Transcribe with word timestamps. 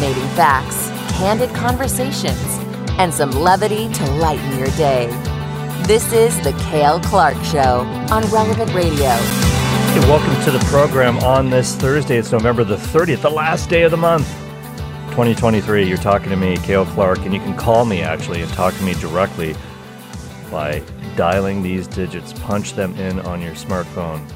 Facts, 0.00 0.88
candid 1.18 1.50
conversations, 1.50 2.42
and 2.98 3.12
some 3.12 3.30
levity 3.32 3.92
to 3.92 4.10
lighten 4.12 4.58
your 4.58 4.68
day. 4.68 5.08
This 5.86 6.10
is 6.14 6.40
The 6.40 6.54
Cale 6.70 7.00
Clark 7.00 7.36
Show 7.44 7.80
on 8.10 8.22
Relevant 8.30 8.72
Radio. 8.72 9.10
Hey, 9.10 10.00
welcome 10.08 10.42
to 10.44 10.50
the 10.52 10.64
program 10.70 11.18
on 11.18 11.50
this 11.50 11.76
Thursday. 11.76 12.16
It's 12.16 12.32
November 12.32 12.64
the 12.64 12.76
30th, 12.76 13.20
the 13.20 13.28
last 13.28 13.68
day 13.68 13.82
of 13.82 13.90
the 13.90 13.98
month, 13.98 14.26
2023. 15.10 15.86
You're 15.86 15.98
talking 15.98 16.30
to 16.30 16.36
me, 16.36 16.56
Cale 16.56 16.86
Clark, 16.86 17.18
and 17.18 17.34
you 17.34 17.40
can 17.40 17.54
call 17.54 17.84
me 17.84 18.00
actually 18.00 18.40
and 18.40 18.50
talk 18.54 18.74
to 18.76 18.82
me 18.82 18.94
directly 18.94 19.54
by 20.50 20.82
dialing 21.14 21.62
these 21.62 21.86
digits. 21.86 22.32
Punch 22.32 22.72
them 22.72 22.94
in 22.94 23.20
on 23.20 23.42
your 23.42 23.52
smartphone 23.52 24.26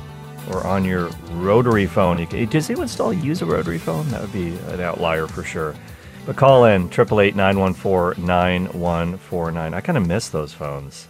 or 0.51 0.67
on 0.67 0.85
your 0.85 1.09
rotary 1.33 1.87
phone. 1.87 2.19
You 2.19 2.27
can, 2.27 2.47
does 2.49 2.71
anyone 2.71 2.89
still 2.89 3.13
use 3.13 3.43
a 3.43 3.47
rotary 3.47 3.79
phone? 3.79 4.09
That 4.11 4.21
would 4.21 4.33
be 4.33 4.57
an 4.69 4.81
outlier 4.81 5.27
for 5.27 5.43
sure. 5.43 5.75
But 6.27 6.37
call 6.37 6.65
in 6.65 6.89
888-914-9149. 6.89 9.75
I 9.75 9.81
kind 9.81 9.99
of 9.99 10.07
miss 10.07 10.29
those 10.29 10.53
phones. 10.53 11.09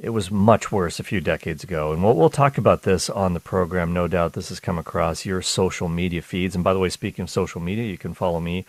it 0.00 0.10
was 0.10 0.30
much 0.30 0.72
worse 0.72 0.98
a 0.98 1.04
few 1.04 1.20
decades 1.20 1.62
ago, 1.62 1.92
and 1.92 2.02
we'll, 2.02 2.14
we'll 2.14 2.28
talk 2.28 2.58
about 2.58 2.82
this 2.82 3.08
on 3.08 3.34
the 3.34 3.40
program. 3.40 3.92
No 3.92 4.08
doubt, 4.08 4.32
this 4.32 4.48
has 4.48 4.58
come 4.58 4.78
across 4.78 5.24
your 5.24 5.40
social 5.40 5.88
media 5.88 6.20
feeds. 6.20 6.56
And 6.56 6.64
by 6.64 6.72
the 6.72 6.80
way, 6.80 6.88
speaking 6.88 7.22
of 7.22 7.30
social 7.30 7.60
media, 7.60 7.84
you 7.84 7.98
can 7.98 8.12
follow 8.12 8.40
me 8.40 8.66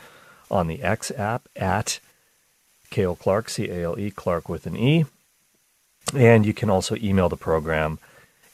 on 0.51 0.67
the 0.67 0.83
X 0.83 1.11
app 1.17 1.47
at 1.55 1.99
Cale 2.91 3.15
Clark, 3.15 3.49
C 3.49 3.69
A 3.69 3.85
L 3.85 3.99
E, 3.99 4.11
Clark 4.11 4.47
with 4.47 4.67
an 4.67 4.77
E. 4.77 5.05
And 6.15 6.45
you 6.45 6.53
can 6.53 6.69
also 6.69 6.95
email 6.95 7.29
the 7.29 7.37
program, 7.37 7.99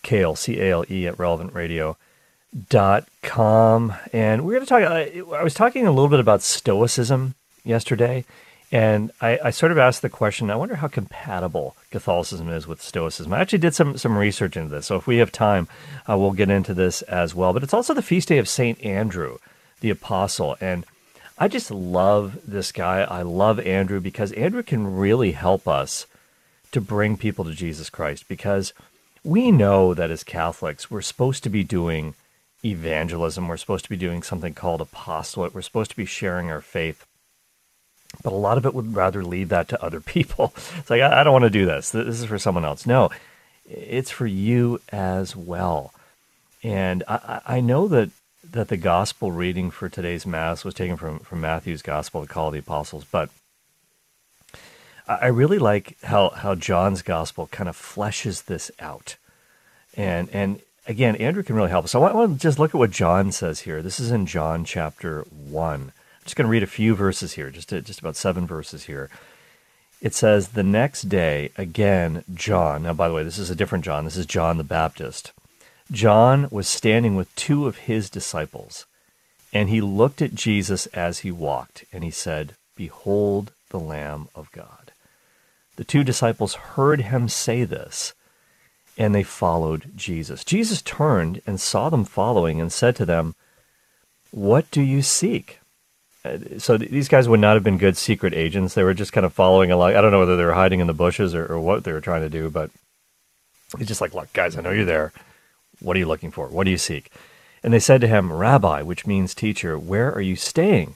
Cale, 0.03 0.35
C 0.35 0.59
A 0.59 0.71
L 0.71 0.85
E, 0.89 1.07
at 1.07 1.17
relevantradio.com. 1.17 3.93
And 4.13 4.45
we're 4.45 4.53
going 4.53 4.65
to 4.65 4.69
talk, 4.69 4.83
I, 4.83 5.21
I 5.37 5.43
was 5.43 5.53
talking 5.53 5.87
a 5.87 5.91
little 5.91 6.09
bit 6.09 6.19
about 6.19 6.41
Stoicism 6.41 7.35
yesterday. 7.63 8.25
And 8.71 9.11
I, 9.21 9.39
I, 9.43 9.51
sort 9.51 9.71
of 9.71 9.77
asked 9.77 10.01
the 10.01 10.09
question 10.09 10.49
I 10.49 10.55
wonder 10.55 10.73
how 10.75 10.87
compatible 10.87 11.75
Catholicism 11.91 12.49
is 12.49 12.67
with 12.67 12.81
Stoicism. 12.81 13.31
I 13.31 13.39
actually 13.39 13.59
did 13.59 13.75
some, 13.75 13.97
some 13.97 14.17
research 14.17 14.57
into 14.57 14.73
this. 14.73 14.87
So 14.87 14.95
if 14.95 15.07
we 15.07 15.17
have 15.17 15.31
time, 15.31 15.67
uh, 16.09 16.17
we'll 16.17 16.31
get 16.31 16.49
into 16.49 16.73
this 16.73 17.01
as 17.03 17.35
well. 17.35 17.53
But 17.53 17.63
it's 17.63 17.73
also 17.73 17.93
the 17.93 18.01
feast 18.01 18.27
day 18.27 18.37
of 18.37 18.49
St. 18.49 18.83
Andrew, 18.83 19.37
the 19.81 19.91
Apostle. 19.91 20.57
And 20.59 20.85
I 21.37 21.47
just 21.47 21.69
love 21.69 22.39
this 22.45 22.71
guy. 22.71 23.01
I 23.01 23.21
love 23.21 23.59
Andrew 23.59 23.99
because 23.99 24.31
Andrew 24.33 24.63
can 24.63 24.97
really 24.97 25.33
help 25.33 25.67
us 25.67 26.07
to 26.75 26.81
bring 26.81 27.17
people 27.17 27.45
to 27.45 27.53
Jesus 27.53 27.89
Christ 27.89 28.27
because 28.27 28.73
we 29.23 29.49
know 29.49 29.93
that 29.93 30.11
as 30.11 30.23
Catholics, 30.23 30.91
we're 30.91 31.01
supposed 31.01 31.41
to 31.43 31.49
be 31.49 31.63
doing 31.63 32.13
evangelism. 32.65 33.47
We're 33.47 33.57
supposed 33.57 33.85
to 33.85 33.89
be 33.89 33.97
doing 33.97 34.21
something 34.21 34.53
called 34.53 34.81
apostolate. 34.81 35.55
We're 35.55 35.61
supposed 35.61 35.91
to 35.91 35.97
be 35.97 36.05
sharing 36.05 36.51
our 36.51 36.61
faith. 36.61 37.05
But 38.23 38.33
a 38.33 38.35
lot 38.35 38.57
of 38.57 38.65
it 38.65 38.73
would 38.73 38.93
rather 38.93 39.23
leave 39.23 39.49
that 39.49 39.69
to 39.69 39.83
other 39.83 40.01
people. 40.15 40.53
It's 40.77 40.89
like, 40.89 41.01
I, 41.01 41.23
don't 41.23 41.33
want 41.33 41.43
to 41.43 41.49
do 41.49 41.65
this. 41.65 41.91
This 41.91 42.19
is 42.19 42.25
for 42.25 42.37
someone 42.37 42.65
else. 42.65 42.85
No, 42.85 43.09
it's 43.69 44.11
for 44.11 44.27
you 44.27 44.81
as 44.91 45.35
well. 45.35 45.93
And 46.61 47.03
I, 47.07 47.41
I 47.47 47.59
know 47.61 47.87
that, 47.87 48.09
that 48.51 48.67
the 48.67 48.77
gospel 48.77 49.31
reading 49.31 49.71
for 49.71 49.87
today's 49.87 50.25
Mass 50.25 50.65
was 50.65 50.73
taken 50.73 50.97
from, 50.97 51.19
from 51.19 51.39
Matthew's 51.39 51.81
Gospel, 51.81 52.21
the 52.21 52.27
Call 52.27 52.47
of 52.47 52.53
the 52.53 52.59
Apostles. 52.59 53.05
But 53.09 53.29
I 55.07 55.27
really 55.27 55.59
like 55.59 55.97
how, 56.03 56.29
how 56.29 56.55
John's 56.55 57.01
gospel 57.01 57.47
kind 57.47 57.69
of 57.69 57.77
fleshes 57.77 58.45
this 58.45 58.71
out. 58.79 59.17
And, 59.95 60.29
and 60.33 60.61
again, 60.87 61.15
Andrew 61.17 61.43
can 61.43 61.55
really 61.55 61.69
help 61.69 61.85
us. 61.85 61.91
So 61.91 62.03
I 62.03 62.13
want 62.13 62.33
to 62.33 62.39
just 62.39 62.57
look 62.57 62.73
at 62.73 62.79
what 62.79 62.91
John 62.91 63.31
says 63.31 63.61
here. 63.61 63.81
This 63.81 63.99
is 63.99 64.11
in 64.11 64.25
John 64.25 64.65
chapter 64.65 65.21
1. 65.21 65.81
I'm 65.81 65.91
just 66.23 66.35
going 66.35 66.45
to 66.45 66.51
read 66.51 66.63
a 66.63 66.67
few 66.67 66.95
verses 66.95 67.33
here, 67.33 67.51
just, 67.51 67.69
to, 67.69 67.81
just 67.81 67.99
about 67.99 68.15
seven 68.15 68.47
verses 68.47 68.85
here. 68.85 69.09
It 70.01 70.15
says, 70.15 70.49
The 70.49 70.63
next 70.63 71.03
day, 71.03 71.51
again, 71.55 72.23
John, 72.33 72.83
now 72.83 72.93
by 72.93 73.07
the 73.07 73.13
way, 73.13 73.23
this 73.23 73.37
is 73.37 73.49
a 73.49 73.55
different 73.55 73.85
John, 73.85 74.05
this 74.05 74.17
is 74.17 74.25
John 74.25 74.57
the 74.57 74.63
Baptist. 74.63 75.31
John 75.91 76.47
was 76.49 76.67
standing 76.67 77.15
with 77.15 77.33
two 77.35 77.67
of 77.67 77.77
his 77.77 78.09
disciples, 78.09 78.85
and 79.53 79.69
he 79.69 79.81
looked 79.81 80.21
at 80.21 80.33
Jesus 80.33 80.87
as 80.87 81.19
he 81.19 81.31
walked, 81.31 81.85
and 81.93 82.03
he 82.03 82.11
said, 82.11 82.55
Behold 82.75 83.51
the 83.69 83.79
Lamb 83.79 84.27
of 84.33 84.51
God. 84.51 84.84
The 85.75 85.83
two 85.83 86.03
disciples 86.03 86.55
heard 86.55 87.01
him 87.01 87.27
say 87.27 87.63
this, 87.65 88.13
and 88.97 89.13
they 89.13 89.23
followed 89.23 89.91
Jesus. 89.95 90.43
Jesus 90.43 90.81
turned 90.81 91.41
and 91.45 91.59
saw 91.59 91.89
them 91.89 92.05
following 92.05 92.61
and 92.61 92.71
said 92.71 92.95
to 92.97 93.05
them, 93.05 93.35
What 94.31 94.69
do 94.71 94.81
you 94.81 95.01
seek? 95.01 95.59
Uh, 96.23 96.37
so 96.57 96.77
these 96.77 97.09
guys 97.09 97.27
would 97.27 97.39
not 97.39 97.55
have 97.55 97.63
been 97.63 97.77
good 97.77 97.97
secret 97.97 98.33
agents. 98.33 98.73
They 98.73 98.83
were 98.83 98.93
just 98.93 99.13
kind 99.13 99.25
of 99.25 99.33
following 99.33 99.69
along. 99.69 99.95
I 99.95 100.01
don't 100.01 100.11
know 100.11 100.19
whether 100.19 100.37
they 100.37 100.45
were 100.45 100.53
hiding 100.53 100.79
in 100.79 100.87
the 100.87 100.93
bushes 100.93 101.35
or, 101.35 101.45
or 101.45 101.59
what 101.59 101.83
they 101.83 101.91
were 101.91 102.01
trying 102.01 102.21
to 102.21 102.29
do, 102.29 102.49
but 102.49 102.71
he's 103.77 103.87
just 103.87 104.01
like, 104.01 104.13
Look, 104.13 104.31
guys, 104.33 104.57
I 104.57 104.61
know 104.61 104.71
you're 104.71 104.85
there. 104.85 105.11
What 105.81 105.97
are 105.97 105.99
you 105.99 106.07
looking 106.07 106.31
for? 106.31 106.47
What 106.47 106.63
do 106.63 106.71
you 106.71 106.77
seek? 106.77 107.11
And 107.61 107.73
they 107.73 107.79
said 107.79 107.99
to 108.01 108.07
him, 108.07 108.31
Rabbi, 108.31 108.81
which 108.81 109.05
means 109.05 109.33
teacher, 109.33 109.77
where 109.77 110.13
are 110.13 110.21
you 110.21 110.35
staying? 110.35 110.95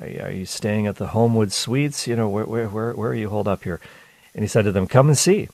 Are 0.00 0.30
you 0.30 0.46
staying 0.46 0.86
at 0.86 0.96
the 0.96 1.08
Homewood 1.08 1.52
Suites? 1.52 2.06
You 2.06 2.16
know, 2.16 2.28
where, 2.28 2.46
where, 2.46 2.68
where, 2.68 2.92
where 2.94 3.10
are 3.10 3.14
you 3.14 3.28
holed 3.28 3.48
up 3.48 3.64
here? 3.64 3.80
And 4.34 4.42
he 4.42 4.48
said 4.48 4.64
to 4.64 4.72
them, 4.72 4.86
Come 4.86 5.08
and 5.08 5.18
see. 5.18 5.48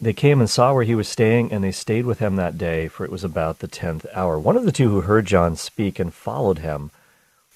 They 0.00 0.14
came 0.14 0.40
and 0.40 0.48
saw 0.48 0.72
where 0.72 0.84
he 0.84 0.94
was 0.94 1.08
staying, 1.08 1.52
and 1.52 1.62
they 1.62 1.72
stayed 1.72 2.06
with 2.06 2.20
him 2.20 2.36
that 2.36 2.56
day, 2.56 2.88
for 2.88 3.04
it 3.04 3.10
was 3.10 3.22
about 3.22 3.58
the 3.58 3.68
tenth 3.68 4.06
hour. 4.14 4.38
One 4.38 4.56
of 4.56 4.64
the 4.64 4.72
two 4.72 4.88
who 4.88 5.02
heard 5.02 5.26
John 5.26 5.56
speak 5.56 5.98
and 5.98 6.14
followed 6.14 6.60
him 6.60 6.90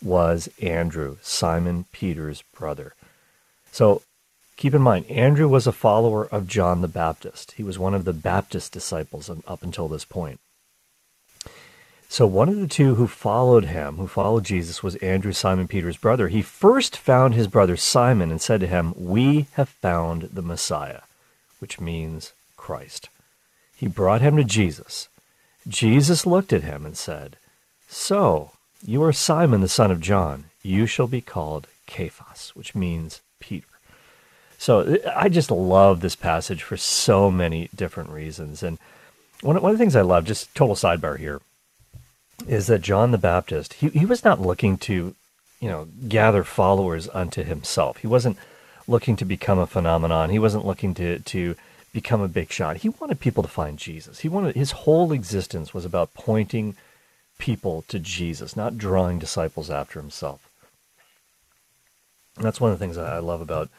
was 0.02 0.50
Andrew, 0.60 1.16
Simon 1.22 1.86
Peter's 1.90 2.42
brother. 2.42 2.92
So 3.72 4.02
keep 4.58 4.74
in 4.74 4.82
mind, 4.82 5.06
Andrew 5.06 5.48
was 5.48 5.66
a 5.66 5.72
follower 5.72 6.26
of 6.26 6.46
John 6.46 6.82
the 6.82 6.88
Baptist. 6.88 7.52
He 7.52 7.62
was 7.62 7.78
one 7.78 7.94
of 7.94 8.04
the 8.04 8.12
Baptist 8.12 8.72
disciples 8.72 9.30
up 9.46 9.62
until 9.62 9.88
this 9.88 10.04
point. 10.04 10.38
So 12.14 12.28
one 12.28 12.48
of 12.48 12.60
the 12.60 12.68
two 12.68 12.94
who 12.94 13.08
followed 13.08 13.64
him, 13.64 13.96
who 13.96 14.06
followed 14.06 14.44
Jesus, 14.44 14.84
was 14.84 14.94
Andrew, 15.02 15.32
Simon 15.32 15.66
Peter's 15.66 15.96
brother. 15.96 16.28
He 16.28 16.42
first 16.42 16.96
found 16.96 17.34
his 17.34 17.48
brother 17.48 17.76
Simon 17.76 18.30
and 18.30 18.40
said 18.40 18.60
to 18.60 18.68
him, 18.68 18.94
We 18.96 19.48
have 19.54 19.68
found 19.68 20.22
the 20.32 20.40
Messiah, 20.40 21.00
which 21.58 21.80
means 21.80 22.32
Christ. 22.56 23.08
He 23.74 23.88
brought 23.88 24.20
him 24.20 24.36
to 24.36 24.44
Jesus. 24.44 25.08
Jesus 25.66 26.24
looked 26.24 26.52
at 26.52 26.62
him 26.62 26.86
and 26.86 26.96
said, 26.96 27.36
So, 27.88 28.52
you 28.80 29.02
are 29.02 29.12
Simon 29.12 29.60
the 29.60 29.66
son 29.66 29.90
of 29.90 30.00
John. 30.00 30.44
You 30.62 30.86
shall 30.86 31.08
be 31.08 31.20
called 31.20 31.66
Cephas, 31.88 32.52
which 32.54 32.76
means 32.76 33.22
Peter. 33.40 33.66
So 34.56 35.00
I 35.16 35.28
just 35.28 35.50
love 35.50 35.98
this 35.98 36.14
passage 36.14 36.62
for 36.62 36.76
so 36.76 37.28
many 37.28 37.70
different 37.74 38.10
reasons. 38.10 38.62
And 38.62 38.78
one, 39.40 39.60
one 39.60 39.72
of 39.72 39.76
the 39.76 39.82
things 39.82 39.96
I 39.96 40.02
love, 40.02 40.26
just 40.26 40.54
total 40.54 40.76
sidebar 40.76 41.18
here, 41.18 41.40
is 42.46 42.66
that 42.66 42.82
John 42.82 43.10
the 43.10 43.18
Baptist, 43.18 43.74
he, 43.74 43.88
he 43.88 44.06
was 44.06 44.24
not 44.24 44.40
looking 44.40 44.76
to, 44.78 45.14
you 45.60 45.68
know, 45.68 45.88
gather 46.08 46.44
followers 46.44 47.08
unto 47.14 47.42
himself. 47.42 47.98
He 47.98 48.06
wasn't 48.06 48.38
looking 48.86 49.16
to 49.16 49.24
become 49.24 49.58
a 49.58 49.66
phenomenon. 49.66 50.30
He 50.30 50.38
wasn't 50.38 50.66
looking 50.66 50.94
to, 50.94 51.20
to 51.20 51.54
become 51.92 52.20
a 52.20 52.28
big 52.28 52.50
shot. 52.50 52.78
He 52.78 52.88
wanted 52.88 53.20
people 53.20 53.42
to 53.42 53.48
find 53.48 53.78
Jesus. 53.78 54.20
He 54.20 54.28
wanted 54.28 54.56
his 54.56 54.72
whole 54.72 55.12
existence 55.12 55.72
was 55.72 55.84
about 55.84 56.14
pointing 56.14 56.76
people 57.38 57.84
to 57.88 57.98
Jesus, 57.98 58.56
not 58.56 58.78
drawing 58.78 59.18
disciples 59.18 59.70
after 59.70 60.00
himself. 60.00 60.48
And 62.36 62.44
that's 62.44 62.60
one 62.60 62.72
of 62.72 62.78
the 62.78 62.84
things 62.84 62.98
I 62.98 63.18
love 63.18 63.40
about 63.40 63.70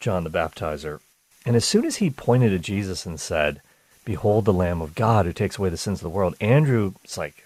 John 0.00 0.24
the 0.24 0.30
Baptizer. 0.30 1.00
And 1.46 1.56
as 1.56 1.64
soon 1.64 1.84
as 1.84 1.96
he 1.96 2.10
pointed 2.10 2.50
to 2.50 2.58
Jesus 2.58 3.06
and 3.06 3.20
said, 3.20 3.60
Behold 4.04 4.44
the 4.44 4.52
Lamb 4.52 4.82
of 4.82 4.94
God 4.94 5.24
who 5.24 5.32
takes 5.32 5.58
away 5.58 5.68
the 5.68 5.76
sins 5.76 6.00
of 6.00 6.02
the 6.02 6.10
world, 6.10 6.34
Andrew's 6.40 7.16
like, 7.16 7.44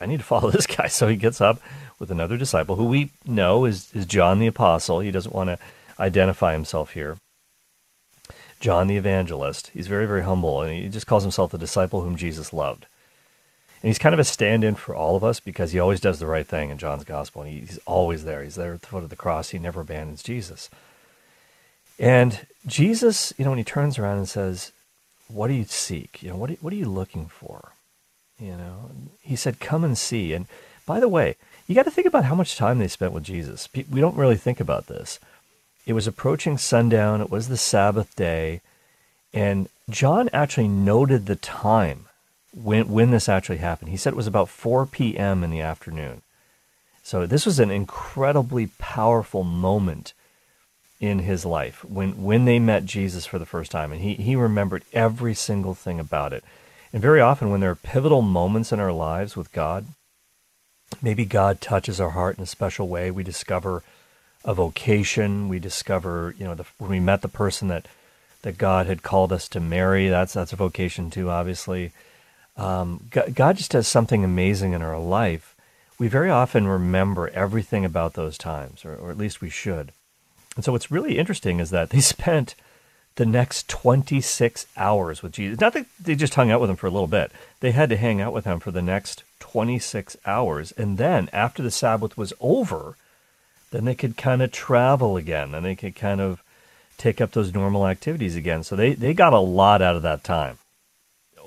I 0.00 0.06
need 0.06 0.18
to 0.18 0.24
follow 0.24 0.50
this 0.52 0.66
guy. 0.66 0.88
So 0.88 1.08
he 1.08 1.16
gets 1.16 1.40
up 1.40 1.60
with 1.98 2.10
another 2.10 2.36
disciple 2.36 2.76
who 2.76 2.84
we 2.84 3.10
know 3.26 3.64
is, 3.64 3.92
is 3.94 4.06
John 4.06 4.38
the 4.38 4.46
Apostle. 4.46 5.00
He 5.00 5.10
doesn't 5.10 5.34
want 5.34 5.48
to 5.48 5.58
identify 5.98 6.52
himself 6.52 6.92
here. 6.92 7.16
John 8.60 8.88
the 8.88 8.96
Evangelist. 8.96 9.68
He's 9.68 9.86
very, 9.86 10.06
very 10.06 10.22
humble, 10.22 10.62
and 10.62 10.72
he 10.72 10.88
just 10.88 11.06
calls 11.06 11.22
himself 11.22 11.52
the 11.52 11.58
disciple 11.58 12.02
whom 12.02 12.16
Jesus 12.16 12.52
loved. 12.52 12.86
And 13.80 13.88
he's 13.88 13.98
kind 13.98 14.12
of 14.12 14.18
a 14.18 14.24
stand 14.24 14.64
in 14.64 14.74
for 14.74 14.94
all 14.94 15.14
of 15.14 15.22
us 15.22 15.38
because 15.38 15.70
he 15.70 15.78
always 15.78 16.00
does 16.00 16.18
the 16.18 16.26
right 16.26 16.46
thing 16.46 16.70
in 16.70 16.78
John's 16.78 17.04
gospel. 17.04 17.42
And 17.42 17.52
he's 17.52 17.78
always 17.86 18.24
there. 18.24 18.42
He's 18.42 18.56
there 18.56 18.74
at 18.74 18.80
the 18.80 18.88
foot 18.88 19.04
of 19.04 19.10
the 19.10 19.16
cross. 19.16 19.50
He 19.50 19.58
never 19.58 19.82
abandons 19.82 20.22
Jesus. 20.22 20.68
And 21.98 22.46
Jesus, 22.66 23.32
you 23.38 23.44
know, 23.44 23.52
when 23.52 23.58
he 23.58 23.64
turns 23.64 23.98
around 23.98 24.18
and 24.18 24.28
says, 24.28 24.72
What 25.28 25.46
do 25.46 25.54
you 25.54 25.64
seek? 25.64 26.22
You 26.22 26.30
know, 26.30 26.36
what, 26.36 26.50
what 26.60 26.72
are 26.72 26.76
you 26.76 26.88
looking 26.88 27.26
for? 27.26 27.72
You 28.40 28.56
know, 28.56 28.90
he 29.20 29.36
said, 29.36 29.60
Come 29.60 29.84
and 29.84 29.96
see. 29.96 30.32
And 30.32 30.46
by 30.86 31.00
the 31.00 31.08
way, 31.08 31.36
you 31.66 31.74
got 31.74 31.84
to 31.84 31.90
think 31.90 32.06
about 32.06 32.24
how 32.24 32.34
much 32.34 32.56
time 32.56 32.78
they 32.78 32.88
spent 32.88 33.12
with 33.12 33.24
Jesus. 33.24 33.68
We 33.74 34.00
don't 34.00 34.16
really 34.16 34.36
think 34.36 34.60
about 34.60 34.86
this. 34.86 35.18
It 35.86 35.92
was 35.92 36.06
approaching 36.06 36.58
sundown, 36.58 37.20
it 37.20 37.30
was 37.30 37.48
the 37.48 37.56
Sabbath 37.56 38.14
day, 38.14 38.60
and 39.32 39.68
John 39.90 40.28
actually 40.32 40.68
noted 40.68 41.26
the 41.26 41.36
time 41.36 42.06
when, 42.54 42.88
when 42.90 43.10
this 43.10 43.28
actually 43.28 43.58
happened. 43.58 43.90
He 43.90 43.96
said 43.96 44.12
it 44.12 44.16
was 44.16 44.26
about 44.26 44.48
4 44.48 44.86
p.m. 44.86 45.42
in 45.42 45.50
the 45.50 45.60
afternoon. 45.60 46.22
So 47.02 47.24
this 47.24 47.46
was 47.46 47.58
an 47.58 47.70
incredibly 47.70 48.66
powerful 48.78 49.44
moment 49.44 50.12
in 51.00 51.20
his 51.20 51.46
life 51.46 51.84
when, 51.84 52.22
when 52.22 52.44
they 52.44 52.58
met 52.58 52.84
Jesus 52.84 53.24
for 53.24 53.38
the 53.38 53.46
first 53.46 53.70
time. 53.70 53.92
And 53.92 54.00
he, 54.00 54.14
he 54.14 54.36
remembered 54.36 54.82
every 54.92 55.34
single 55.34 55.74
thing 55.74 56.00
about 56.00 56.32
it. 56.32 56.44
And 56.92 57.02
very 57.02 57.20
often, 57.20 57.50
when 57.50 57.60
there 57.60 57.70
are 57.70 57.76
pivotal 57.76 58.22
moments 58.22 58.72
in 58.72 58.80
our 58.80 58.92
lives 58.92 59.36
with 59.36 59.52
God, 59.52 59.86
maybe 61.02 61.24
God 61.24 61.60
touches 61.60 62.00
our 62.00 62.10
heart 62.10 62.38
in 62.38 62.42
a 62.42 62.46
special 62.46 62.88
way. 62.88 63.10
We 63.10 63.22
discover 63.22 63.82
a 64.44 64.54
vocation. 64.54 65.48
We 65.48 65.58
discover, 65.58 66.34
you 66.38 66.44
know, 66.44 66.54
the, 66.54 66.64
when 66.78 66.90
we 66.90 67.00
met 67.00 67.22
the 67.22 67.28
person 67.28 67.68
that 67.68 67.86
that 68.42 68.56
God 68.56 68.86
had 68.86 69.02
called 69.02 69.32
us 69.32 69.48
to 69.50 69.60
marry. 69.60 70.08
That's 70.08 70.32
that's 70.32 70.52
a 70.52 70.56
vocation 70.56 71.10
too, 71.10 71.30
obviously. 71.30 71.92
Um, 72.56 73.06
God, 73.10 73.34
God 73.34 73.56
just 73.56 73.70
does 73.70 73.86
something 73.86 74.24
amazing 74.24 74.72
in 74.72 74.82
our 74.82 74.98
life. 74.98 75.54
We 75.98 76.08
very 76.08 76.30
often 76.30 76.66
remember 76.66 77.28
everything 77.28 77.84
about 77.84 78.14
those 78.14 78.38
times, 78.38 78.84
or, 78.84 78.94
or 78.94 79.10
at 79.10 79.18
least 79.18 79.40
we 79.40 79.50
should. 79.50 79.92
And 80.56 80.64
so, 80.64 80.72
what's 80.72 80.90
really 80.90 81.18
interesting 81.18 81.60
is 81.60 81.70
that 81.70 81.90
they 81.90 82.00
spent 82.14 82.54
the 83.18 83.26
next 83.26 83.68
26 83.68 84.68
hours 84.76 85.24
with 85.24 85.32
Jesus. 85.32 85.60
Not 85.60 85.72
that 85.72 85.86
they 86.00 86.14
just 86.14 86.36
hung 86.36 86.52
out 86.52 86.60
with 86.60 86.70
him 86.70 86.76
for 86.76 86.86
a 86.86 86.90
little 86.90 87.08
bit, 87.08 87.32
they 87.58 87.72
had 87.72 87.88
to 87.90 87.96
hang 87.96 88.20
out 88.20 88.32
with 88.32 88.44
him 88.44 88.60
for 88.60 88.70
the 88.70 88.80
next 88.80 89.24
26 89.40 90.16
hours. 90.24 90.70
And 90.72 90.98
then, 90.98 91.28
after 91.32 91.60
the 91.60 91.72
Sabbath 91.72 92.16
was 92.16 92.32
over, 92.40 92.94
then 93.72 93.84
they 93.84 93.96
could 93.96 94.16
kind 94.16 94.40
of 94.40 94.52
travel 94.52 95.16
again 95.16 95.52
and 95.52 95.66
they 95.66 95.74
could 95.74 95.96
kind 95.96 96.20
of 96.20 96.44
take 96.96 97.20
up 97.20 97.32
those 97.32 97.52
normal 97.52 97.88
activities 97.88 98.36
again. 98.36 98.62
So 98.62 98.76
they, 98.76 98.94
they 98.94 99.14
got 99.14 99.32
a 99.32 99.40
lot 99.40 99.82
out 99.82 99.96
of 99.96 100.02
that 100.02 100.22
time. 100.22 100.58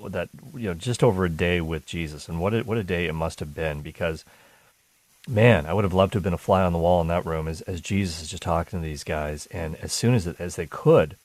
That 0.09 0.27
you 0.53 0.67
know, 0.67 0.73
just 0.73 1.03
over 1.03 1.23
a 1.23 1.29
day 1.29 1.61
with 1.61 1.85
Jesus, 1.85 2.27
and 2.27 2.41
what 2.41 2.53
a, 2.53 2.61
what 2.63 2.77
a 2.79 2.83
day 2.83 3.05
it 3.05 3.13
must 3.13 3.39
have 3.39 3.55
been. 3.55 3.81
Because, 3.81 4.25
man, 5.25 5.65
I 5.65 5.73
would 5.73 5.85
have 5.85 5.93
loved 5.93 6.13
to 6.13 6.17
have 6.17 6.23
been 6.23 6.33
a 6.33 6.37
fly 6.37 6.63
on 6.63 6.73
the 6.73 6.79
wall 6.79 6.99
in 6.99 7.07
that 7.07 7.25
room 7.25 7.47
as, 7.47 7.61
as 7.61 7.79
Jesus 7.79 8.21
is 8.21 8.27
just 8.27 8.43
talking 8.43 8.79
to 8.79 8.83
these 8.83 9.05
guys. 9.05 9.45
And 9.51 9.77
as 9.77 9.93
soon 9.93 10.15
as 10.15 10.27
as 10.27 10.57
they 10.57 10.65
could, 10.65 11.15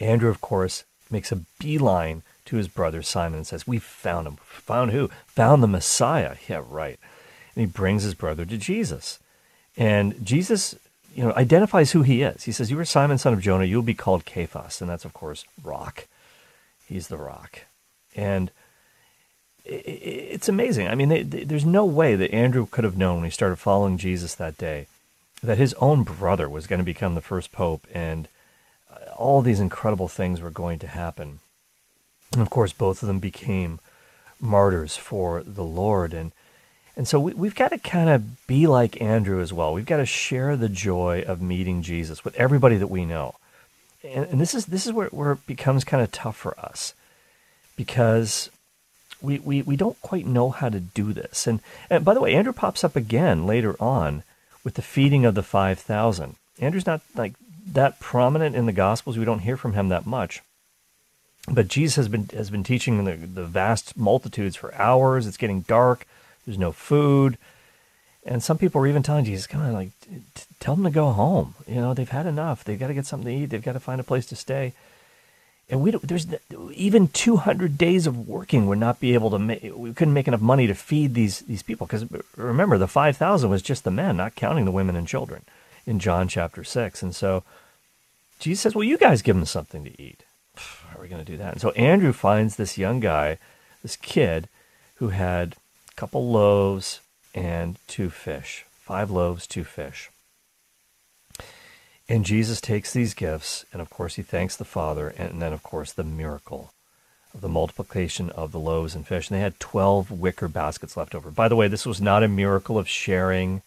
Andrew, 0.00 0.30
of 0.30 0.40
course, 0.40 0.84
makes 1.10 1.32
a 1.32 1.40
beeline 1.58 2.22
to 2.46 2.56
his 2.56 2.68
brother 2.68 3.02
Simon 3.02 3.38
and 3.38 3.46
says, 3.46 3.66
"We 3.66 3.78
found 3.78 4.26
him. 4.26 4.36
Found 4.44 4.92
who? 4.92 5.10
Found 5.26 5.62
the 5.62 5.68
Messiah." 5.68 6.36
Yeah, 6.48 6.62
right. 6.68 6.98
And 7.54 7.60
he 7.60 7.66
brings 7.66 8.02
his 8.04 8.14
brother 8.14 8.44
to 8.44 8.56
Jesus, 8.56 9.18
and 9.76 10.24
Jesus 10.24 10.76
you 11.18 11.24
know, 11.24 11.32
identifies 11.34 11.90
who 11.90 12.02
he 12.02 12.22
is. 12.22 12.44
He 12.44 12.52
says, 12.52 12.70
You 12.70 12.78
are 12.78 12.84
Simon, 12.84 13.18
son 13.18 13.32
of 13.32 13.40
Jonah, 13.40 13.64
you'll 13.64 13.82
be 13.82 13.92
called 13.92 14.22
Cephas. 14.24 14.80
And 14.80 14.88
that's, 14.88 15.04
of 15.04 15.12
course, 15.12 15.44
rock. 15.64 16.06
He's 16.86 17.08
the 17.08 17.16
rock. 17.16 17.62
And 18.14 18.52
it's 19.64 20.48
amazing. 20.48 20.86
I 20.86 20.94
mean, 20.94 21.28
there's 21.28 21.66
no 21.66 21.84
way 21.84 22.14
that 22.14 22.32
Andrew 22.32 22.66
could 22.70 22.84
have 22.84 22.96
known 22.96 23.16
when 23.16 23.24
he 23.24 23.30
started 23.30 23.56
following 23.56 23.98
Jesus 23.98 24.36
that 24.36 24.56
day 24.56 24.86
that 25.42 25.58
his 25.58 25.74
own 25.74 26.04
brother 26.04 26.48
was 26.48 26.68
going 26.68 26.78
to 26.78 26.84
become 26.84 27.16
the 27.16 27.20
first 27.20 27.50
pope 27.50 27.86
and 27.92 28.28
all 29.18 29.42
these 29.42 29.60
incredible 29.60 30.08
things 30.08 30.40
were 30.40 30.50
going 30.50 30.78
to 30.78 30.86
happen. 30.86 31.40
And 32.32 32.40
of 32.40 32.50
course, 32.50 32.72
both 32.72 33.02
of 33.02 33.06
them 33.06 33.18
became 33.18 33.80
martyrs 34.40 34.96
for 34.96 35.42
the 35.42 35.64
Lord. 35.64 36.14
And 36.14 36.32
and 36.96 37.06
so 37.06 37.20
we, 37.20 37.46
have 37.46 37.54
got 37.54 37.68
to 37.68 37.78
kind 37.78 38.10
of 38.10 38.46
be 38.48 38.66
like 38.66 39.00
Andrew 39.00 39.40
as 39.40 39.52
well. 39.52 39.72
We've 39.72 39.86
got 39.86 39.98
to 39.98 40.06
share 40.06 40.56
the 40.56 40.68
joy 40.68 41.22
of 41.26 41.40
meeting 41.40 41.82
Jesus 41.82 42.24
with 42.24 42.34
everybody 42.34 42.76
that 42.76 42.88
we 42.88 43.04
know. 43.04 43.36
And, 44.02 44.26
and 44.26 44.40
this 44.40 44.52
is 44.52 44.66
this 44.66 44.86
is 44.86 44.92
where, 44.92 45.08
where 45.08 45.32
it 45.32 45.46
becomes 45.46 45.84
kind 45.84 46.02
of 46.02 46.10
tough 46.10 46.36
for 46.36 46.58
us 46.58 46.94
because 47.76 48.50
we, 49.22 49.38
we, 49.38 49.62
we 49.62 49.76
don't 49.76 50.00
quite 50.02 50.26
know 50.26 50.50
how 50.50 50.68
to 50.68 50.80
do 50.80 51.12
this. 51.12 51.46
And, 51.46 51.60
and 51.88 52.04
by 52.04 52.14
the 52.14 52.20
way, 52.20 52.34
Andrew 52.34 52.52
pops 52.52 52.84
up 52.84 52.96
again 52.96 53.46
later 53.46 53.76
on 53.80 54.22
with 54.64 54.74
the 54.74 54.82
feeding 54.82 55.24
of 55.24 55.34
the 55.34 55.42
5,000. 55.42 56.36
Andrew's 56.60 56.86
not 56.86 57.00
like 57.14 57.34
that 57.74 58.00
prominent 58.00 58.56
in 58.56 58.66
the 58.66 58.72
Gospels. 58.72 59.18
We 59.18 59.24
don't 59.24 59.40
hear 59.40 59.56
from 59.56 59.74
him 59.74 59.88
that 59.88 60.06
much. 60.06 60.42
But 61.50 61.68
Jesus 61.68 61.96
has 61.96 62.08
been 62.08 62.28
has 62.34 62.50
been 62.50 62.64
teaching 62.64 63.04
the, 63.04 63.16
the 63.16 63.44
vast 63.44 63.96
multitudes 63.96 64.56
for 64.56 64.74
hours. 64.74 65.26
It's 65.26 65.36
getting 65.36 65.62
dark. 65.62 66.06
There's 66.44 66.58
no 66.58 66.72
food. 66.72 67.38
And 68.24 68.42
some 68.42 68.58
people 68.58 68.82
are 68.82 68.86
even 68.86 69.02
telling 69.02 69.24
Jesus, 69.24 69.46
come 69.46 69.62
on, 69.62 69.72
like, 69.72 69.90
tell 70.60 70.74
them 70.74 70.84
to 70.84 70.90
go 70.90 71.12
home. 71.12 71.54
You 71.66 71.76
know, 71.76 71.94
they've 71.94 72.08
had 72.08 72.26
enough. 72.26 72.62
They've 72.62 72.78
got 72.78 72.88
to 72.88 72.94
get 72.94 73.06
something 73.06 73.26
to 73.26 73.42
eat. 73.42 73.46
They've 73.46 73.62
got 73.62 73.72
to 73.72 73.80
find 73.80 74.00
a 74.00 74.04
place 74.04 74.26
to 74.26 74.36
stay. 74.36 74.74
And 75.70 75.80
we 75.80 75.90
don't. 75.90 76.06
there's 76.06 76.26
even 76.74 77.08
200 77.08 77.78
days 77.78 78.06
of 78.06 78.28
working 78.28 78.66
would 78.66 78.78
not 78.78 79.00
be 79.00 79.14
able 79.14 79.30
to 79.30 79.38
make, 79.38 79.72
we 79.74 79.94
couldn't 79.94 80.14
make 80.14 80.28
enough 80.28 80.40
money 80.40 80.66
to 80.66 80.74
feed 80.74 81.14
these, 81.14 81.40
these 81.40 81.62
people. 81.62 81.86
Because 81.86 82.06
remember, 82.36 82.76
the 82.76 82.88
5,000 82.88 83.48
was 83.48 83.62
just 83.62 83.84
the 83.84 83.90
men, 83.90 84.16
not 84.16 84.34
counting 84.34 84.64
the 84.64 84.72
women 84.72 84.96
and 84.96 85.08
children 85.08 85.42
in 85.88 85.98
John 85.98 86.28
chapter 86.28 86.62
6. 86.62 87.02
And 87.02 87.14
so 87.14 87.42
Jesus 88.38 88.60
says, 88.60 88.74
well, 88.74 88.84
you 88.84 88.98
guys 88.98 89.22
give 89.22 89.34
them 89.34 89.46
something 89.46 89.84
to 89.84 90.02
eat. 90.02 90.22
How 90.56 90.98
are 90.98 91.02
we 91.02 91.08
going 91.08 91.24
to 91.24 91.32
do 91.32 91.38
that? 91.38 91.52
And 91.52 91.60
so 91.62 91.70
Andrew 91.70 92.12
finds 92.12 92.56
this 92.56 92.76
young 92.76 93.00
guy, 93.00 93.38
this 93.82 93.96
kid, 93.96 94.48
who 94.96 95.08
had 95.08 95.56
a 95.90 95.94
couple 95.94 96.30
loaves 96.30 97.00
and 97.34 97.78
two 97.86 98.10
fish. 98.10 98.66
Five 98.70 99.10
loaves, 99.10 99.46
two 99.46 99.64
fish. 99.64 100.10
And 102.06 102.24
Jesus 102.24 102.60
takes 102.60 102.92
these 102.92 103.14
gifts, 103.14 103.64
and 103.72 103.82
of 103.82 103.90
course, 103.90 104.16
he 104.16 104.22
thanks 104.22 104.56
the 104.56 104.64
Father, 104.64 105.08
and 105.08 105.42
then, 105.42 105.52
of 105.52 105.62
course, 105.62 105.92
the 105.92 106.04
miracle 106.04 106.72
of 107.34 107.42
the 107.42 107.50
multiplication 107.50 108.30
of 108.30 108.50
the 108.52 108.58
loaves 108.58 108.94
and 108.94 109.06
fish. 109.06 109.28
And 109.28 109.36
they 109.36 109.42
had 109.42 109.60
12 109.60 110.10
wicker 110.10 110.48
baskets 110.48 110.96
left 110.96 111.14
over. 111.14 111.30
By 111.30 111.48
the 111.48 111.56
way, 111.56 111.68
this 111.68 111.86
was 111.86 112.00
not 112.00 112.22
a 112.22 112.28
miracle 112.28 112.78
of 112.78 112.88
sharing, 112.88 113.62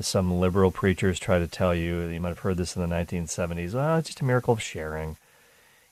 some 0.00 0.40
liberal 0.40 0.70
preachers 0.70 1.18
try 1.18 1.38
to 1.38 1.46
tell 1.46 1.74
you. 1.74 2.02
You 2.02 2.20
might 2.20 2.30
have 2.30 2.40
heard 2.40 2.56
this 2.56 2.76
in 2.76 2.82
the 2.82 2.94
1970s. 2.94 3.74
Well, 3.74 3.98
it's 3.98 4.08
just 4.08 4.20
a 4.20 4.24
miracle 4.24 4.54
of 4.54 4.62
sharing. 4.62 5.16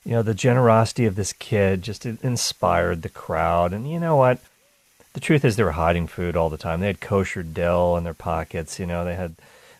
You 0.03 0.13
know, 0.13 0.23
the 0.23 0.33
generosity 0.33 1.05
of 1.05 1.15
this 1.15 1.31
kid 1.31 1.81
just 1.81 2.05
inspired 2.05 3.01
the 3.01 3.09
crowd. 3.09 3.71
And 3.71 3.89
you 3.89 3.99
know 3.99 4.17
what? 4.17 4.39
the 5.13 5.19
truth 5.19 5.45
is 5.45 5.55
they 5.55 5.63
were 5.63 5.71
hiding 5.71 6.07
food 6.07 6.35
all 6.35 6.49
the 6.49 6.57
time. 6.57 6.79
They 6.79 6.87
had 6.87 6.99
kosher 6.99 7.43
dill 7.43 7.95
in 7.97 8.03
their 8.03 8.13
pockets. 8.13 8.79
You 8.79 8.87
know, 8.87 9.05
they 9.05 9.15
had 9.15 9.35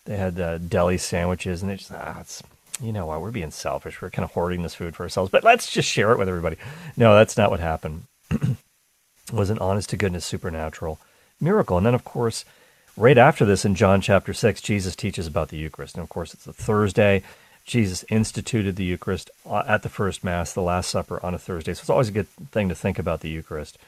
they 0.05 0.15
had 0.15 0.39
uh, 0.39 0.59
deli 0.59 0.97
sandwiches, 0.97 1.61
and 1.61 1.71
they 1.71 1.75
just 1.75 1.91
ah, 1.91 2.19
it's 2.21 2.41
you 2.81 2.93
know 2.93 3.07
what, 3.07 3.21
we're 3.21 3.31
being 3.31 3.51
selfish. 3.51 4.01
We're 4.01 4.09
kind 4.09 4.23
of 4.23 4.31
hoarding 4.31 4.63
this 4.63 4.75
food 4.75 4.95
for 4.95 5.03
ourselves, 5.03 5.31
but 5.31 5.43
let's 5.43 5.69
just 5.69 5.89
share 5.89 6.11
it 6.11 6.19
with 6.19 6.29
everybody. 6.29 6.57
No, 6.95 7.15
that's 7.15 7.37
not 7.37 7.51
what 7.51 7.59
happened. 7.59 8.03
it 8.31 8.57
was 9.33 9.49
an 9.49 9.59
honest 9.59 9.89
to 9.89 9.97
goodness 9.97 10.25
supernatural 10.25 10.99
miracle, 11.41 11.77
and 11.77 11.85
then 11.85 11.95
of 11.95 12.05
course. 12.05 12.45
Right 12.95 13.17
after 13.17 13.43
this, 13.43 13.65
in 13.65 13.73
John 13.73 14.01
chapter 14.01 14.33
6, 14.33 14.61
Jesus 14.61 14.95
teaches 14.95 15.25
about 15.25 15.49
the 15.49 15.57
Eucharist. 15.57 15.95
And 15.95 16.03
of 16.03 16.09
course, 16.09 16.33
it's 16.33 16.45
a 16.45 16.53
Thursday. 16.53 17.23
Jesus 17.65 18.03
instituted 18.09 18.75
the 18.75 18.83
Eucharist 18.83 19.31
uh, 19.49 19.63
at 19.67 19.81
the 19.81 19.89
first 19.89 20.23
Mass, 20.23 20.53
the 20.53 20.61
Last 20.61 20.89
Supper, 20.89 21.19
on 21.25 21.33
a 21.33 21.39
Thursday. 21.39 21.73
So 21.73 21.81
it's 21.81 21.89
always 21.89 22.09
a 22.09 22.13
good 22.13 22.27
thing 22.51 22.69
to 22.69 22.75
think 22.75 22.99
about 22.99 23.21
the 23.21 23.29
Eucharist 23.29 23.79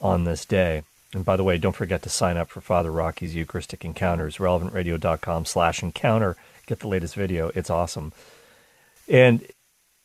on 0.00 0.24
this 0.24 0.44
day. 0.44 0.82
And 1.14 1.24
by 1.24 1.36
the 1.36 1.44
way, 1.44 1.56
don't 1.56 1.76
forget 1.76 2.02
to 2.02 2.08
sign 2.08 2.36
up 2.36 2.48
for 2.48 2.60
Father 2.60 2.90
Rocky's 2.90 3.34
Eucharistic 3.34 3.84
Encounters, 3.84 4.38
relevantradio.com 4.38 5.44
slash 5.44 5.82
encounter. 5.82 6.36
Get 6.66 6.80
the 6.80 6.88
latest 6.88 7.14
video. 7.14 7.50
It's 7.54 7.70
awesome. 7.70 8.12
And 9.08 9.46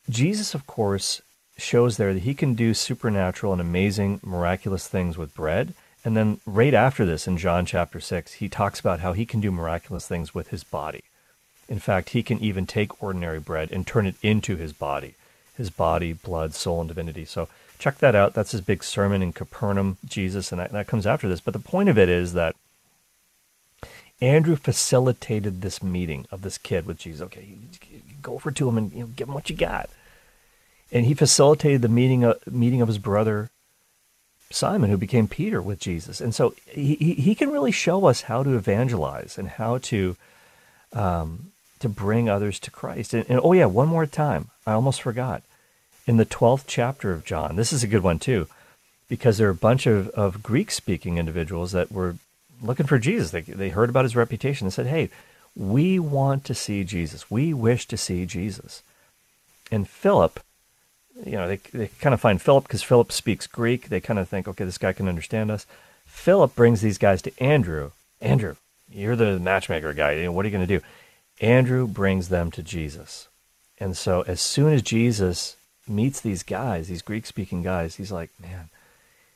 Jesus, 0.08 0.54
of 0.54 0.66
course, 0.66 1.20
shows 1.58 1.96
there 1.96 2.14
that 2.14 2.22
he 2.22 2.34
can 2.34 2.54
do 2.54 2.72
supernatural 2.72 3.52
and 3.52 3.60
amazing, 3.60 4.20
miraculous 4.22 4.86
things 4.86 5.18
with 5.18 5.34
bread. 5.34 5.74
And 6.04 6.16
then 6.16 6.40
right 6.44 6.74
after 6.74 7.06
this, 7.06 7.26
in 7.26 7.38
John 7.38 7.64
chapter 7.64 7.98
6, 7.98 8.34
he 8.34 8.48
talks 8.48 8.78
about 8.78 9.00
how 9.00 9.14
he 9.14 9.24
can 9.24 9.40
do 9.40 9.50
miraculous 9.50 10.06
things 10.06 10.34
with 10.34 10.48
his 10.48 10.62
body. 10.62 11.04
In 11.66 11.78
fact, 11.78 12.10
he 12.10 12.22
can 12.22 12.38
even 12.40 12.66
take 12.66 13.02
ordinary 13.02 13.40
bread 13.40 13.72
and 13.72 13.86
turn 13.86 14.06
it 14.06 14.16
into 14.22 14.56
his 14.56 14.74
body, 14.74 15.14
his 15.56 15.70
body, 15.70 16.12
blood, 16.12 16.54
soul, 16.54 16.80
and 16.80 16.88
divinity. 16.88 17.24
So 17.24 17.48
check 17.78 17.98
that 17.98 18.14
out. 18.14 18.34
That's 18.34 18.52
his 18.52 18.60
big 18.60 18.84
sermon 18.84 19.22
in 19.22 19.32
Capernaum, 19.32 19.96
Jesus, 20.04 20.52
and 20.52 20.60
that, 20.60 20.72
that 20.72 20.86
comes 20.86 21.06
after 21.06 21.26
this. 21.26 21.40
But 21.40 21.54
the 21.54 21.58
point 21.58 21.88
of 21.88 21.96
it 21.96 22.10
is 22.10 22.34
that 22.34 22.54
Andrew 24.20 24.56
facilitated 24.56 25.62
this 25.62 25.82
meeting 25.82 26.26
of 26.30 26.42
this 26.42 26.58
kid 26.58 26.86
with 26.86 26.98
Jesus. 26.98 27.22
Okay, 27.22 27.56
go 28.20 28.34
over 28.34 28.50
to 28.50 28.68
him 28.68 28.76
and 28.76 28.92
you 28.92 29.00
know, 29.00 29.06
give 29.06 29.28
him 29.28 29.34
what 29.34 29.48
you 29.48 29.56
got. 29.56 29.88
And 30.92 31.06
he 31.06 31.14
facilitated 31.14 31.80
the 31.80 31.88
meeting 31.88 32.24
of, 32.24 32.46
meeting 32.46 32.82
of 32.82 32.88
his 32.88 32.98
brother 32.98 33.50
Simon, 34.54 34.90
who 34.90 34.96
became 34.96 35.26
Peter 35.26 35.60
with 35.60 35.80
Jesus. 35.80 36.20
And 36.20 36.34
so 36.34 36.54
he, 36.66 36.94
he 36.94 37.34
can 37.34 37.50
really 37.50 37.72
show 37.72 38.06
us 38.06 38.22
how 38.22 38.42
to 38.42 38.56
evangelize 38.56 39.36
and 39.38 39.48
how 39.48 39.78
to 39.78 40.16
um, 40.92 41.52
to 41.80 41.88
bring 41.88 42.28
others 42.28 42.60
to 42.60 42.70
Christ. 42.70 43.14
And, 43.14 43.26
and 43.28 43.40
oh 43.42 43.52
yeah, 43.52 43.66
one 43.66 43.88
more 43.88 44.06
time, 44.06 44.50
I 44.66 44.72
almost 44.72 45.02
forgot. 45.02 45.42
In 46.06 46.18
the 46.18 46.24
twelfth 46.24 46.66
chapter 46.66 47.12
of 47.12 47.24
John, 47.24 47.56
this 47.56 47.72
is 47.72 47.82
a 47.82 47.88
good 47.88 48.02
one 48.02 48.18
too, 48.18 48.46
because 49.08 49.38
there 49.38 49.48
are 49.48 49.50
a 49.50 49.54
bunch 49.54 49.86
of, 49.86 50.08
of 50.10 50.42
Greek 50.42 50.70
speaking 50.70 51.18
individuals 51.18 51.72
that 51.72 51.90
were 51.90 52.16
looking 52.62 52.86
for 52.86 52.98
Jesus. 52.98 53.30
They 53.30 53.40
they 53.40 53.70
heard 53.70 53.90
about 53.90 54.04
his 54.04 54.16
reputation 54.16 54.66
and 54.66 54.72
said, 54.72 54.86
Hey, 54.86 55.10
we 55.56 55.98
want 55.98 56.44
to 56.44 56.54
see 56.54 56.84
Jesus. 56.84 57.30
We 57.30 57.54
wish 57.54 57.86
to 57.88 57.96
see 57.96 58.26
Jesus. 58.26 58.82
And 59.72 59.88
Philip, 59.88 60.40
you 61.24 61.32
know, 61.32 61.46
they, 61.48 61.56
they 61.72 61.88
kind 62.00 62.14
of 62.14 62.20
find 62.20 62.40
Philip 62.42 62.64
because 62.64 62.82
Philip 62.82 63.12
speaks 63.12 63.46
Greek. 63.46 63.88
They 63.88 64.00
kind 64.00 64.18
of 64.18 64.28
think, 64.28 64.48
okay, 64.48 64.64
this 64.64 64.78
guy 64.78 64.92
can 64.92 65.08
understand 65.08 65.50
us. 65.50 65.66
Philip 66.06 66.54
brings 66.54 66.80
these 66.80 66.98
guys 66.98 67.22
to 67.22 67.42
Andrew. 67.42 67.92
Andrew, 68.20 68.56
you're 68.90 69.16
the 69.16 69.38
matchmaker 69.38 69.92
guy. 69.94 70.26
What 70.28 70.44
are 70.44 70.48
you 70.48 70.56
going 70.56 70.66
to 70.66 70.78
do? 70.78 70.84
Andrew 71.40 71.86
brings 71.86 72.28
them 72.28 72.50
to 72.52 72.62
Jesus. 72.62 73.28
And 73.78 73.96
so 73.96 74.22
as 74.22 74.40
soon 74.40 74.72
as 74.72 74.82
Jesus 74.82 75.56
meets 75.86 76.20
these 76.20 76.42
guys, 76.42 76.88
these 76.88 77.02
Greek 77.02 77.26
speaking 77.26 77.62
guys, 77.62 77.96
he's 77.96 78.12
like, 78.12 78.30
man, 78.40 78.70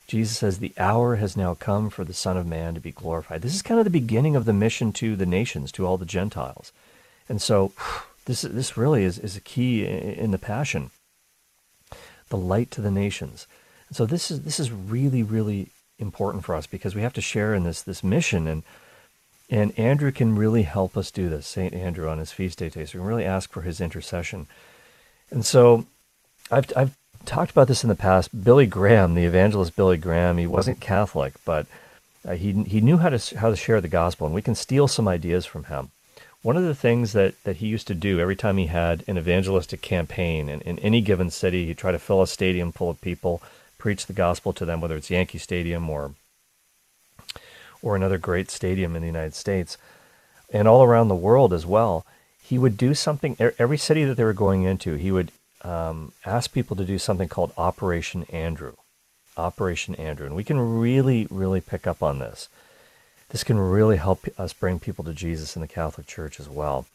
Jesus 0.07 0.37
says, 0.37 0.57
the 0.57 0.73
hour 0.77 1.17
has 1.17 1.37
now 1.37 1.53
come 1.53 1.89
for 1.89 2.03
the 2.03 2.13
Son 2.13 2.35
of 2.35 2.47
Man 2.47 2.73
to 2.73 2.79
be 2.79 2.91
glorified. 2.91 3.41
This 3.41 3.53
is 3.53 3.61
kind 3.61 3.79
of 3.79 3.83
the 3.83 3.91
beginning 3.91 4.35
of 4.35 4.45
the 4.45 4.53
mission 4.53 4.91
to 4.93 5.15
the 5.15 5.25
nations, 5.25 5.71
to 5.73 5.85
all 5.85 5.97
the 5.97 6.05
Gentiles. 6.05 6.71
And 7.27 7.41
so 7.41 7.73
this, 8.25 8.41
this 8.41 8.75
really 8.75 9.03
is, 9.03 9.19
is 9.19 9.35
a 9.35 9.41
key 9.41 9.85
in 9.85 10.31
the 10.31 10.39
passion 10.39 10.89
the 12.29 12.37
light 12.37 12.71
to 12.71 12.81
the 12.81 12.91
nations. 12.91 13.47
And 13.87 13.95
so 13.97 14.05
this 14.05 14.31
is, 14.31 14.43
this 14.43 14.59
is 14.59 14.71
really, 14.71 15.23
really 15.23 15.69
important 15.97 16.45
for 16.45 16.55
us 16.55 16.67
because 16.67 16.95
we 16.95 17.01
have 17.01 17.13
to 17.13 17.21
share 17.21 17.53
in 17.53 17.63
this, 17.63 17.81
this 17.81 18.03
mission. 18.03 18.47
And, 18.47 18.63
and 19.49 19.77
Andrew 19.77 20.11
can 20.11 20.35
really 20.35 20.63
help 20.63 20.95
us 20.95 21.11
do 21.11 21.29
this, 21.29 21.47
St. 21.47 21.73
Andrew 21.73 22.07
on 22.07 22.19
his 22.19 22.31
feast 22.31 22.59
day 22.59 22.69
taste. 22.69 22.93
We 22.93 22.99
can 22.99 23.07
really 23.07 23.25
ask 23.25 23.51
for 23.51 23.61
his 23.61 23.81
intercession. 23.81 24.47
And 25.31 25.45
so 25.45 25.85
I've, 26.51 26.71
I've 26.75 26.95
talked 27.25 27.51
about 27.51 27.67
this 27.67 27.83
in 27.83 27.89
the 27.89 27.95
past. 27.95 28.43
Billy 28.43 28.65
Graham, 28.65 29.15
the 29.15 29.25
evangelist 29.25 29.75
Billy 29.75 29.97
Graham, 29.97 30.37
he 30.37 30.47
wasn't 30.47 30.79
Catholic, 30.79 31.33
but 31.45 31.67
uh, 32.27 32.33
he 32.33 32.51
he 32.63 32.81
knew 32.81 32.97
how 32.97 33.09
to 33.09 33.37
how 33.37 33.49
to 33.49 33.55
share 33.55 33.81
the 33.81 33.87
gospel, 33.87 34.25
and 34.27 34.35
we 34.35 34.41
can 34.41 34.55
steal 34.55 34.87
some 34.87 35.07
ideas 35.07 35.45
from 35.45 35.65
him. 35.65 35.91
One 36.41 36.55
of 36.55 36.63
the 36.63 36.75
things 36.75 37.11
that, 37.13 37.41
that 37.43 37.57
he 37.57 37.67
used 37.67 37.87
to 37.87 37.93
do 37.93 38.19
every 38.19 38.35
time 38.35 38.57
he 38.57 38.67
had 38.67 39.03
an 39.07 39.17
evangelistic 39.17 39.81
campaign 39.81 40.47
in, 40.47 40.61
in 40.61 40.79
any 40.79 41.01
given 41.01 41.29
city, 41.29 41.65
he'd 41.65 41.77
try 41.77 41.91
to 41.91 41.99
fill 41.99 42.21
a 42.21 42.27
stadium 42.27 42.71
full 42.71 42.89
of 42.89 43.01
people, 43.01 43.41
preach 43.77 44.05
the 44.05 44.13
gospel 44.13 44.53
to 44.53 44.65
them, 44.65 44.79
whether 44.79 44.95
it's 44.95 45.09
Yankee 45.09 45.37
Stadium 45.37 45.89
or 45.89 46.13
or 47.81 47.95
another 47.95 48.17
great 48.17 48.51
stadium 48.51 48.95
in 48.95 49.01
the 49.01 49.07
United 49.07 49.33
States, 49.33 49.77
and 50.51 50.67
all 50.67 50.83
around 50.83 51.07
the 51.07 51.15
world 51.15 51.53
as 51.53 51.65
well. 51.65 52.05
He 52.41 52.57
would 52.57 52.77
do 52.77 52.93
something 52.93 53.37
every 53.39 53.77
city 53.77 54.03
that 54.03 54.15
they 54.15 54.23
were 54.23 54.33
going 54.33 54.63
into. 54.63 54.95
He 54.95 55.11
would 55.11 55.31
um, 55.61 56.13
asked 56.25 56.53
people 56.53 56.75
to 56.75 56.85
do 56.85 56.97
something 56.97 57.29
called 57.29 57.53
Operation 57.57 58.23
Andrew. 58.25 58.73
Operation 59.37 59.95
Andrew. 59.95 60.25
And 60.25 60.35
we 60.35 60.43
can 60.43 60.79
really, 60.79 61.27
really 61.29 61.61
pick 61.61 61.87
up 61.87 62.01
on 62.03 62.19
this. 62.19 62.49
This 63.29 63.43
can 63.43 63.59
really 63.59 63.97
help 63.97 64.25
us 64.37 64.53
bring 64.53 64.79
people 64.79 65.03
to 65.05 65.13
Jesus 65.13 65.55
in 65.55 65.61
the 65.61 65.67
Catholic 65.67 66.07
Church 66.07 66.39
as 66.39 66.49
well. 66.49 66.85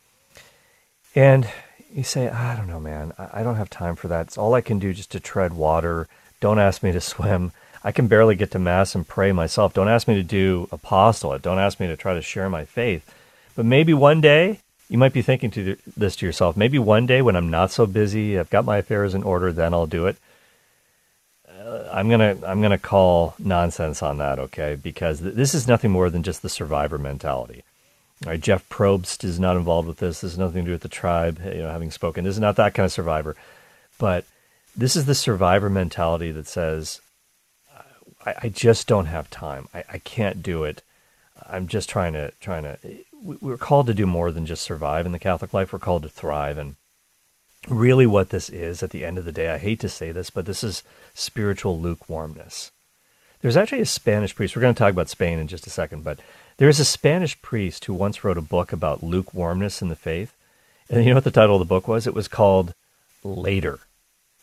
And 1.15 1.49
you 1.93 2.03
say, 2.03 2.29
I 2.29 2.57
don't 2.57 2.67
know, 2.67 2.81
man. 2.81 3.13
I 3.19 3.43
don't 3.43 3.57
have 3.57 3.71
time 3.71 3.97
for 3.97 4.09
that. 4.09 4.27
It's 4.27 4.39
all 4.39 4.55
I 4.55 4.61
can 4.61 4.79
do 4.79 4.93
just 4.93 5.13
to 5.13 5.21
tread 5.21 5.53
water. 5.53 6.09
Don't 6.41 6.59
ask 6.59 6.83
me 6.83 6.93
to 6.93 7.01
swim. 7.13 7.53
I 7.85 7.93
can 7.93 8.07
barely 8.07 8.35
get 8.35 8.51
to 8.53 8.59
Mass 8.59 8.95
and 8.95 9.07
pray 9.07 9.31
myself. 9.31 9.75
Don't 9.75 9.89
ask 9.89 10.09
me 10.09 10.15
to 10.15 10.23
do 10.23 10.69
apostolate. 10.73 11.43
Don't 11.43 11.59
ask 11.59 11.79
me 11.79 11.87
to 11.87 11.97
try 11.97 12.15
to 12.15 12.23
share 12.23 12.49
my 12.49 12.65
faith. 12.65 13.15
But 13.55 13.67
maybe 13.67 13.95
one 13.95 14.21
day 14.21 14.59
you 14.89 14.99
might 14.99 15.13
be 15.13 15.23
thinking 15.23 15.51
to 15.51 15.77
this 15.97 16.17
to 16.17 16.27
yourself 16.27 16.57
maybe 16.57 16.79
one 16.79 17.07
day 17.07 17.23
when 17.23 17.37
i'm 17.37 17.51
not 17.51 17.71
so 17.71 17.87
busy 17.87 18.39
i've 18.39 18.51
got 18.51 18.65
my 18.65 18.79
affairs 18.79 19.15
in 19.15 19.23
order 19.23 19.53
then 19.53 19.73
i'll 19.73 19.87
do 19.87 20.07
it 20.07 20.17
i'm 21.93 22.09
to 22.09 22.39
i'm 22.47 22.61
to 22.63 22.79
call 22.79 23.35
nonsense 23.39 24.03
on 24.03 24.19
that 24.19 24.39
okay? 24.39 24.77
Because 24.81 25.21
th- 25.21 25.35
this 25.35 25.55
is 25.55 25.69
nothing 25.69 25.91
more 25.91 26.11
than 26.11 26.23
just 26.23 26.43
the 26.43 26.49
survivor 26.49 26.99
mentality. 26.99 27.63
All 28.25 28.33
right 28.33 28.41
jeff 28.41 28.69
probst 28.69 29.25
is 29.25 29.41
not 29.41 29.57
involved 29.57 29.89
with 29.89 29.99
this. 29.99 30.21
This 30.21 30.33
has 30.33 30.39
nothing 30.39 30.65
to 30.65 30.69
do 30.69 30.73
with 30.73 30.83
the 30.83 30.89
tribe 30.89 31.41
you 31.45 31.63
know 31.63 31.71
having 31.71 31.91
spoken. 31.91 32.25
This 32.25 32.37
is 32.37 32.41
not 32.41 32.57
that 32.57 32.75
kind 32.75 32.85
of 32.85 32.93
survivor. 32.93 33.37
But 33.99 34.25
this 34.77 34.97
is 34.97 35.07
the 35.07 35.15
survivor 35.15 35.71
mentality 35.71 36.33
that 36.33 36.49
says 36.49 37.01
i, 38.27 38.35
I 38.43 38.49
just 38.49 38.87
don't 38.87 39.07
have 39.07 39.31
time. 39.31 39.69
I, 39.75 39.85
I 39.93 39.99
can't 39.99 40.43
do 40.43 40.65
it. 40.65 40.83
I'm 41.47 41.69
just 41.69 41.89
trying 41.89 42.15
to 42.15 42.33
trying 42.41 42.63
to 42.65 42.79
we're 43.23 43.57
called 43.57 43.87
to 43.87 43.95
do 43.95 44.07
more 44.07 44.31
than 44.31 44.47
just 44.47 44.63
survive 44.63 45.07
in 45.07 45.13
the 45.13 45.19
Catholic 45.19 45.55
life. 45.55 45.73
We're 45.73 45.79
called 45.79 46.03
to 46.03 46.09
thrive. 46.09 46.59
And 46.59 46.77
really, 47.69 48.07
what 48.07 48.31
this 48.31 48.49
is 48.49 48.83
at 48.83 48.91
the 48.91 49.05
end 49.05 49.19
of 49.19 49.25
the 49.25 49.33
day, 49.33 49.51
I 49.51 49.59
hate 49.59 49.81
to 49.81 49.89
say 49.89 50.13
this, 50.13 50.31
but 50.31 50.47
this 50.47 50.65
is 50.65 50.83
spiritual 51.15 51.79
lukewarmness. 51.81 52.71
There's 53.41 53.57
actually 53.57 53.81
a 53.81 53.87
Spanish 53.87 54.35
priest. 54.35 54.57
We're 54.57 54.63
going 54.63 54.75
to 54.75 54.79
talk 54.79 54.93
about 54.93 55.11
Spain 55.11 55.39
in 55.39 55.49
just 55.49 55.67
a 55.67 55.71
second, 55.71 56.03
but 56.03 56.19
there's 56.57 56.81
a 56.81 56.85
Spanish 56.85 57.41
priest 57.43 57.85
who 57.85 57.95
once 57.95 58.25
wrote 58.25 58.39
a 58.39 58.43
book 58.43 58.73
about 58.73 59.03
lukewarmness 59.03 59.83
in 59.83 59.89
the 59.89 59.97
faith. 59.97 60.35
And 60.89 61.05
you 61.05 61.11
know 61.11 61.17
what 61.17 61.25
the 61.25 61.31
title 61.31 61.57
of 61.57 61.61
the 61.61 61.67
book 61.67 61.89
was? 61.89 62.07
It 62.07 62.15
was 62.15 62.29
called 62.29 62.75
Later. 63.23 63.81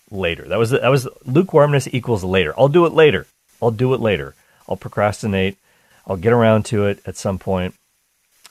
Later. 0.09 0.47
That 0.47 0.59
was 0.59 0.71
that 0.71 0.89
was 0.89 1.07
lukewarmness 1.25 1.87
equals 1.91 2.23
later. 2.23 2.53
I'll 2.57 2.67
do 2.67 2.85
it 2.85 2.93
later. 2.93 3.27
I'll 3.61 3.71
do 3.71 3.93
it 3.93 4.01
later. 4.01 4.35
I'll 4.67 4.75
procrastinate. 4.75 5.57
I'll 6.05 6.17
get 6.17 6.33
around 6.33 6.65
to 6.65 6.85
it 6.85 6.99
at 7.05 7.15
some 7.15 7.39
point. 7.39 7.75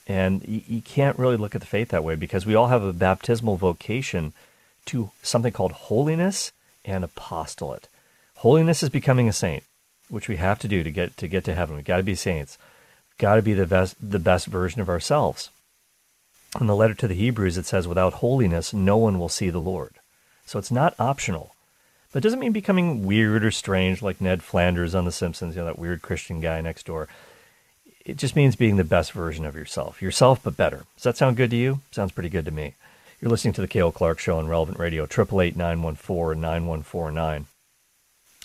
And 0.06 0.46
you, 0.48 0.62
you 0.66 0.82
can't 0.82 1.18
really 1.18 1.36
look 1.36 1.54
at 1.54 1.60
the 1.60 1.66
faith 1.66 1.90
that 1.90 2.02
way 2.02 2.14
because 2.14 2.46
we 2.46 2.54
all 2.54 2.68
have 2.68 2.82
a 2.82 2.92
baptismal 2.92 3.56
vocation 3.56 4.32
to 4.90 5.10
something 5.22 5.52
called 5.52 5.72
holiness 5.72 6.52
and 6.84 7.04
apostolate. 7.04 7.88
Holiness 8.36 8.82
is 8.82 8.88
becoming 8.88 9.28
a 9.28 9.32
saint, 9.32 9.64
which 10.08 10.28
we 10.28 10.36
have 10.36 10.58
to 10.60 10.68
do 10.68 10.82
to 10.82 10.90
get 10.90 11.16
to 11.16 11.28
get 11.28 11.44
to 11.44 11.54
heaven. 11.54 11.76
We've 11.76 11.84
got 11.84 11.98
to 11.98 12.02
be 12.02 12.14
saints. 12.14 12.58
We've 13.10 13.18
got 13.18 13.36
to 13.36 13.42
be 13.42 13.54
the 13.54 13.66
best 13.66 13.96
the 14.00 14.18
best 14.18 14.46
version 14.46 14.80
of 14.80 14.88
ourselves. 14.88 15.50
In 16.60 16.66
the 16.66 16.76
letter 16.76 16.94
to 16.94 17.08
the 17.08 17.14
Hebrews, 17.14 17.58
it 17.58 17.66
says, 17.66 17.86
"Without 17.86 18.14
holiness, 18.14 18.72
no 18.72 18.96
one 18.96 19.18
will 19.18 19.28
see 19.28 19.50
the 19.50 19.58
Lord." 19.60 19.94
So 20.46 20.58
it's 20.58 20.70
not 20.70 20.98
optional. 20.98 21.54
But 22.12 22.18
it 22.18 22.22
doesn't 22.24 22.40
mean 22.40 22.52
becoming 22.52 23.04
weird 23.06 23.44
or 23.44 23.52
strange 23.52 24.02
like 24.02 24.20
Ned 24.20 24.42
Flanders 24.42 24.96
on 24.96 25.04
The 25.04 25.12
Simpsons, 25.12 25.54
you 25.54 25.60
know, 25.60 25.66
that 25.66 25.78
weird 25.78 26.02
Christian 26.02 26.40
guy 26.40 26.60
next 26.60 26.86
door 26.86 27.08
it 28.04 28.16
just 28.16 28.36
means 28.36 28.56
being 28.56 28.76
the 28.76 28.84
best 28.84 29.12
version 29.12 29.44
of 29.44 29.54
yourself. 29.54 30.02
Yourself, 30.02 30.40
but 30.42 30.56
better. 30.56 30.84
Does 30.96 31.04
that 31.04 31.16
sound 31.16 31.36
good 31.36 31.50
to 31.50 31.56
you? 31.56 31.80
Sounds 31.90 32.12
pretty 32.12 32.28
good 32.28 32.44
to 32.44 32.50
me. 32.50 32.74
You're 33.20 33.30
listening 33.30 33.54
to 33.54 33.60
the 33.60 33.68
Cale 33.68 33.90
Clark 33.92 34.18
Show 34.18 34.38
on 34.38 34.48
Relevant 34.48 34.78
Radio, 34.78 35.06
888-914-9149. 35.06 37.44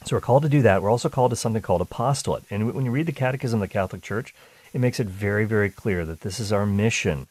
So 0.03 0.15
we're 0.15 0.22
called 0.22 0.44
to 0.44 0.50
do 0.50 0.62
that. 0.63 0.82
We're 0.82 0.89
also 0.89 1.08
called 1.08 1.32
to 1.32 1.38
something 1.38 1.62
called 1.62 1.79
apostolate. 1.79 2.44
And 2.50 2.74
when 2.74 2.84
you 2.84 2.91
read 2.91 3.05
the 3.05 3.13
Catechism 3.13 3.62
of 3.62 3.70
the 3.70 3.74
Catholic 3.74 4.01
Church, 4.01 4.36
it 4.74 4.82
makes 4.82 5.00
it 5.00 5.08
very, 5.08 5.46
very 5.46 5.70
clear 5.70 6.03
that 6.05 6.20
this 6.22 6.41
is 6.41 6.51
our 6.51 6.65
mission 6.65 7.27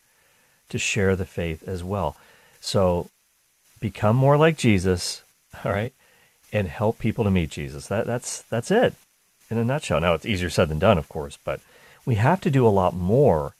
to 0.70 0.78
share 0.78 1.16
the 1.16 1.26
faith 1.26 1.68
as 1.68 1.84
well. 1.84 2.16
So 2.60 3.10
become 3.78 4.16
more 4.16 4.38
like 4.38 4.56
Jesus, 4.56 5.22
all 5.64 5.72
right, 5.72 5.92
and 6.50 6.68
help 6.68 6.98
people 6.98 7.24
to 7.24 7.30
meet 7.30 7.50
Jesus. 7.50 7.88
That, 7.88 8.06
that's, 8.06 8.40
that's 8.42 8.70
it 8.70 8.94
in 9.50 9.58
a 9.58 9.64
nutshell. 9.64 10.00
Now, 10.00 10.14
it's 10.14 10.24
easier 10.24 10.48
said 10.48 10.70
than 10.70 10.78
done, 10.78 10.96
of 10.96 11.10
course, 11.10 11.38
but– 11.44 11.60
we 12.04 12.16
have 12.16 12.40
to 12.42 12.50
do 12.50 12.66
a 12.66 12.68
lot 12.68 12.94
more 12.94 13.54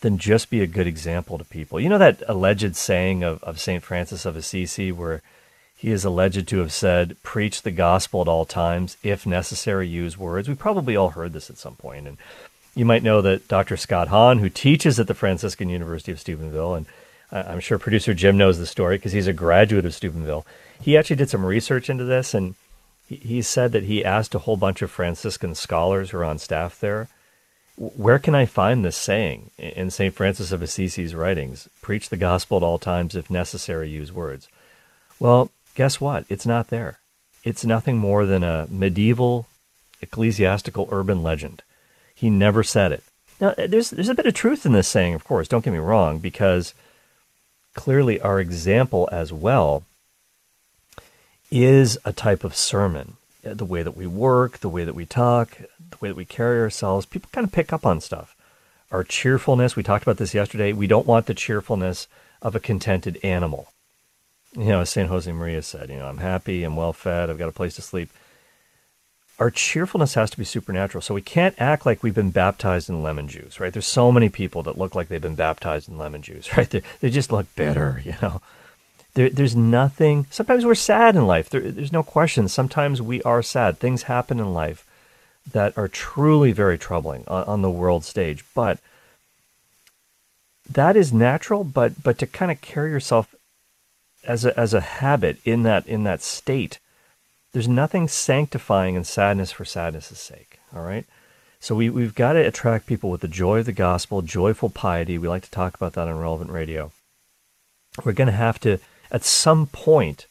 than 0.00 0.18
just 0.18 0.50
be 0.50 0.62
a 0.62 0.66
good 0.66 0.86
example 0.86 1.38
to 1.38 1.44
people. 1.44 1.78
You 1.78 1.88
know 1.88 1.98
that 1.98 2.22
alleged 2.26 2.76
saying 2.76 3.22
of, 3.22 3.42
of 3.42 3.60
St. 3.60 3.82
Francis 3.82 4.24
of 4.24 4.36
Assisi 4.36 4.90
where 4.92 5.22
he 5.76 5.90
is 5.90 6.04
alleged 6.04 6.46
to 6.48 6.58
have 6.58 6.72
said, 6.72 7.16
preach 7.22 7.62
the 7.62 7.70
gospel 7.70 8.20
at 8.20 8.28
all 8.28 8.44
times, 8.44 8.98
if 9.02 9.24
necessary, 9.24 9.88
use 9.88 10.18
words. 10.18 10.48
We 10.48 10.54
probably 10.54 10.94
all 10.94 11.10
heard 11.10 11.32
this 11.32 11.48
at 11.48 11.56
some 11.56 11.74
point. 11.74 12.06
And 12.06 12.18
you 12.74 12.84
might 12.84 13.02
know 13.02 13.22
that 13.22 13.48
Dr. 13.48 13.78
Scott 13.78 14.08
Hahn, 14.08 14.40
who 14.40 14.50
teaches 14.50 15.00
at 15.00 15.06
the 15.06 15.14
Franciscan 15.14 15.70
University 15.70 16.12
of 16.12 16.20
Steubenville, 16.20 16.74
and 16.74 16.86
I'm 17.32 17.60
sure 17.60 17.78
producer 17.78 18.12
Jim 18.12 18.36
knows 18.36 18.58
the 18.58 18.66
story 18.66 18.96
because 18.96 19.12
he's 19.12 19.26
a 19.26 19.32
graduate 19.32 19.86
of 19.86 19.94
Steubenville, 19.94 20.46
he 20.80 20.96
actually 20.96 21.16
did 21.16 21.30
some 21.30 21.46
research 21.46 21.88
into 21.88 22.04
this 22.04 22.34
and 22.34 22.54
he 23.06 23.42
said 23.42 23.72
that 23.72 23.84
he 23.84 24.04
asked 24.04 24.34
a 24.34 24.40
whole 24.40 24.56
bunch 24.56 24.82
of 24.82 24.90
Franciscan 24.90 25.54
scholars 25.54 26.10
who 26.10 26.18
are 26.18 26.24
on 26.24 26.38
staff 26.38 26.78
there 26.78 27.08
where 27.80 28.18
can 28.18 28.34
I 28.34 28.44
find 28.44 28.84
this 28.84 28.96
saying 28.96 29.52
in 29.56 29.90
St. 29.90 30.14
Francis 30.14 30.52
of 30.52 30.60
Assisi's 30.60 31.14
writings? 31.14 31.66
Preach 31.80 32.10
the 32.10 32.18
gospel 32.18 32.58
at 32.58 32.62
all 32.62 32.78
times, 32.78 33.16
if 33.16 33.30
necessary, 33.30 33.88
use 33.88 34.12
words. 34.12 34.48
Well, 35.18 35.50
guess 35.74 35.98
what? 35.98 36.26
It's 36.28 36.44
not 36.44 36.68
there. 36.68 36.98
It's 37.42 37.64
nothing 37.64 37.96
more 37.96 38.26
than 38.26 38.44
a 38.44 38.66
medieval 38.68 39.46
ecclesiastical 40.02 40.88
urban 40.92 41.22
legend. 41.22 41.62
He 42.14 42.28
never 42.28 42.62
said 42.62 42.92
it. 42.92 43.02
Now, 43.40 43.54
there's, 43.56 43.88
there's 43.88 44.10
a 44.10 44.14
bit 44.14 44.26
of 44.26 44.34
truth 44.34 44.66
in 44.66 44.72
this 44.72 44.88
saying, 44.88 45.14
of 45.14 45.24
course, 45.24 45.48
don't 45.48 45.64
get 45.64 45.72
me 45.72 45.78
wrong, 45.78 46.18
because 46.18 46.74
clearly 47.74 48.20
our 48.20 48.38
example 48.40 49.08
as 49.10 49.32
well 49.32 49.84
is 51.50 51.96
a 52.04 52.12
type 52.12 52.44
of 52.44 52.54
sermon. 52.54 53.16
uh, 53.46 53.54
the 53.54 53.64
way 53.64 53.82
that 53.82 53.96
we 53.96 54.06
work, 54.06 54.58
the 54.58 54.68
way 54.68 54.84
that 54.84 54.94
we 54.94 55.06
talk, 55.06 55.56
the 55.90 55.98
way 56.00 56.08
that 56.08 56.16
we 56.16 56.24
carry 56.24 56.60
ourselves. 56.60 57.06
People 57.06 57.30
kind 57.32 57.46
of 57.46 57.52
pick 57.52 57.72
up 57.72 57.86
on 57.86 58.00
stuff. 58.00 58.36
Our 58.90 59.04
cheerfulness, 59.04 59.76
we 59.76 59.82
talked 59.82 60.02
about 60.02 60.16
this 60.16 60.34
yesterday. 60.34 60.72
We 60.72 60.86
don't 60.86 61.06
want 61.06 61.26
the 61.26 61.34
cheerfulness 61.34 62.08
of 62.42 62.54
a 62.54 62.60
contented 62.60 63.18
animal. 63.22 63.68
You 64.56 64.64
know, 64.64 64.80
as 64.80 64.90
St. 64.90 65.08
Josemaria 65.08 65.62
said, 65.62 65.90
you 65.90 65.96
know, 65.96 66.06
I'm 66.06 66.18
happy, 66.18 66.64
I'm 66.64 66.74
well 66.74 66.92
fed, 66.92 67.30
I've 67.30 67.38
got 67.38 67.48
a 67.48 67.52
place 67.52 67.76
to 67.76 67.82
sleep. 67.82 68.10
Our 69.38 69.50
cheerfulness 69.50 70.14
has 70.14 70.30
to 70.30 70.38
be 70.38 70.44
supernatural. 70.44 71.02
So 71.02 71.14
we 71.14 71.22
can't 71.22 71.54
act 71.58 71.86
like 71.86 72.02
we've 72.02 72.14
been 72.14 72.32
baptized 72.32 72.90
in 72.90 73.02
lemon 73.02 73.28
juice, 73.28 73.60
right? 73.60 73.72
There's 73.72 73.86
so 73.86 74.10
many 74.10 74.28
people 74.28 74.62
that 74.64 74.76
look 74.76 74.94
like 74.94 75.08
they've 75.08 75.20
been 75.20 75.36
baptized 75.36 75.88
in 75.88 75.96
lemon 75.96 76.20
juice, 76.20 76.52
right? 76.56 76.68
They, 76.68 76.82
they 77.00 77.10
just 77.10 77.30
look 77.30 77.46
bitter, 77.54 78.02
you 78.04 78.16
know. 78.20 78.42
There, 79.14 79.30
there's 79.30 79.56
nothing. 79.56 80.26
Sometimes 80.30 80.64
we're 80.64 80.74
sad 80.74 81.16
in 81.16 81.26
life. 81.26 81.48
There, 81.48 81.60
there's 81.60 81.92
no 81.92 82.02
question. 82.02 82.48
Sometimes 82.48 83.00
we 83.00 83.22
are 83.22 83.42
sad. 83.42 83.78
Things 83.78 84.04
happen 84.04 84.38
in 84.38 84.52
life 84.52 84.84
that 85.50 85.76
are 85.76 85.88
truly 85.88 86.52
very 86.52 86.78
troubling 86.78 87.24
on, 87.28 87.44
on 87.44 87.62
the 87.62 87.70
world 87.70 88.04
stage. 88.04 88.44
But 88.54 88.78
that 90.68 90.96
is 90.96 91.12
natural. 91.12 91.64
But 91.64 92.02
but 92.02 92.18
to 92.18 92.26
kind 92.26 92.50
of 92.50 92.60
carry 92.60 92.90
yourself 92.90 93.34
as 94.24 94.44
a 94.44 94.58
as 94.58 94.74
a 94.74 94.80
habit 94.80 95.38
in 95.44 95.62
that 95.64 95.86
in 95.86 96.04
that 96.04 96.22
state, 96.22 96.78
there's 97.52 97.68
nothing 97.68 98.08
sanctifying 98.08 98.94
in 98.94 99.04
sadness 99.04 99.52
for 99.52 99.64
sadness' 99.64 100.18
sake. 100.18 100.60
All 100.74 100.82
right. 100.82 101.04
So 101.62 101.74
we, 101.74 101.90
we've 101.90 102.14
got 102.14 102.32
to 102.32 102.46
attract 102.46 102.86
people 102.86 103.10
with 103.10 103.20
the 103.20 103.28
joy 103.28 103.58
of 103.58 103.66
the 103.66 103.72
gospel, 103.72 104.22
joyful 104.22 104.70
piety. 104.70 105.18
We 105.18 105.28
like 105.28 105.42
to 105.42 105.50
talk 105.50 105.74
about 105.74 105.92
that 105.92 106.08
on 106.08 106.18
relevant 106.18 106.50
radio. 106.50 106.90
We're 108.02 108.12
going 108.14 108.28
to 108.28 108.32
have 108.32 108.58
to 108.60 108.78
at 109.10 109.24
some 109.24 109.66
point, 109.66 110.26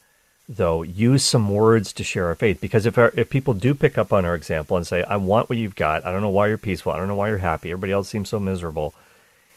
though, 0.50 0.82
use 0.82 1.24
some 1.24 1.50
words 1.50 1.94
to 1.94 2.04
share 2.04 2.26
our 2.26 2.36
faith. 2.36 2.60
Because 2.60 2.88
if 2.88 2.98
our, 2.98 3.14
if 3.16 3.30
people 3.30 3.54
do 3.54 3.76
pick 3.76 3.98
up 3.98 4.12
on 4.12 4.26
our 4.26 4.34
example 4.34 4.76
and 4.76 4.86
say, 4.86 5.04
"I 5.04 5.16
want 5.18 5.48
what 5.48 5.60
you've 5.60 5.76
got. 5.76 6.06
I 6.06 6.12
don't 6.12 6.22
know 6.22 6.30
why 6.30 6.48
you're 6.48 6.58
peaceful. 6.58 6.92
I 6.92 6.98
don't 6.98 7.08
know 7.08 7.16
why 7.16 7.30
you're 7.30 7.38
happy. 7.38 7.72
Everybody 7.72 7.94
else 7.94 8.10
seems 8.10 8.30
so 8.30 8.40
miserable," 8.40 8.96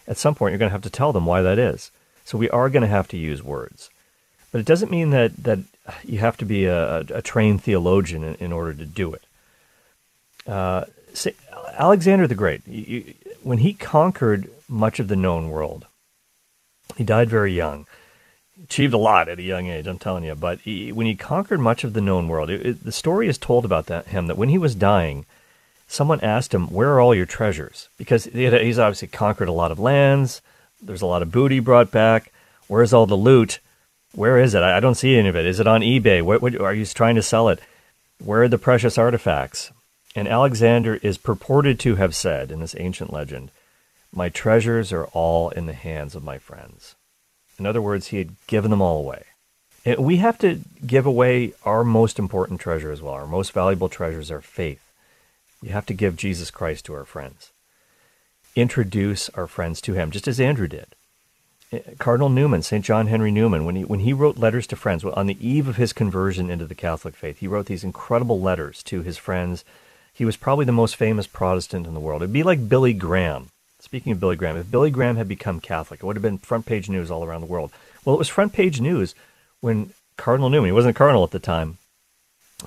at 0.06 0.18
some 0.18 0.34
point 0.34 0.52
you're 0.52 0.58
going 0.58 0.68
to 0.68 0.74
have 0.74 0.82
to 0.82 0.90
tell 0.90 1.12
them 1.12 1.26
why 1.26 1.40
that 1.40 1.58
is. 1.58 1.90
So 2.24 2.36
we 2.36 2.50
are 2.50 2.68
going 2.68 2.82
to 2.82 2.88
have 2.88 3.08
to 3.08 3.16
use 3.16 3.42
words, 3.42 3.90
but 4.52 4.60
it 4.60 4.66
doesn't 4.66 4.90
mean 4.90 5.10
that 5.10 5.36
that 5.42 5.60
you 6.04 6.18
have 6.18 6.36
to 6.36 6.44
be 6.44 6.66
a, 6.66 6.98
a 6.98 7.22
trained 7.22 7.62
theologian 7.62 8.22
in, 8.22 8.34
in, 8.36 8.52
order 8.52 8.72
to 8.74 8.86
do 8.86 9.12
it. 9.14 9.24
Uh, 10.46 10.84
Alexander 11.74 12.28
the 12.28 12.36
Great, 12.36 12.66
you, 12.68 13.14
when 13.42 13.58
he 13.58 13.72
conquered 13.72 14.48
much 14.68 15.00
of 15.00 15.08
the 15.08 15.16
known 15.16 15.50
world, 15.50 15.86
he 16.96 17.02
died 17.02 17.28
very 17.28 17.52
young 17.52 17.86
achieved 18.64 18.94
a 18.94 18.98
lot 18.98 19.28
at 19.28 19.38
a 19.38 19.42
young 19.42 19.66
age, 19.66 19.86
I'm 19.86 19.98
telling 19.98 20.24
you. 20.24 20.34
But 20.34 20.60
he, 20.60 20.92
when 20.92 21.06
he 21.06 21.14
conquered 21.14 21.60
much 21.60 21.84
of 21.84 21.92
the 21.92 22.00
known 22.00 22.28
world, 22.28 22.50
it, 22.50 22.66
it, 22.66 22.84
the 22.84 22.92
story 22.92 23.28
is 23.28 23.38
told 23.38 23.64
about 23.64 23.86
that, 23.86 24.08
him 24.08 24.26
that 24.26 24.36
when 24.38 24.48
he 24.48 24.58
was 24.58 24.74
dying, 24.74 25.24
someone 25.88 26.20
asked 26.20 26.54
him, 26.54 26.68
"Where 26.68 26.92
are 26.92 27.00
all 27.00 27.14
your 27.14 27.26
treasures?" 27.26 27.88
Because 27.98 28.24
had, 28.24 28.60
he's 28.62 28.78
obviously 28.78 29.08
conquered 29.08 29.48
a 29.48 29.52
lot 29.52 29.72
of 29.72 29.78
lands. 29.78 30.40
There's 30.80 31.02
a 31.02 31.06
lot 31.06 31.22
of 31.22 31.32
booty 31.32 31.60
brought 31.60 31.90
back. 31.90 32.32
Where's 32.68 32.92
all 32.92 33.06
the 33.06 33.14
loot? 33.14 33.58
Where 34.14 34.38
is 34.38 34.54
it? 34.54 34.62
I, 34.62 34.76
I 34.76 34.80
don't 34.80 34.94
see 34.94 35.16
any 35.16 35.28
of 35.28 35.36
it. 35.36 35.46
Is 35.46 35.60
it 35.60 35.66
on 35.66 35.80
eBay? 35.80 36.22
What, 36.22 36.42
what 36.42 36.60
are 36.60 36.74
you 36.74 36.86
trying 36.86 37.14
to 37.16 37.22
sell 37.22 37.48
it? 37.48 37.60
Where 38.22 38.42
are 38.42 38.48
the 38.48 38.58
precious 38.58 38.98
artifacts? 38.98 39.70
And 40.14 40.28
Alexander 40.28 40.96
is 40.96 41.18
purported 41.18 41.80
to 41.80 41.96
have 41.96 42.14
said 42.14 42.50
in 42.50 42.60
this 42.60 42.76
ancient 42.78 43.12
legend, 43.12 43.50
"My 44.12 44.28
treasures 44.28 44.92
are 44.92 45.06
all 45.06 45.50
in 45.50 45.66
the 45.66 45.72
hands 45.72 46.14
of 46.14 46.22
my 46.22 46.38
friends." 46.38 46.94
In 47.62 47.66
other 47.66 47.80
words, 47.80 48.08
he 48.08 48.18
had 48.18 48.34
given 48.48 48.72
them 48.72 48.82
all 48.82 48.98
away. 48.98 49.22
We 49.96 50.16
have 50.16 50.36
to 50.38 50.62
give 50.84 51.06
away 51.06 51.52
our 51.62 51.84
most 51.84 52.18
important 52.18 52.60
treasure 52.60 52.90
as 52.90 53.00
well. 53.00 53.14
Our 53.14 53.26
most 53.28 53.52
valuable 53.52 53.88
treasures 53.88 54.32
are 54.32 54.40
faith. 54.40 54.82
You 55.62 55.70
have 55.70 55.86
to 55.86 55.94
give 55.94 56.16
Jesus 56.16 56.50
Christ 56.50 56.86
to 56.86 56.94
our 56.94 57.04
friends. 57.04 57.52
Introduce 58.56 59.28
our 59.30 59.46
friends 59.46 59.80
to 59.82 59.92
him, 59.92 60.10
just 60.10 60.26
as 60.26 60.40
Andrew 60.40 60.66
did. 60.66 60.96
Eh, 61.70 61.78
Cardinal 62.00 62.30
Newman, 62.30 62.62
St. 62.62 62.84
John 62.84 63.06
Henry 63.06 63.30
Newman, 63.30 63.64
when 63.64 63.76
he, 63.76 63.84
when 63.84 64.00
he 64.00 64.12
wrote 64.12 64.38
letters 64.38 64.66
to 64.66 64.74
friends, 64.74 65.04
on 65.04 65.26
the 65.28 65.38
eve 65.48 65.68
of 65.68 65.76
his 65.76 65.92
conversion 65.92 66.50
into 66.50 66.66
the 66.66 66.74
Catholic 66.74 67.14
faith, 67.14 67.38
he 67.38 67.46
wrote 67.46 67.66
these 67.66 67.84
incredible 67.84 68.40
letters 68.40 68.82
to 68.82 69.02
his 69.02 69.18
friends. 69.18 69.64
He 70.12 70.24
was 70.24 70.36
probably 70.36 70.64
the 70.64 70.72
most 70.72 70.96
famous 70.96 71.28
Protestant 71.28 71.86
in 71.86 71.94
the 71.94 72.00
world. 72.00 72.22
It'd 72.22 72.32
be 72.32 72.42
like 72.42 72.68
Billy 72.68 72.92
Graham 72.92 73.51
Speaking 73.92 74.12
of 74.12 74.20
Billy 74.20 74.36
Graham, 74.36 74.56
if 74.56 74.70
Billy 74.70 74.90
Graham 74.90 75.16
had 75.16 75.28
become 75.28 75.60
Catholic, 75.60 76.00
it 76.00 76.06
would 76.06 76.16
have 76.16 76.22
been 76.22 76.38
front 76.38 76.64
page 76.64 76.88
news 76.88 77.10
all 77.10 77.24
around 77.24 77.42
the 77.42 77.46
world. 77.46 77.70
Well, 78.06 78.14
it 78.14 78.18
was 78.18 78.30
front 78.30 78.54
page 78.54 78.80
news 78.80 79.14
when 79.60 79.92
Cardinal 80.16 80.48
Newman, 80.48 80.68
he 80.68 80.72
wasn't 80.72 80.96
a 80.96 80.98
cardinal 80.98 81.24
at 81.24 81.30
the 81.30 81.38
time, 81.38 81.76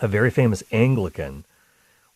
a 0.04 0.08
very 0.08 0.30
famous 0.30 0.62
Anglican, 0.72 1.44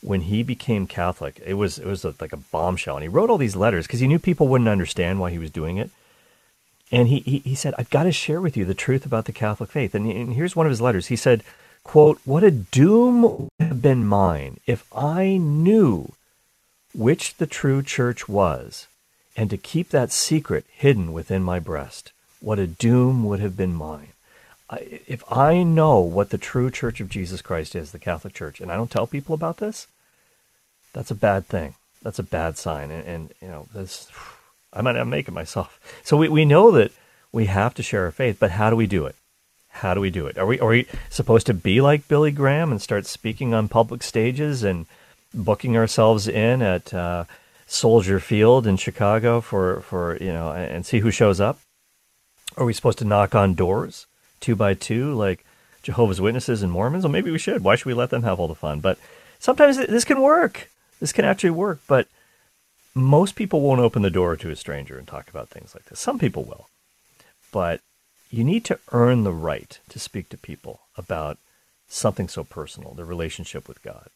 when 0.02 0.22
he 0.22 0.44
became 0.44 0.86
Catholic, 0.86 1.42
it 1.44 1.56
was 1.56 1.80
it 1.80 1.88
was 1.88 2.06
a, 2.06 2.14
like 2.22 2.34
a 2.34 2.38
bombshell, 2.38 2.98
and 2.98 3.02
he 3.02 3.08
wrote 3.08 3.32
all 3.32 3.40
these 3.40 3.56
letters 3.56 3.88
because 3.88 4.00
he 4.00 4.08
knew 4.08 4.20
people 4.20 4.48
wouldn't 4.48 4.70
understand 4.70 5.20
why 5.20 5.32
he 5.32 5.40
was 5.40 5.50
doing 5.50 5.78
it. 5.78 5.90
And 6.92 7.08
he, 7.08 7.22
he, 7.22 7.40
he 7.40 7.56
said, 7.56 7.74
I've 7.80 7.90
got 7.90 8.04
to 8.04 8.12
share 8.12 8.40
with 8.40 8.56
you 8.56 8.64
the 8.64 8.76
truth 8.76 9.08
about 9.08 9.26
the 9.26 9.32
Catholic 9.32 9.72
faith. 9.72 9.96
And, 9.96 10.06
and 10.12 10.36
here's 10.36 10.56
one 10.56 10.68
of 10.68 10.72
his 10.72 10.82
letters. 10.82 11.08
He 11.08 11.16
said, 11.16 11.44
quote, 11.84 12.20
What 12.26 12.44
a 12.44 12.52
doom 12.52 13.24
would 13.24 13.50
have 13.60 13.82
been 13.82 14.06
mine 14.06 14.60
if 14.68 14.86
I 14.96 15.38
knew 15.38 16.14
which 16.94 17.38
the 17.38 17.48
true 17.48 17.82
church 17.82 18.30
was, 18.30 18.86
and 19.40 19.50
to 19.50 19.56
keep 19.58 19.88
that 19.88 20.12
secret 20.12 20.66
hidden 20.70 21.14
within 21.14 21.42
my 21.42 21.60
breast. 21.60 22.12
What 22.42 22.60
a 22.60 22.68
doom 22.68 23.24
would 23.24 23.40
have 23.40 23.56
been 23.56 23.74
mine. 23.74 24.10
I, 24.70 25.00
if 25.08 25.24
I 25.32 25.64
know 25.64 26.02
what 26.02 26.30
the 26.30 26.38
true 26.38 26.70
church 26.70 27.00
of 27.00 27.08
Jesus 27.08 27.42
Christ 27.42 27.74
is, 27.74 27.92
the 27.94 28.00
Catholic 28.00 28.34
Church, 28.34 28.60
and 28.60 28.70
I 28.70 28.76
don't 28.76 28.92
tell 28.92 29.08
people 29.08 29.34
about 29.34 29.56
this, 29.56 29.88
that's 30.92 31.10
a 31.10 31.16
bad 31.16 31.46
thing. 31.48 31.76
That's 32.04 32.20
a 32.20 32.24
bad 32.24 32.58
sign. 32.58 32.92
And, 32.92 33.08
and 33.08 33.34
you 33.42 33.48
know, 33.48 33.68
this, 33.74 34.12
I 34.74 34.82
might 34.82 34.98
not 34.98 35.08
make 35.08 35.30
it 35.30 35.32
myself. 35.32 35.80
So 36.04 36.18
we, 36.18 36.28
we 36.28 36.44
know 36.44 36.72
that 36.72 36.92
we 37.32 37.46
have 37.46 37.74
to 37.76 37.84
share 37.84 38.04
our 38.04 38.12
faith, 38.12 38.36
but 38.42 38.52
how 38.52 38.70
do 38.70 38.76
we 38.76 38.88
do 38.88 39.06
it? 39.06 39.16
How 39.70 39.94
do 39.94 40.02
we 40.02 40.10
do 40.10 40.28
it? 40.28 40.38
Are 40.38 40.46
we, 40.46 40.60
are 40.60 40.68
we 40.68 40.86
supposed 41.10 41.48
to 41.48 41.54
be 41.54 41.80
like 41.80 42.10
Billy 42.10 42.32
Graham 42.32 42.72
and 42.72 42.82
start 42.82 43.06
speaking 43.06 43.54
on 43.54 43.70
public 43.70 44.04
stages 44.04 44.66
and 44.66 44.86
booking 45.34 45.78
ourselves 45.78 46.28
in 46.28 46.62
at 46.62 46.94
uh, 46.94 47.24
Soldier 47.70 48.20
Field 48.20 48.66
in 48.66 48.78
Chicago 48.78 49.42
for, 49.42 49.82
for 49.82 50.18
you 50.18 50.34
know 50.34 50.52
and 50.52 50.84
see 50.86 51.00
who 51.00 51.12
shows 51.12 51.40
up? 51.40 51.60
Are 52.58 52.66
we 52.66 52.74
supposed 52.74 52.98
to 52.98 53.06
knock 53.06 53.36
on 53.36 53.54
doors 53.54 54.08
two 54.40 54.56
by 54.56 54.74
two 54.74 55.14
like 55.14 55.46
Jehovah's 55.84 56.20
Witnesses 56.20 56.64
and 56.64 56.72
Mormons? 56.72 57.04
Well, 57.04 57.12
maybe 57.12 57.30
we 57.30 57.38
should. 57.38 57.64
Why 57.64 57.76
should 57.76 57.86
we 57.86 57.94
let 57.94 58.10
them 58.10 58.24
have 58.24 58.40
all 58.40 58.48
the 58.48 58.56
fun? 58.56 58.80
But 58.80 58.98
sometimes 59.38 59.78
this 59.78 60.04
can 60.04 60.20
work. 60.20 60.72
This 61.00 61.14
can 61.14 61.26
actually 61.26 61.52
work. 61.52 61.80
But 61.88 62.08
most 62.96 63.36
people 63.36 63.62
won't 63.62 63.82
open 63.82 64.02
the 64.02 64.10
door 64.10 64.36
to 64.36 64.50
a 64.50 64.56
stranger 64.56 64.98
and 64.98 65.08
talk 65.08 65.30
about 65.30 65.50
things 65.50 65.76
like 65.76 65.86
this. 65.86 66.00
Some 66.00 66.18
people 66.18 66.44
will. 66.44 66.68
But 67.52 67.82
you 68.32 68.44
need 68.44 68.66
to 68.66 68.80
earn 68.92 69.24
the 69.24 69.32
right 69.32 69.80
to 69.90 70.00
speak 70.00 70.30
to 70.30 70.38
people 70.38 70.82
about 70.98 71.38
something 71.88 72.28
so 72.28 72.44
personal, 72.44 72.96
their 72.96 73.06
relationship 73.06 73.68
with 73.68 73.84
God. 73.84 74.10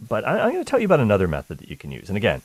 But 0.00 0.26
I, 0.26 0.38
am 0.38 0.52
going 0.52 0.64
to 0.64 0.70
tell 0.70 0.80
you 0.80 0.86
about 0.86 1.00
another 1.00 1.28
method 1.28 1.58
that 1.58 1.68
you 1.68 1.76
can 1.76 1.90
use. 1.90 2.08
And 2.08 2.16
again, 2.16 2.42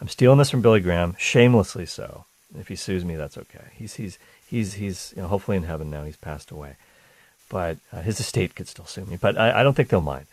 I'm 0.00 0.08
stealing 0.08 0.38
this 0.38 0.50
from 0.50 0.62
Billy 0.62 0.80
Graham, 0.80 1.14
shamelessly 1.18 1.86
so. 1.86 2.24
If 2.58 2.68
he 2.68 2.76
sues 2.76 3.04
me, 3.04 3.16
that's 3.16 3.38
okay. 3.38 3.64
He's 3.76 3.94
he's 3.94 4.18
he's 4.48 4.74
he's 4.74 5.12
you 5.16 5.22
know, 5.22 5.28
hopefully 5.28 5.56
in 5.56 5.64
heaven 5.64 5.90
now. 5.90 6.04
He's 6.04 6.16
passed 6.16 6.50
away, 6.50 6.76
but 7.48 7.78
uh, 7.92 8.02
his 8.02 8.20
estate 8.20 8.54
could 8.54 8.68
still 8.68 8.86
sue 8.86 9.04
me. 9.04 9.16
But 9.20 9.38
I, 9.38 9.60
I 9.60 9.62
don't 9.62 9.74
think 9.74 9.88
they'll 9.88 10.00
mind. 10.00 10.26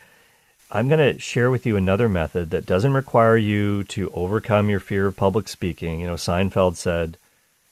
I'm 0.73 0.87
going 0.87 1.13
to 1.13 1.19
share 1.19 1.51
with 1.51 1.65
you 1.65 1.75
another 1.75 2.07
method 2.07 2.49
that 2.51 2.65
doesn't 2.65 2.93
require 2.93 3.35
you 3.35 3.83
to 3.85 4.09
overcome 4.13 4.69
your 4.69 4.79
fear 4.79 5.07
of 5.07 5.17
public 5.17 5.49
speaking. 5.49 5.99
You 5.99 6.07
know, 6.07 6.13
Seinfeld 6.13 6.77
said 6.77 7.17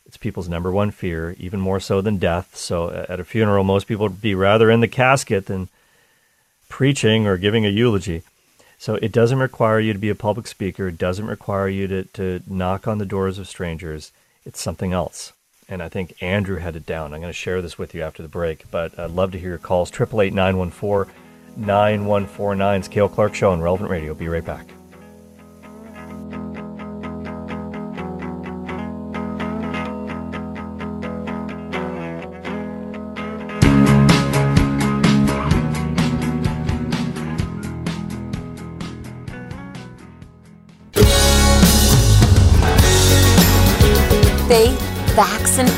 it's 0.06 0.17
people's 0.17 0.49
number 0.49 0.69
one 0.69 0.91
fear, 0.91 1.34
even 1.39 1.62
more 1.62 1.80
so 1.80 2.02
than 2.02 2.17
death. 2.17 2.58
So 2.58 2.89
at 2.89 3.21
a 3.21 3.23
funeral, 3.23 3.63
most 3.63 3.88
people 3.88 4.08
would 4.08 4.21
be 4.21 4.36
rather 4.36 4.69
in 4.69 4.82
the 4.82 4.88
casket 4.88 5.45
than 5.45 5.69
preaching 6.67 7.25
or 7.25 7.38
giving 7.38 7.65
a 7.65 7.69
eulogy. 7.69 8.23
So 8.79 8.95
it 8.95 9.11
doesn't 9.11 9.39
require 9.39 9.81
you 9.81 9.91
to 9.91 9.99
be 9.99 10.09
a 10.09 10.15
public 10.15 10.47
speaker. 10.47 10.87
It 10.87 10.97
doesn't 10.97 11.27
require 11.27 11.67
you 11.67 11.85
to, 11.87 12.03
to 12.05 12.41
knock 12.47 12.87
on 12.87 12.97
the 12.97 13.05
doors 13.05 13.37
of 13.37 13.47
strangers. 13.47 14.13
It's 14.45 14.61
something 14.61 14.93
else. 14.93 15.33
And 15.67 15.83
I 15.83 15.89
think 15.89 16.15
Andrew 16.23 16.57
had 16.57 16.77
it 16.77 16.85
down. 16.85 17.13
I'm 17.13 17.19
going 17.19 17.29
to 17.29 17.37
share 17.37 17.61
this 17.61 17.77
with 17.77 17.93
you 17.93 18.01
after 18.01 18.23
the 18.23 18.29
break, 18.29 18.71
but 18.71 18.97
I'd 18.97 19.11
love 19.11 19.33
to 19.33 19.37
hear 19.37 19.49
your 19.49 19.57
calls. 19.57 19.91
888 19.91 20.33
914 20.33 21.13
9149. 21.57 22.81
Cale 22.83 23.09
Clark 23.09 23.35
Show 23.35 23.51
on 23.51 23.61
Relevant 23.61 23.91
Radio. 23.91 24.13
Be 24.13 24.29
right 24.29 24.45
back. 24.45 24.78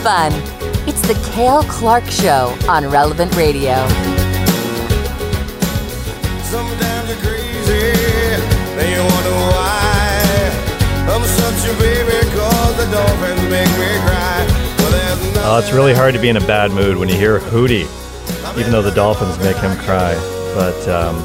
Fun. 0.04 0.32
It's 0.88 1.02
the 1.08 1.14
Cale 1.32 1.64
Clark 1.64 2.06
Show 2.06 2.56
on 2.68 2.90
Relevant 2.90 3.36
Radio. 3.36 3.76
Sometimes 6.50 7.08
you're 7.10 7.18
crazy, 7.22 7.96
then 8.76 8.88
you 8.92 9.02
wonder 9.02 9.36
why. 9.54 10.22
I'm 11.08 11.24
such 11.24 11.70
a 11.70 11.74
baby 11.80 12.18
cause 12.36 12.78
the 12.78 12.92
dolphins 12.92 13.42
make 13.50 13.70
me 13.78 13.90
cry. 14.06 14.46
Well, 14.80 14.92
Oh, 15.44 15.60
it's 15.60 15.72
really 15.72 15.94
hard 15.94 16.14
to 16.14 16.20
be 16.20 16.30
in 16.30 16.38
a 16.38 16.42
bad 16.48 16.72
mood 16.72 16.98
when 16.98 17.10
you 17.10 17.16
hear 17.16 17.40
Hootie, 17.40 17.88
even 18.58 18.72
though 18.72 18.82
the 18.82 18.92
Dolphins 18.92 19.38
make 19.40 19.58
him 19.58 19.76
cry. 19.80 20.14
But 20.56 20.88
um, 20.88 21.16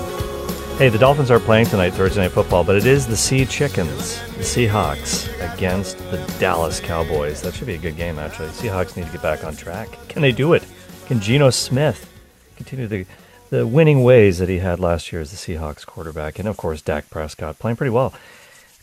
hey, 0.78 0.90
the 0.90 0.98
Dolphins 0.98 1.30
are 1.30 1.40
playing 1.40 1.66
tonight, 1.66 1.94
Thursday 1.94 2.20
Night 2.20 2.32
Football, 2.32 2.62
but 2.62 2.76
it 2.76 2.84
is 2.84 3.06
the 3.06 3.16
Sea 3.16 3.46
Chickens, 3.46 4.20
the 4.34 4.42
Seahawks, 4.42 5.26
against 5.54 5.96
the 6.10 6.18
Dallas 6.38 6.80
Cowboys. 6.80 7.40
That 7.40 7.54
should 7.54 7.66
be 7.66 7.76
a 7.76 7.78
good 7.78 7.96
game, 7.96 8.18
actually. 8.18 8.48
Seahawks 8.48 8.94
need 8.94 9.06
to 9.06 9.12
get 9.12 9.22
back 9.22 9.42
on 9.42 9.56
track. 9.56 9.88
Can 10.08 10.20
they 10.20 10.32
do 10.32 10.52
it? 10.52 10.66
Can 11.06 11.18
Geno 11.18 11.48
Smith 11.48 12.12
continue 12.56 12.86
the, 12.86 13.06
the 13.48 13.66
winning 13.66 14.02
ways 14.02 14.38
that 14.38 14.50
he 14.50 14.58
had 14.58 14.78
last 14.78 15.12
year 15.12 15.22
as 15.22 15.30
the 15.30 15.36
Seahawks 15.36 15.86
quarterback? 15.86 16.38
And 16.38 16.46
of 16.46 16.58
course, 16.58 16.82
Dak 16.82 17.08
Prescott 17.08 17.58
playing 17.58 17.76
pretty 17.76 17.90
well. 17.90 18.12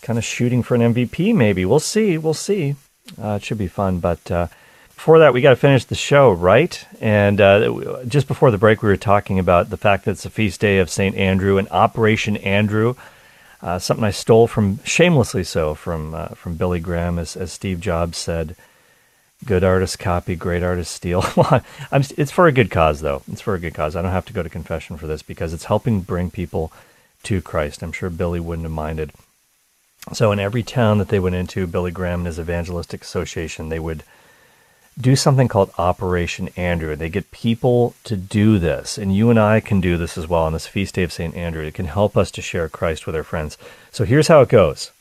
Kind 0.02 0.18
of 0.18 0.26
shooting 0.26 0.64
for 0.64 0.74
an 0.74 0.96
MVP, 0.96 1.36
maybe. 1.36 1.64
We'll 1.64 1.80
see. 1.80 2.18
We'll 2.18 2.34
see. 2.34 2.76
Uh, 3.22 3.38
it 3.40 3.44
should 3.44 3.60
be 3.60 3.68
fun, 3.68 4.00
but. 4.00 4.32
Uh, 4.32 4.48
before 4.96 5.20
that, 5.20 5.34
we 5.34 5.42
got 5.42 5.50
to 5.50 5.56
finish 5.56 5.86
the 5.86 5.96
show, 5.96 6.32
right? 6.32 6.86
And 7.02 7.42
uh, 7.42 8.04
just 8.08 8.28
before 8.28 8.52
the 8.52 8.58
break, 8.58 8.82
we 8.82 8.90
were 8.90 8.98
talking 8.98 9.40
about 9.40 9.70
the 9.70 9.78
fact 9.78 10.06
that 10.06 10.12
it's 10.12 10.26
a 10.26 10.30
feast 10.30 10.62
day 10.62 10.80
of 10.80 10.90
St. 10.90 11.16
Andrew 11.16 11.58
and 11.58 11.68
Operation 11.70 12.38
Andrew. 12.38 12.96
Uh, 13.62 13.80
something 13.80 14.04
I 14.04 14.12
stole 14.12 14.48
from, 14.48 14.84
shamelessly 14.84 15.44
so, 15.44 15.74
from 15.74 16.14
uh, 16.14 16.28
from 16.30 16.56
Billy 16.56 16.82
Graham, 16.82 17.18
as, 17.18 17.38
as 17.38 17.52
Steve 17.52 17.80
Jobs 17.80 18.18
said, 18.18 18.58
"Good 19.46 19.64
artists 19.64 19.96
copy, 19.96 20.36
great 20.36 20.64
artists 20.64 20.94
steal." 20.94 21.24
It's 21.92 22.32
for 22.32 22.48
a 22.48 22.52
good 22.52 22.70
cause, 22.70 23.00
though. 23.00 23.24
It's 23.32 23.42
for 23.42 23.56
a 23.56 23.60
good 23.60 23.74
cause. 23.74 23.96
I 23.96 24.02
don't 24.02 24.12
have 24.12 24.26
to 24.26 24.34
go 24.34 24.44
to 24.44 24.50
confession 24.50 24.98
for 24.98 25.08
this 25.08 25.22
because 25.22 25.54
it's 25.54 25.66
helping 25.66 26.02
bring 26.02 26.30
people 26.30 26.74
to 27.24 27.42
Christ. 27.42 27.82
I'm 27.82 27.94
sure 27.94 28.10
Billy 28.10 28.40
wouldn't 28.42 28.66
have 28.66 28.72
minded. 28.72 29.12
So, 30.12 30.34
in 30.34 30.40
every 30.40 30.64
town 30.64 30.98
that 30.98 31.08
they 31.08 31.20
went 31.20 31.36
into, 31.36 31.66
Billy 31.66 31.92
Graham 31.92 32.22
and 32.22 32.28
his 32.28 32.40
evangelistic 32.40 33.04
association, 33.04 33.70
they 33.70 33.80
would 33.80 34.04
do 35.00 35.16
something 35.16 35.48
called 35.48 35.72
Operation 35.78 36.50
Andrew. 36.56 36.96
They 36.96 37.10
get 37.10 37.32
people 37.32 37.96
to 38.04 38.16
do 38.16 38.60
this, 38.60 38.98
and 38.98 39.16
you 39.16 39.30
and 39.30 39.40
I 39.40 39.60
can 39.60 39.82
do 39.82 39.98
this 39.98 40.18
as 40.18 40.28
well 40.28 40.44
on 40.44 40.54
this 40.54 40.68
feast 40.68 40.96
day 40.96 41.04
of 41.04 41.12
St. 41.12 41.36
Andrew. 41.36 41.64
It 41.64 41.74
can 41.74 41.88
help 41.88 42.16
us 42.16 42.30
to 42.32 42.42
share 42.42 42.70
Christ 42.70 43.06
with 43.06 43.16
our 43.16 43.24
friends. 43.24 43.58
So 43.92 44.06
here's 44.06 44.28
how 44.28 44.42
it 44.42 44.50
goes. 44.50 44.92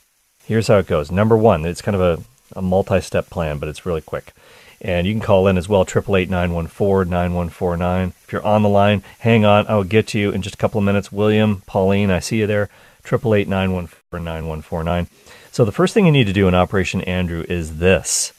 Here's 0.45 0.67
how 0.67 0.79
it 0.79 0.87
goes. 0.87 1.11
Number 1.11 1.37
one, 1.37 1.65
it's 1.65 1.81
kind 1.81 1.95
of 1.95 2.01
a, 2.01 2.57
a 2.57 2.61
multi 2.61 3.01
step 3.01 3.29
plan, 3.29 3.59
but 3.59 3.69
it's 3.69 3.85
really 3.85 4.01
quick. 4.01 4.33
And 4.81 5.07
you 5.07 5.13
can 5.13 5.21
call 5.21 5.47
in 5.47 5.57
as 5.57 5.69
well, 5.69 5.81
888 5.81 6.29
914 6.29 7.09
9149. 7.09 8.13
If 8.23 8.33
you're 8.33 8.45
on 8.45 8.63
the 8.63 8.69
line, 8.69 9.01
hang 9.19 9.45
on. 9.45 9.65
I 9.67 9.75
will 9.75 9.85
get 9.85 10.07
to 10.07 10.19
you 10.19 10.31
in 10.31 10.41
just 10.41 10.55
a 10.55 10.57
couple 10.57 10.79
of 10.79 10.85
minutes. 10.85 11.11
William, 11.11 11.61
Pauline, 11.65 12.11
I 12.11 12.19
see 12.19 12.39
you 12.39 12.47
there. 12.47 12.69
888 13.05 13.47
914 13.47 14.25
9149. 14.25 15.07
So 15.51 15.63
the 15.63 15.71
first 15.71 15.93
thing 15.93 16.05
you 16.05 16.11
need 16.11 16.27
to 16.27 16.33
do 16.33 16.47
in 16.47 16.55
Operation 16.55 17.01
Andrew 17.01 17.45
is 17.47 17.77
this 17.77 18.33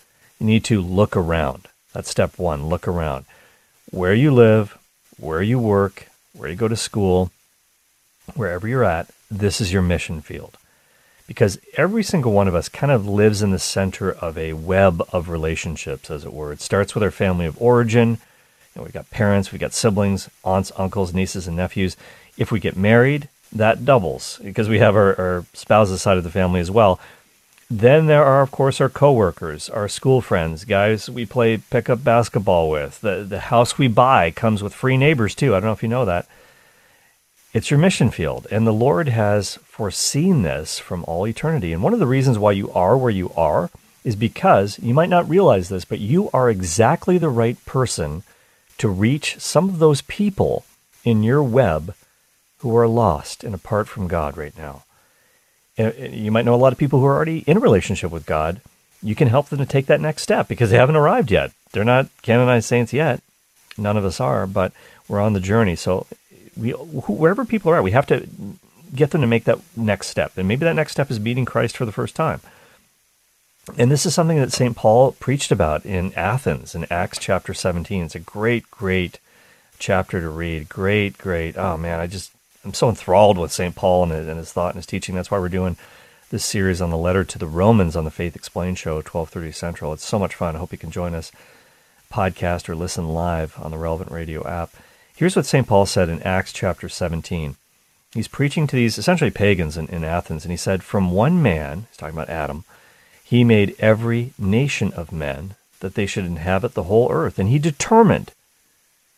you 0.44 0.54
need 0.54 0.64
to 0.64 0.82
look 0.82 1.16
around. 1.16 1.68
That's 1.92 2.10
step 2.10 2.38
one 2.38 2.66
look 2.66 2.86
around. 2.86 3.24
Where 3.90 4.14
you 4.14 4.30
live, 4.30 4.76
where 5.18 5.42
you 5.42 5.58
work, 5.58 6.08
where 6.34 6.50
you 6.50 6.56
go 6.56 6.68
to 6.68 6.76
school, 6.76 7.30
wherever 8.34 8.68
you're 8.68 8.84
at, 8.84 9.08
this 9.30 9.60
is 9.60 9.72
your 9.72 9.82
mission 9.82 10.20
field. 10.20 10.58
Because 11.26 11.58
every 11.78 12.02
single 12.02 12.32
one 12.32 12.48
of 12.48 12.54
us 12.54 12.68
kind 12.68 12.92
of 12.92 13.08
lives 13.08 13.40
in 13.40 13.52
the 13.52 13.58
center 13.58 14.12
of 14.12 14.36
a 14.36 14.52
web 14.52 15.02
of 15.12 15.30
relationships, 15.30 16.10
as 16.10 16.24
it 16.26 16.34
were. 16.34 16.52
It 16.52 16.60
starts 16.60 16.94
with 16.94 17.02
our 17.02 17.10
family 17.10 17.46
of 17.46 17.60
origin. 17.60 18.10
You 18.10 18.16
know, 18.76 18.82
we've 18.82 18.92
got 18.92 19.10
parents, 19.10 19.50
we've 19.50 19.60
got 19.60 19.72
siblings, 19.72 20.28
aunts, 20.44 20.72
uncles, 20.76 21.14
nieces, 21.14 21.46
and 21.46 21.56
nephews. 21.56 21.96
If 22.36 22.52
we 22.52 22.60
get 22.60 22.76
married, 22.76 23.30
that 23.52 23.86
doubles 23.86 24.40
because 24.42 24.68
we 24.68 24.80
have 24.80 24.96
our, 24.96 25.18
our 25.18 25.46
spouse's 25.54 26.02
side 26.02 26.18
of 26.18 26.24
the 26.24 26.30
family 26.30 26.60
as 26.60 26.70
well. 26.70 27.00
Then 27.76 28.06
there 28.06 28.24
are, 28.24 28.40
of 28.40 28.52
course, 28.52 28.80
our 28.80 28.88
coworkers, 28.88 29.68
our 29.68 29.88
school 29.88 30.20
friends, 30.20 30.64
guys 30.64 31.10
we 31.10 31.26
play 31.26 31.56
pickup 31.56 32.04
basketball 32.04 32.70
with. 32.70 33.00
The 33.00 33.26
the 33.28 33.40
house 33.40 33.76
we 33.76 33.88
buy 33.88 34.30
comes 34.30 34.62
with 34.62 34.72
free 34.72 34.96
neighbors 34.96 35.34
too. 35.34 35.56
I 35.56 35.58
don't 35.58 35.70
know 35.70 35.72
if 35.72 35.82
you 35.82 35.88
know 35.88 36.04
that. 36.04 36.28
It's 37.52 37.72
your 37.72 37.80
mission 37.80 38.12
field, 38.12 38.46
and 38.48 38.64
the 38.64 38.72
Lord 38.72 39.08
has 39.08 39.56
foreseen 39.64 40.42
this 40.42 40.78
from 40.78 41.02
all 41.08 41.26
eternity. 41.26 41.72
And 41.72 41.82
one 41.82 41.92
of 41.92 41.98
the 41.98 42.06
reasons 42.06 42.38
why 42.38 42.52
you 42.52 42.70
are 42.70 42.96
where 42.96 43.10
you 43.10 43.32
are 43.36 43.70
is 44.04 44.14
because 44.14 44.78
you 44.78 44.94
might 44.94 45.08
not 45.08 45.28
realize 45.28 45.68
this, 45.68 45.84
but 45.84 45.98
you 45.98 46.30
are 46.32 46.48
exactly 46.48 47.18
the 47.18 47.28
right 47.28 47.58
person 47.66 48.22
to 48.78 48.88
reach 48.88 49.40
some 49.40 49.68
of 49.68 49.80
those 49.80 50.02
people 50.02 50.64
in 51.02 51.24
your 51.24 51.42
web 51.42 51.96
who 52.58 52.76
are 52.76 52.86
lost 52.86 53.42
and 53.42 53.52
apart 53.52 53.88
from 53.88 54.06
God 54.06 54.36
right 54.36 54.56
now. 54.56 54.84
You 55.76 56.30
might 56.30 56.44
know 56.44 56.54
a 56.54 56.56
lot 56.56 56.72
of 56.72 56.78
people 56.78 57.00
who 57.00 57.06
are 57.06 57.16
already 57.16 57.38
in 57.46 57.56
a 57.56 57.60
relationship 57.60 58.10
with 58.10 58.26
God. 58.26 58.60
You 59.02 59.14
can 59.14 59.28
help 59.28 59.48
them 59.48 59.58
to 59.58 59.66
take 59.66 59.86
that 59.86 60.00
next 60.00 60.22
step 60.22 60.48
because 60.48 60.70
they 60.70 60.76
haven't 60.76 60.96
arrived 60.96 61.30
yet. 61.30 61.52
They're 61.72 61.84
not 61.84 62.08
canonized 62.22 62.66
saints 62.66 62.92
yet. 62.92 63.20
None 63.76 63.96
of 63.96 64.04
us 64.04 64.20
are, 64.20 64.46
but 64.46 64.72
we're 65.08 65.20
on 65.20 65.32
the 65.32 65.40
journey. 65.40 65.76
So, 65.76 66.06
we, 66.56 66.70
wherever 66.70 67.44
people 67.44 67.72
are 67.72 67.82
we 67.82 67.90
have 67.90 68.06
to 68.06 68.28
get 68.94 69.10
them 69.10 69.20
to 69.20 69.26
make 69.26 69.44
that 69.44 69.58
next 69.76 70.06
step. 70.08 70.38
And 70.38 70.46
maybe 70.46 70.64
that 70.64 70.76
next 70.76 70.92
step 70.92 71.10
is 71.10 71.18
meeting 71.18 71.44
Christ 71.44 71.76
for 71.76 71.84
the 71.84 71.92
first 71.92 72.14
time. 72.14 72.40
And 73.76 73.90
this 73.90 74.06
is 74.06 74.14
something 74.14 74.38
that 74.38 74.52
St. 74.52 74.76
Paul 74.76 75.12
preached 75.12 75.50
about 75.50 75.84
in 75.84 76.12
Athens 76.14 76.74
in 76.74 76.86
Acts 76.90 77.18
chapter 77.18 77.54
17. 77.54 78.04
It's 78.04 78.14
a 78.14 78.20
great, 78.20 78.70
great 78.70 79.18
chapter 79.78 80.20
to 80.20 80.28
read. 80.28 80.68
Great, 80.68 81.18
great. 81.18 81.56
Oh, 81.56 81.76
man, 81.76 81.98
I 81.98 82.06
just 82.06 82.30
I'm 82.64 82.74
so 82.74 82.88
enthralled 82.88 83.36
with 83.36 83.52
St. 83.52 83.74
Paul 83.74 84.10
and, 84.10 84.38
his 84.38 84.52
thought 84.52 84.70
and 84.70 84.76
his 84.76 84.86
teaching. 84.86 85.14
That's 85.14 85.30
why 85.30 85.38
we're 85.38 85.48
doing 85.48 85.76
this 86.30 86.44
series 86.44 86.80
on 86.80 86.90
the 86.90 86.96
letter 86.96 87.22
to 87.22 87.38
the 87.38 87.46
Romans 87.46 87.94
on 87.94 88.04
the 88.04 88.10
Faith 88.10 88.34
Explained 88.34 88.78
show, 88.78 88.94
1230 88.94 89.52
Central. 89.52 89.92
It's 89.92 90.04
so 90.04 90.18
much 90.18 90.34
fun. 90.34 90.56
I 90.56 90.58
hope 90.58 90.72
you 90.72 90.78
can 90.78 90.90
join 90.90 91.14
us 91.14 91.30
podcast 92.10 92.68
or 92.68 92.74
listen 92.74 93.08
live 93.08 93.54
on 93.60 93.70
the 93.70 93.76
Relevant 93.78 94.10
Radio 94.10 94.46
app. 94.46 94.70
Here's 95.14 95.36
what 95.36 95.46
St. 95.46 95.66
Paul 95.66 95.84
said 95.84 96.08
in 96.08 96.22
Acts 96.22 96.52
chapter 96.52 96.88
17. 96.88 97.56
He's 98.14 98.28
preaching 98.28 98.66
to 98.66 98.76
these 98.76 98.96
essentially 98.96 99.30
pagans 99.30 99.76
in, 99.76 99.88
in 99.88 100.02
Athens, 100.02 100.44
and 100.44 100.52
he 100.52 100.56
said, 100.56 100.82
From 100.82 101.10
one 101.10 101.42
man, 101.42 101.86
he's 101.90 101.96
talking 101.96 102.16
about 102.16 102.30
Adam, 102.30 102.64
he 103.22 103.44
made 103.44 103.74
every 103.78 104.32
nation 104.38 104.92
of 104.92 105.12
men 105.12 105.54
that 105.80 105.94
they 105.94 106.06
should 106.06 106.24
inhabit 106.24 106.74
the 106.74 106.84
whole 106.84 107.10
earth. 107.10 107.38
And 107.38 107.48
he 107.48 107.58
determined, 107.58 108.32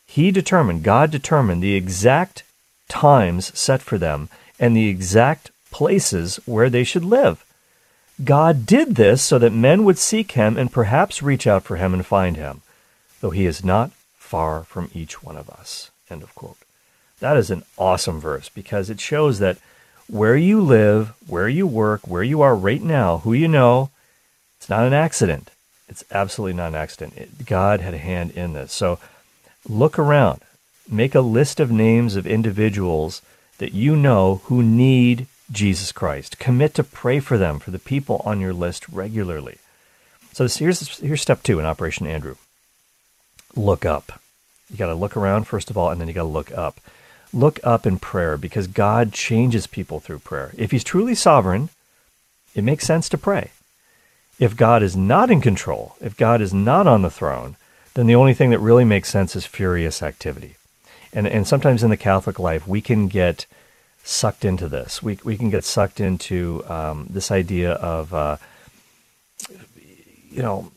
he 0.05 0.31
determined, 0.31 0.83
God 0.83 1.11
determined 1.11 1.61
the 1.61 1.75
exact 1.75 2.43
times 2.87 3.57
set 3.57 3.81
for 3.81 3.97
them 3.97 4.29
and 4.59 4.75
the 4.75 4.87
exact 4.87 5.51
places 5.71 6.37
where 6.45 6.69
they 6.69 6.83
should 6.83 7.05
live. 7.05 7.43
God 8.23 8.65
did 8.65 8.95
this 8.95 9.21
so 9.21 9.37
that 9.37 9.53
men 9.53 9.83
would 9.83 9.99
seek 9.99 10.31
him 10.31 10.57
and 10.57 10.71
perhaps 10.71 11.21
reach 11.21 11.45
out 11.45 11.63
for 11.63 11.75
him 11.75 11.93
and 11.93 12.05
find 12.05 12.35
him, 12.35 12.61
though 13.21 13.29
he 13.29 13.45
is 13.45 13.63
not 13.63 13.91
far 14.17 14.63
from 14.63 14.89
each 14.93 15.21
one 15.21 15.37
of 15.37 15.49
us. 15.49 15.91
End 16.09 16.23
of 16.23 16.33
quote. 16.33 16.57
That 17.19 17.37
is 17.37 17.51
an 17.51 17.63
awesome 17.77 18.19
verse 18.19 18.49
because 18.49 18.89
it 18.89 18.99
shows 18.99 19.39
that 19.39 19.57
where 20.07 20.37
you 20.37 20.61
live, 20.61 21.13
where 21.27 21.49
you 21.49 21.67
work, 21.67 22.07
where 22.07 22.23
you 22.23 22.41
are 22.41 22.55
right 22.55 22.81
now, 22.81 23.19
who 23.19 23.33
you 23.33 23.47
know, 23.47 23.89
it's 24.57 24.69
not 24.69 24.85
an 24.85 24.93
accident. 24.93 25.51
It's 25.87 26.03
absolutely 26.11 26.53
not 26.53 26.69
an 26.69 26.75
accident. 26.75 27.17
It, 27.17 27.45
God 27.45 27.81
had 27.81 27.93
a 27.93 27.99
hand 27.99 28.31
in 28.31 28.53
this. 28.53 28.73
So 28.73 28.99
look 29.67 29.99
around 29.99 30.41
make 30.89 31.15
a 31.15 31.21
list 31.21 31.59
of 31.59 31.71
names 31.71 32.15
of 32.15 32.25
individuals 32.25 33.21
that 33.57 33.73
you 33.73 33.95
know 33.95 34.41
who 34.45 34.61
need 34.63 35.27
Jesus 35.51 35.91
Christ. 35.91 36.39
Commit 36.39 36.73
to 36.75 36.83
pray 36.83 37.19
for 37.19 37.37
them, 37.37 37.59
for 37.59 37.71
the 37.71 37.79
people 37.79 38.21
on 38.25 38.39
your 38.39 38.53
list 38.53 38.87
regularly. 38.89 39.57
So 40.33 40.47
here's 40.47 40.99
here's 40.99 41.21
step 41.21 41.43
two 41.43 41.59
in 41.59 41.65
Operation 41.65 42.05
Andrew. 42.05 42.35
Look 43.55 43.85
up. 43.85 44.21
You 44.69 44.77
got 44.77 44.87
to 44.87 44.95
look 44.95 45.17
around 45.17 45.45
first 45.45 45.69
of 45.69 45.77
all, 45.77 45.89
and 45.89 45.99
then 45.99 46.07
you 46.07 46.13
got 46.13 46.23
to 46.23 46.27
look 46.27 46.51
up. 46.51 46.79
Look 47.33 47.59
up 47.63 47.85
in 47.85 47.99
prayer 47.99 48.37
because 48.37 48.67
God 48.67 49.11
changes 49.11 49.67
people 49.67 49.99
through 49.99 50.19
prayer. 50.19 50.51
If 50.57 50.71
He's 50.71 50.83
truly 50.83 51.15
sovereign, 51.15 51.69
it 52.53 52.63
makes 52.63 52.85
sense 52.85 53.09
to 53.09 53.17
pray. 53.17 53.51
If 54.39 54.55
God 54.55 54.83
is 54.83 54.95
not 54.95 55.31
in 55.31 55.41
control, 55.41 55.95
if 55.99 56.15
God 56.15 56.41
is 56.41 56.53
not 56.53 56.85
on 56.85 57.01
the 57.01 57.09
throne, 57.09 57.55
then 57.95 58.05
the 58.05 58.15
only 58.15 58.35
thing 58.35 58.51
that 58.51 58.59
really 58.59 58.85
makes 58.85 59.09
sense 59.09 59.35
is 59.35 59.45
furious 59.45 60.03
activity 60.03 60.55
and 61.13 61.27
and 61.27 61.47
sometimes 61.47 61.83
in 61.83 61.89
the 61.89 61.97
Catholic 61.97 62.39
life 62.39 62.67
we 62.67 62.81
can 62.81 63.07
get 63.07 63.45
sucked 64.03 64.45
into 64.45 64.67
this. 64.67 65.03
We 65.03 65.19
we 65.23 65.37
can 65.37 65.49
get 65.49 65.63
sucked 65.63 65.99
into 65.99 66.63
um, 66.67 67.07
this 67.09 67.31
idea 67.31 67.73
of 67.73 68.13
uh, 68.13 68.37
you 70.29 70.41
know 70.41 70.71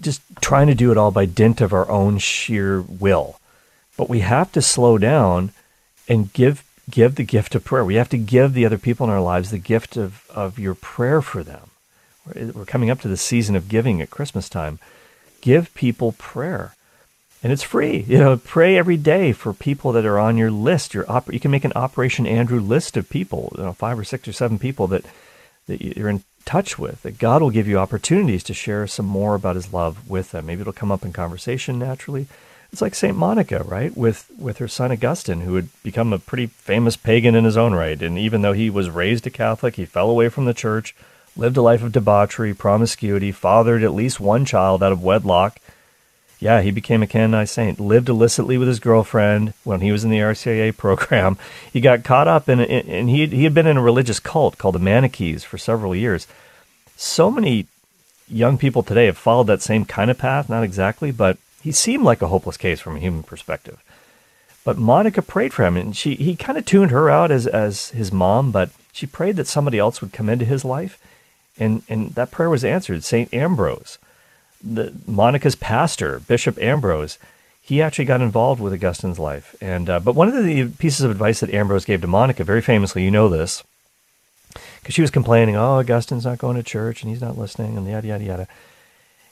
just 0.00 0.22
trying 0.40 0.68
to 0.68 0.74
do 0.74 0.92
it 0.92 0.96
all 0.98 1.10
by 1.10 1.24
dint 1.24 1.60
of 1.60 1.72
our 1.72 1.88
own 1.90 2.18
sheer 2.18 2.80
will. 2.82 3.40
But 3.96 4.08
we 4.08 4.20
have 4.20 4.52
to 4.52 4.62
slow 4.62 4.98
down 4.98 5.52
and 6.08 6.32
give 6.32 6.64
give 6.90 7.16
the 7.16 7.24
gift 7.24 7.54
of 7.54 7.64
prayer. 7.64 7.84
We 7.84 7.96
have 7.96 8.08
to 8.10 8.18
give 8.18 8.54
the 8.54 8.64
other 8.64 8.78
people 8.78 9.04
in 9.04 9.12
our 9.12 9.20
lives 9.20 9.50
the 9.50 9.58
gift 9.58 9.96
of, 9.96 10.28
of 10.30 10.58
your 10.58 10.74
prayer 10.74 11.20
for 11.20 11.42
them. 11.42 11.70
We're 12.34 12.64
coming 12.64 12.90
up 12.90 13.00
to 13.02 13.08
the 13.08 13.16
season 13.16 13.56
of 13.56 13.68
giving 13.68 14.00
at 14.00 14.10
Christmas 14.10 14.48
time. 14.48 14.78
Give 15.40 15.72
people 15.74 16.12
prayer 16.12 16.74
and 17.42 17.52
it's 17.52 17.62
free. 17.62 18.04
You 18.08 18.18
know, 18.18 18.36
pray 18.36 18.76
every 18.76 18.96
day 18.96 19.32
for 19.32 19.52
people 19.52 19.92
that 19.92 20.06
are 20.06 20.18
on 20.18 20.36
your 20.36 20.50
list. 20.50 20.94
Your 20.94 21.10
op- 21.10 21.32
you 21.32 21.40
can 21.40 21.50
make 21.50 21.64
an 21.64 21.72
Operation 21.76 22.26
Andrew 22.26 22.60
list 22.60 22.96
of 22.96 23.08
people, 23.08 23.52
you 23.56 23.64
know, 23.64 23.72
five 23.72 23.98
or 23.98 24.04
six 24.04 24.26
or 24.26 24.32
seven 24.32 24.58
people 24.58 24.86
that 24.88 25.04
that 25.66 25.80
you're 25.80 26.08
in 26.08 26.24
touch 26.44 26.78
with. 26.78 27.02
That 27.02 27.18
God 27.18 27.42
will 27.42 27.50
give 27.50 27.68
you 27.68 27.78
opportunities 27.78 28.42
to 28.44 28.54
share 28.54 28.86
some 28.86 29.06
more 29.06 29.34
about 29.34 29.56
His 29.56 29.72
love 29.72 30.08
with 30.08 30.32
them. 30.32 30.46
Maybe 30.46 30.62
it'll 30.62 30.72
come 30.72 30.92
up 30.92 31.04
in 31.04 31.12
conversation 31.12 31.78
naturally. 31.78 32.26
It's 32.72 32.82
like 32.82 32.94
Saint 32.94 33.16
Monica, 33.16 33.62
right, 33.62 33.96
with 33.96 34.30
with 34.38 34.58
her 34.58 34.68
son 34.68 34.92
Augustine, 34.92 35.42
who 35.42 35.54
had 35.54 35.68
become 35.82 36.12
a 36.12 36.18
pretty 36.18 36.46
famous 36.46 36.96
pagan 36.96 37.34
in 37.34 37.44
his 37.44 37.56
own 37.56 37.72
right. 37.72 38.00
And 38.02 38.18
even 38.18 38.42
though 38.42 38.52
he 38.52 38.68
was 38.68 38.90
raised 38.90 39.26
a 39.26 39.30
Catholic, 39.30 39.76
he 39.76 39.86
fell 39.86 40.10
away 40.10 40.28
from 40.28 40.44
the 40.44 40.52
church, 40.52 40.94
lived 41.34 41.56
a 41.56 41.62
life 41.62 41.82
of 41.82 41.92
debauchery, 41.92 42.52
promiscuity, 42.52 43.32
fathered 43.32 43.82
at 43.82 43.94
least 43.94 44.20
one 44.20 44.44
child 44.44 44.82
out 44.82 44.92
of 44.92 45.02
wedlock 45.02 45.60
yeah, 46.40 46.62
he 46.62 46.70
became 46.70 47.02
a 47.02 47.06
canonized 47.06 47.52
saint. 47.52 47.80
Lived 47.80 48.08
illicitly 48.08 48.58
with 48.58 48.68
his 48.68 48.78
girlfriend 48.78 49.54
when 49.64 49.80
he 49.80 49.90
was 49.90 50.04
in 50.04 50.10
the 50.10 50.18
RCIA 50.18 50.76
program. 50.76 51.36
He 51.72 51.80
got 51.80 52.04
caught 52.04 52.28
up 52.28 52.48
in, 52.48 52.60
and 52.60 53.10
he 53.10 53.26
he 53.26 53.44
had 53.44 53.54
been 53.54 53.66
in 53.66 53.76
a 53.76 53.82
religious 53.82 54.20
cult 54.20 54.58
called 54.58 54.76
the 54.76 54.80
Manichees 54.80 55.44
for 55.44 55.58
several 55.58 55.96
years. 55.96 56.26
So 56.96 57.30
many 57.30 57.66
young 58.28 58.58
people 58.58 58.82
today 58.82 59.06
have 59.06 59.18
followed 59.18 59.48
that 59.48 59.62
same 59.62 59.84
kind 59.84 60.10
of 60.10 60.18
path. 60.18 60.48
Not 60.48 60.62
exactly, 60.62 61.10
but 61.10 61.38
he 61.60 61.72
seemed 61.72 62.04
like 62.04 62.22
a 62.22 62.28
hopeless 62.28 62.56
case 62.56 62.80
from 62.80 62.96
a 62.96 63.00
human 63.00 63.24
perspective. 63.24 63.82
But 64.64 64.78
Monica 64.78 65.22
prayed 65.22 65.52
for 65.52 65.64
him, 65.64 65.76
and 65.76 65.96
she 65.96 66.14
he 66.14 66.36
kind 66.36 66.56
of 66.56 66.64
tuned 66.64 66.92
her 66.92 67.10
out 67.10 67.32
as 67.32 67.48
as 67.48 67.90
his 67.90 68.12
mom, 68.12 68.52
but 68.52 68.70
she 68.92 69.06
prayed 69.06 69.36
that 69.36 69.48
somebody 69.48 69.78
else 69.78 70.00
would 70.00 70.12
come 70.12 70.28
into 70.28 70.44
his 70.44 70.64
life, 70.64 71.00
and 71.58 71.82
and 71.88 72.14
that 72.14 72.30
prayer 72.30 72.50
was 72.50 72.64
answered. 72.64 73.02
Saint 73.02 73.32
Ambrose 73.34 73.98
the 74.62 74.92
Monica's 75.06 75.54
pastor, 75.54 76.20
Bishop 76.20 76.58
Ambrose, 76.58 77.18
he 77.60 77.82
actually 77.82 78.06
got 78.06 78.20
involved 78.20 78.60
with 78.60 78.72
Augustine's 78.72 79.18
life. 79.18 79.54
And 79.60 79.90
uh, 79.90 80.00
but 80.00 80.14
one 80.14 80.28
of 80.28 80.44
the 80.44 80.68
pieces 80.78 81.02
of 81.02 81.10
advice 81.10 81.40
that 81.40 81.52
Ambrose 81.52 81.84
gave 81.84 82.00
to 82.00 82.06
Monica, 82.06 82.44
very 82.44 82.62
famously, 82.62 83.04
you 83.04 83.10
know 83.10 83.28
this, 83.28 83.62
because 84.80 84.94
she 84.94 85.02
was 85.02 85.10
complaining, 85.10 85.56
"Oh, 85.56 85.78
Augustine's 85.78 86.24
not 86.24 86.38
going 86.38 86.56
to 86.56 86.62
church 86.62 87.02
and 87.02 87.10
he's 87.10 87.20
not 87.20 87.38
listening," 87.38 87.76
and 87.76 87.86
yada 87.86 88.06
yada 88.06 88.24
yada. 88.24 88.48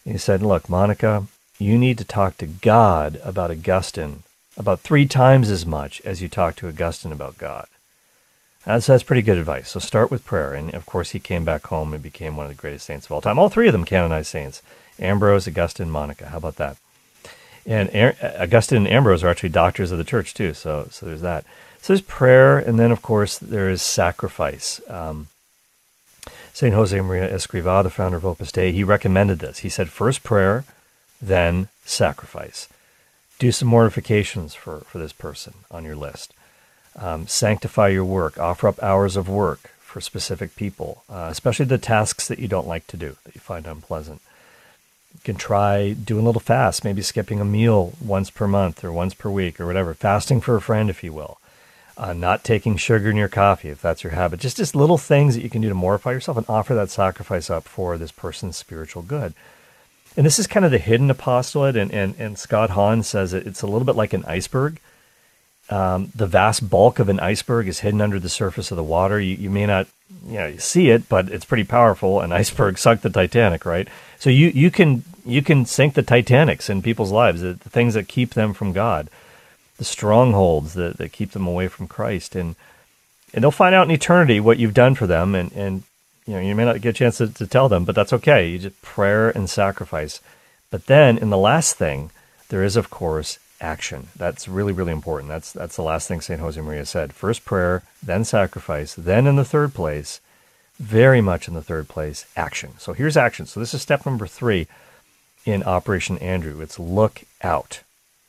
And 0.04 0.12
he 0.12 0.18
said, 0.18 0.42
"Look, 0.42 0.68
Monica, 0.68 1.26
you 1.58 1.78
need 1.78 1.98
to 1.98 2.04
talk 2.04 2.36
to 2.38 2.46
God 2.46 3.20
about 3.24 3.50
Augustine 3.50 4.22
about 4.58 4.80
three 4.80 5.06
times 5.06 5.50
as 5.50 5.66
much 5.66 6.00
as 6.04 6.22
you 6.22 6.28
talk 6.28 6.56
to 6.56 6.68
Augustine 6.68 7.12
about 7.12 7.38
God." 7.38 7.66
That's, 8.66 8.86
that's 8.86 9.04
pretty 9.04 9.22
good 9.22 9.38
advice. 9.38 9.70
So 9.70 9.80
start 9.80 10.10
with 10.10 10.24
prayer. 10.26 10.52
And 10.52 10.74
of 10.74 10.86
course, 10.86 11.10
he 11.10 11.20
came 11.20 11.44
back 11.44 11.68
home 11.68 11.94
and 11.94 12.02
became 12.02 12.36
one 12.36 12.46
of 12.46 12.50
the 12.50 12.60
greatest 12.60 12.84
saints 12.84 13.06
of 13.06 13.12
all 13.12 13.20
time. 13.20 13.38
All 13.38 13.48
three 13.48 13.68
of 13.68 13.72
them 13.72 13.84
canonized 13.84 14.26
saints. 14.26 14.60
Ambrose, 14.98 15.48
Augustine, 15.48 15.90
Monica. 15.90 16.26
How 16.26 16.38
about 16.38 16.56
that? 16.56 16.76
And 17.66 17.90
Augustine 18.38 18.78
and 18.78 18.88
Ambrose 18.88 19.24
are 19.24 19.28
actually 19.28 19.48
doctors 19.48 19.90
of 19.90 19.98
the 19.98 20.04
church 20.04 20.34
too. 20.34 20.54
So 20.54 20.88
so 20.90 21.06
there's 21.06 21.20
that. 21.22 21.44
So 21.80 21.92
there's 21.92 22.00
prayer, 22.00 22.58
and 22.58 22.78
then 22.78 22.92
of 22.92 23.02
course 23.02 23.38
there 23.38 23.68
is 23.68 23.82
sacrifice. 23.82 24.80
Um, 24.88 25.28
Saint 26.52 26.74
Jose 26.74 26.98
Maria 27.00 27.28
Escrivá, 27.28 27.82
the 27.82 27.90
founder 27.90 28.16
of 28.16 28.24
Opus 28.24 28.50
Dei, 28.50 28.72
he 28.72 28.82
recommended 28.82 29.40
this. 29.40 29.58
He 29.58 29.68
said 29.68 29.90
first 29.90 30.22
prayer, 30.22 30.64
then 31.20 31.68
sacrifice. 31.84 32.68
Do 33.38 33.52
some 33.52 33.68
mortifications 33.68 34.54
for, 34.54 34.80
for 34.80 34.98
this 34.98 35.12
person 35.12 35.52
on 35.70 35.84
your 35.84 35.96
list. 35.96 36.32
Um, 36.96 37.26
sanctify 37.26 37.88
your 37.88 38.06
work. 38.06 38.38
Offer 38.38 38.68
up 38.68 38.82
hours 38.82 39.16
of 39.16 39.28
work 39.28 39.70
for 39.80 40.00
specific 40.00 40.56
people, 40.56 41.04
uh, 41.10 41.28
especially 41.30 41.66
the 41.66 41.76
tasks 41.76 42.26
that 42.26 42.38
you 42.38 42.48
don't 42.48 42.66
like 42.66 42.86
to 42.86 42.96
do, 42.96 43.16
that 43.24 43.34
you 43.34 43.40
find 43.40 43.66
unpleasant 43.66 44.22
can 45.24 45.36
try 45.36 45.92
doing 45.92 46.22
a 46.22 46.26
little 46.26 46.40
fast, 46.40 46.84
maybe 46.84 47.02
skipping 47.02 47.40
a 47.40 47.44
meal 47.44 47.92
once 48.00 48.30
per 48.30 48.46
month 48.46 48.84
or 48.84 48.92
once 48.92 49.14
per 49.14 49.30
week 49.30 49.60
or 49.60 49.66
whatever, 49.66 49.94
fasting 49.94 50.40
for 50.40 50.56
a 50.56 50.60
friend, 50.60 50.90
if 50.90 51.02
you 51.02 51.12
will. 51.12 51.38
Uh, 51.98 52.12
not 52.12 52.44
taking 52.44 52.76
sugar 52.76 53.08
in 53.08 53.16
your 53.16 53.28
coffee, 53.28 53.70
if 53.70 53.80
that's 53.80 54.04
your 54.04 54.12
habit. 54.12 54.38
Just, 54.38 54.58
just 54.58 54.76
little 54.76 54.98
things 54.98 55.34
that 55.34 55.42
you 55.42 55.48
can 55.48 55.62
do 55.62 55.68
to 55.70 55.74
mortify 55.74 56.12
yourself 56.12 56.36
and 56.36 56.46
offer 56.48 56.74
that 56.74 56.90
sacrifice 56.90 57.48
up 57.48 57.64
for 57.64 57.96
this 57.96 58.12
person's 58.12 58.56
spiritual 58.56 59.02
good. 59.02 59.32
And 60.16 60.24
this 60.26 60.38
is 60.38 60.46
kind 60.46 60.64
of 60.66 60.72
the 60.72 60.78
hidden 60.78 61.10
apostolate. 61.10 61.76
And, 61.76 61.90
and, 61.92 62.14
and 62.18 62.38
Scott 62.38 62.70
Hahn 62.70 63.02
says 63.02 63.32
it, 63.32 63.46
it's 63.46 63.62
a 63.62 63.66
little 63.66 63.84
bit 63.84 63.96
like 63.96 64.12
an 64.12 64.24
iceberg. 64.26 64.78
Um, 65.68 66.12
the 66.14 66.26
vast 66.26 66.70
bulk 66.70 66.98
of 66.98 67.08
an 67.08 67.18
iceberg 67.18 67.66
is 67.66 67.80
hidden 67.80 68.00
under 68.00 68.20
the 68.20 68.28
surface 68.28 68.70
of 68.70 68.76
the 68.76 68.84
water. 68.84 69.20
You, 69.20 69.34
you 69.34 69.50
may 69.50 69.66
not 69.66 69.88
you 70.26 70.38
know, 70.38 70.46
you 70.46 70.58
see 70.58 70.90
it, 70.90 71.08
but 71.08 71.28
it's 71.30 71.44
pretty 71.44 71.64
powerful. 71.64 72.20
An 72.20 72.32
iceberg 72.42 72.78
sunk 72.78 73.02
the 73.02 73.10
Titanic, 73.10 73.64
right? 73.64 73.88
So 74.18 74.30
you, 74.30 74.48
you 74.48 74.70
can 74.70 75.04
you 75.24 75.42
can 75.42 75.66
sink 75.66 75.94
the 75.94 76.02
Titanics 76.02 76.70
in 76.70 76.82
people's 76.82 77.10
lives, 77.10 77.40
the, 77.40 77.54
the 77.54 77.70
things 77.70 77.94
that 77.94 78.08
keep 78.08 78.34
them 78.34 78.54
from 78.54 78.72
God, 78.72 79.08
the 79.76 79.84
strongholds 79.84 80.74
that, 80.74 80.98
that 80.98 81.12
keep 81.12 81.32
them 81.32 81.46
away 81.46 81.68
from 81.68 81.88
Christ, 81.88 82.34
and 82.36 82.54
and 83.34 83.42
they'll 83.42 83.50
find 83.50 83.74
out 83.74 83.86
in 83.86 83.94
eternity 83.94 84.40
what 84.40 84.58
you've 84.58 84.74
done 84.74 84.94
for 84.94 85.06
them, 85.06 85.34
and 85.34 85.52
and 85.52 85.82
you 86.26 86.34
know 86.34 86.40
you 86.40 86.54
may 86.54 86.64
not 86.64 86.80
get 86.80 86.90
a 86.90 86.92
chance 86.98 87.18
to, 87.18 87.28
to 87.28 87.46
tell 87.46 87.68
them, 87.68 87.84
but 87.84 87.94
that's 87.94 88.12
okay. 88.12 88.48
You 88.48 88.58
just 88.58 88.80
prayer 88.82 89.30
and 89.30 89.50
sacrifice. 89.50 90.20
But 90.70 90.86
then 90.86 91.18
in 91.18 91.30
the 91.30 91.38
last 91.38 91.76
thing, 91.76 92.10
there 92.48 92.64
is 92.64 92.76
of 92.76 92.90
course 92.90 93.38
action. 93.60 94.08
That's 94.16 94.48
really, 94.48 94.72
really 94.72 94.92
important. 94.92 95.28
That's 95.28 95.52
that's 95.52 95.76
the 95.76 95.82
last 95.82 96.08
thing 96.08 96.20
Saint 96.20 96.40
Jose 96.40 96.60
Maria 96.60 96.86
said. 96.86 97.12
First 97.12 97.44
prayer, 97.44 97.82
then 98.02 98.24
sacrifice, 98.24 98.94
then 98.94 99.26
in 99.26 99.36
the 99.36 99.44
third 99.44 99.74
place, 99.74 100.20
very 100.78 101.20
much 101.20 101.48
in 101.48 101.54
the 101.54 101.62
third 101.62 101.88
place, 101.88 102.26
action. 102.36 102.72
So 102.78 102.92
here's 102.92 103.16
action. 103.16 103.46
So 103.46 103.60
this 103.60 103.74
is 103.74 103.82
step 103.82 104.04
number 104.04 104.26
three 104.26 104.66
in 105.44 105.62
Operation 105.62 106.18
Andrew. 106.18 106.60
It's 106.60 106.78
look 106.78 107.22
out. 107.42 107.80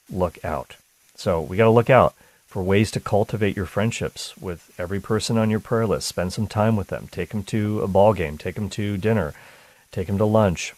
Look 0.09 0.43
out. 0.45 0.75
So 1.15 1.41
we 1.41 1.57
got 1.57 1.65
to 1.65 1.71
look 1.71 1.89
out 1.89 2.13
for 2.45 2.63
ways 2.63 2.91
to 2.91 2.99
cultivate 2.99 3.55
your 3.55 3.65
friendships 3.65 4.37
with 4.37 4.71
every 4.77 5.01
person 5.01 5.37
on 5.37 5.49
your 5.49 5.59
prayer 5.59 5.85
list. 5.85 6.07
Spend 6.07 6.31
some 6.31 6.47
time 6.47 6.75
with 6.75 6.87
them. 6.87 7.09
Take 7.11 7.29
them 7.29 7.43
to 7.43 7.81
a 7.81 7.87
ball 7.87 8.13
game. 8.13 8.37
Take 8.37 8.55
them 8.55 8.69
to 8.69 8.97
dinner. 8.97 9.33
Take 9.91 10.07
them 10.07 10.17
to 10.17 10.25
lunch. 10.25 10.73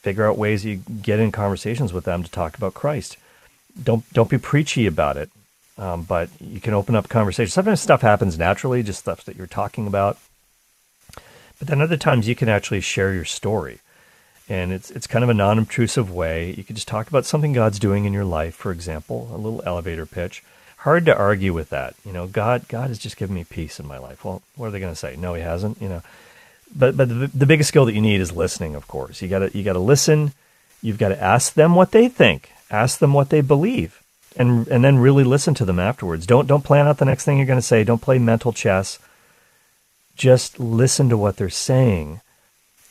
Figure 0.00 0.26
out 0.26 0.38
ways 0.38 0.64
you 0.64 0.76
get 0.76 1.20
in 1.20 1.30
conversations 1.30 1.92
with 1.92 2.04
them 2.04 2.22
to 2.22 2.30
talk 2.30 2.56
about 2.56 2.74
Christ 2.74 3.16
don't 3.80 4.10
don't 4.12 4.30
be 4.30 4.38
preachy 4.38 4.86
about 4.86 5.16
it, 5.16 5.30
um, 5.78 6.02
but 6.02 6.28
you 6.40 6.60
can 6.60 6.74
open 6.74 6.94
up 6.94 7.08
conversation. 7.08 7.50
Sometimes 7.50 7.80
stuff 7.80 8.02
happens 8.02 8.38
naturally, 8.38 8.82
just 8.82 9.00
stuff 9.00 9.24
that 9.24 9.36
you're 9.36 9.46
talking 9.46 9.86
about. 9.86 10.18
But 11.58 11.68
then 11.68 11.80
other 11.80 11.96
times 11.96 12.26
you 12.26 12.34
can 12.34 12.48
actually 12.48 12.80
share 12.80 13.14
your 13.14 13.24
story, 13.24 13.78
and 14.48 14.72
it's 14.72 14.90
it's 14.90 15.06
kind 15.06 15.22
of 15.22 15.30
a 15.30 15.34
non-obtrusive 15.34 16.12
way. 16.12 16.54
You 16.56 16.64
can 16.64 16.74
just 16.74 16.88
talk 16.88 17.08
about 17.08 17.24
something 17.24 17.52
God's 17.52 17.78
doing 17.78 18.04
in 18.04 18.12
your 18.12 18.24
life, 18.24 18.54
for 18.54 18.72
example, 18.72 19.30
a 19.32 19.36
little 19.36 19.62
elevator 19.64 20.06
pitch. 20.06 20.42
Hard 20.78 21.06
to 21.06 21.16
argue 21.16 21.52
with 21.52 21.70
that. 21.70 21.94
You 22.04 22.12
know, 22.12 22.26
God 22.26 22.66
God 22.68 22.88
has 22.88 22.98
just 22.98 23.16
given 23.16 23.36
me 23.36 23.44
peace 23.44 23.78
in 23.78 23.86
my 23.86 23.98
life. 23.98 24.24
Well, 24.24 24.42
what 24.56 24.66
are 24.66 24.70
they 24.72 24.80
going 24.80 24.92
to 24.92 24.98
say? 24.98 25.14
No, 25.16 25.34
He 25.34 25.42
hasn't. 25.42 25.80
You 25.80 25.88
know, 25.88 26.02
but 26.74 26.96
but 26.96 27.08
the, 27.08 27.30
the 27.32 27.46
biggest 27.46 27.68
skill 27.68 27.84
that 27.84 27.94
you 27.94 28.00
need 28.00 28.20
is 28.20 28.32
listening. 28.32 28.74
Of 28.74 28.88
course, 28.88 29.22
you 29.22 29.28
got 29.28 29.38
to 29.38 29.56
you 29.56 29.62
got 29.62 29.74
to 29.74 29.78
listen. 29.78 30.32
You've 30.82 30.98
got 30.98 31.08
to 31.08 31.22
ask 31.22 31.54
them 31.54 31.74
what 31.74 31.92
they 31.92 32.08
think 32.08 32.50
ask 32.72 32.98
them 32.98 33.12
what 33.12 33.28
they 33.28 33.42
believe 33.42 34.02
and 34.34 34.66
and 34.68 34.82
then 34.82 34.98
really 34.98 35.24
listen 35.24 35.54
to 35.54 35.64
them 35.64 35.78
afterwards. 35.78 36.26
Don't 36.26 36.48
don't 36.48 36.64
plan 36.64 36.88
out 36.88 36.98
the 36.98 37.04
next 37.04 37.24
thing 37.24 37.36
you're 37.36 37.46
going 37.46 37.58
to 37.58 37.62
say. 37.62 37.84
Don't 37.84 38.00
play 38.00 38.18
mental 38.18 38.52
chess. 38.52 38.98
Just 40.16 40.58
listen 40.58 41.08
to 41.10 41.16
what 41.16 41.36
they're 41.36 41.50
saying. 41.50 42.20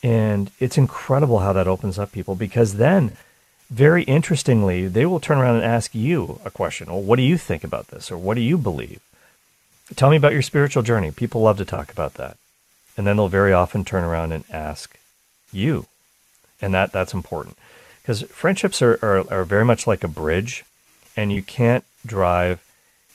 And 0.02 0.50
it's 0.58 0.78
incredible 0.78 1.40
how 1.40 1.52
that 1.52 1.68
opens 1.68 1.98
up 1.98 2.12
people 2.12 2.34
because 2.34 2.74
then 2.74 3.12
very 3.70 4.02
interestingly, 4.04 4.86
they 4.86 5.06
will 5.06 5.20
turn 5.20 5.38
around 5.38 5.56
and 5.56 5.64
ask 5.64 5.94
you 5.94 6.40
a 6.44 6.50
question. 6.50 6.88
Well, 6.88 7.00
what 7.00 7.16
do 7.16 7.22
you 7.22 7.38
think 7.38 7.64
about 7.64 7.88
this? 7.88 8.10
Or 8.10 8.18
what 8.18 8.34
do 8.34 8.42
you 8.42 8.58
believe? 8.58 9.00
Tell 9.96 10.10
me 10.10 10.16
about 10.16 10.34
your 10.34 10.42
spiritual 10.42 10.82
journey. 10.82 11.10
People 11.10 11.40
love 11.40 11.56
to 11.58 11.64
talk 11.64 11.90
about 11.90 12.14
that. 12.14 12.36
And 12.96 13.06
then 13.06 13.16
they'll 13.16 13.28
very 13.28 13.52
often 13.52 13.84
turn 13.84 14.04
around 14.04 14.32
and 14.32 14.44
ask 14.50 14.98
you. 15.52 15.86
And 16.60 16.74
that 16.74 16.92
that's 16.92 17.14
important 17.14 17.56
because 18.02 18.22
friendships 18.22 18.82
are, 18.82 18.98
are, 19.02 19.24
are 19.32 19.44
very 19.44 19.64
much 19.64 19.86
like 19.86 20.02
a 20.02 20.08
bridge, 20.08 20.64
and 21.16 21.32
you 21.32 21.42
can't 21.42 21.84
drive 22.04 22.60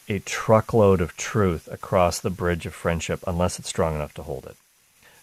a 0.08 0.20
truckload 0.20 1.02
of 1.02 1.18
truth 1.18 1.68
across 1.70 2.20
the 2.20 2.30
bridge 2.30 2.66
of 2.66 2.74
friendship 2.74 3.20
unless 3.28 3.60
it's 3.60 3.68
strong 3.68 3.96
enough 3.96 4.14
to 4.14 4.24
hold 4.24 4.46
it. 4.46 4.56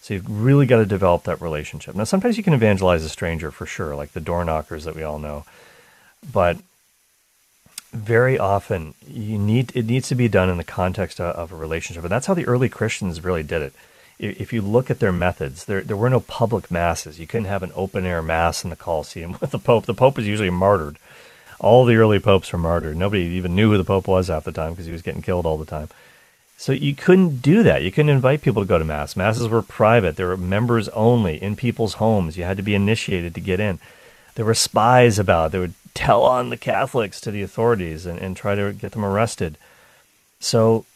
So 0.03 0.13
you've 0.13 0.29
really 0.29 0.67
got 0.67 0.77
to 0.77 0.87
develop 0.87 1.25
that 1.25 1.41
relationship. 1.41 1.95
Now, 1.95 2.05
sometimes 2.05 2.37
you 2.37 2.43
can 2.43 2.53
evangelize 2.53 3.03
a 3.03 3.09
stranger 3.09 3.51
for 3.51 3.65
sure, 3.65 3.97
like 3.97 4.13
the 4.13 4.21
door 4.21 4.45
knockers 4.45 4.85
that 4.85 4.95
we 4.95 5.03
all 5.03 5.19
know, 5.19 5.47
but 6.31 6.59
very 7.93 8.39
often 8.39 8.93
you 9.07 9.39
need 9.39 9.75
it 9.75 9.87
needs 9.87 10.09
to 10.09 10.15
be 10.15 10.29
done 10.29 10.51
in 10.51 10.59
the 10.59 10.65
context 10.65 11.21
of, 11.21 11.35
of 11.37 11.53
a 11.53 11.57
relationship, 11.57 12.03
and 12.03 12.13
that's 12.13 12.27
how 12.27 12.35
the 12.35 12.47
early 12.47 12.69
Christians 12.69 13.25
really 13.25 13.43
did 13.43 13.63
it 13.63 13.73
if 14.19 14.53
you 14.53 14.63
look 14.63 14.91
at 14.91 15.01
their 15.01 15.13
methods, 15.13 15.65
there 15.65 15.81
there 15.81 15.97
were 15.97 16.11
no 16.11 16.21
public 16.21 16.71
masses. 16.71 17.19
You 17.19 17.27
couldn't 17.27 17.47
have 17.47 17.63
an 17.63 17.73
open 17.75 18.07
air 18.07 18.23
mass 18.23 18.65
in 18.65 18.71
the 18.71 18.77
Colosseum 18.77 19.33
with 19.41 19.51
the 19.51 19.59
Pope. 19.59 19.87
The 19.87 19.95
Pope 19.95 20.17
was 20.17 20.27
usually 20.27 20.51
martyred. 20.51 20.99
All 21.61 21.85
the 21.85 21.97
early 21.97 22.19
popes 22.19 22.53
were 22.53 22.59
martyred. 22.59 22.97
Nobody 22.97 23.23
even 23.23 23.55
knew 23.55 23.71
who 23.71 23.79
the 23.79 23.85
Pope 23.85 24.09
was 24.09 24.29
half 24.29 24.45
the 24.45 24.53
time 24.53 24.73
because 24.73 24.87
he 24.87 24.93
was 24.93 25.03
getting 25.03 25.23
killed 25.23 25.47
all 25.47 25.57
the 25.57 25.65
time. 25.65 25.89
So 26.57 26.73
you 26.73 26.95
couldn't 26.95 27.43
do 27.43 27.63
that. 27.63 27.83
You 27.83 27.91
couldn't 27.91 28.11
invite 28.11 28.43
people 28.43 28.63
to 28.63 28.69
go 28.69 28.79
to 28.79 28.85
mass. 28.85 29.17
Masses 29.17 29.49
were 29.49 29.63
private. 29.63 30.17
They 30.17 30.25
were 30.25 30.37
members 30.37 30.89
only 30.91 31.43
in 31.43 31.57
people's 31.57 31.95
homes. 31.95 32.37
You 32.37 32.45
had 32.45 32.57
to 32.59 32.63
be 32.63 32.75
initiated 32.75 33.35
to 33.35 33.41
get 33.41 33.61
in. 33.61 33.81
There 34.35 34.45
were 34.45 34.55
spies 34.55 35.19
about. 35.19 35.53
They 35.53 35.59
would 35.59 35.75
tell 35.95 36.23
on 36.23 36.51
the 36.51 36.57
Catholics 36.57 37.21
to 37.23 37.31
the 37.31 37.43
authorities 37.43 38.07
and, 38.07 38.19
and 38.19 38.37
try 38.37 38.55
to 38.55 38.73
get 38.73 38.93
them 38.93 39.05
arrested. 39.05 39.59
So 40.39 40.87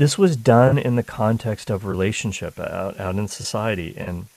this 0.00 0.16
was 0.16 0.34
done 0.34 0.78
in 0.78 0.96
the 0.96 1.02
context 1.02 1.68
of 1.68 1.84
relationship 1.84 2.58
out, 2.58 2.98
out 2.98 3.16
in 3.16 3.28
society. 3.28 3.92
And, 3.98 4.28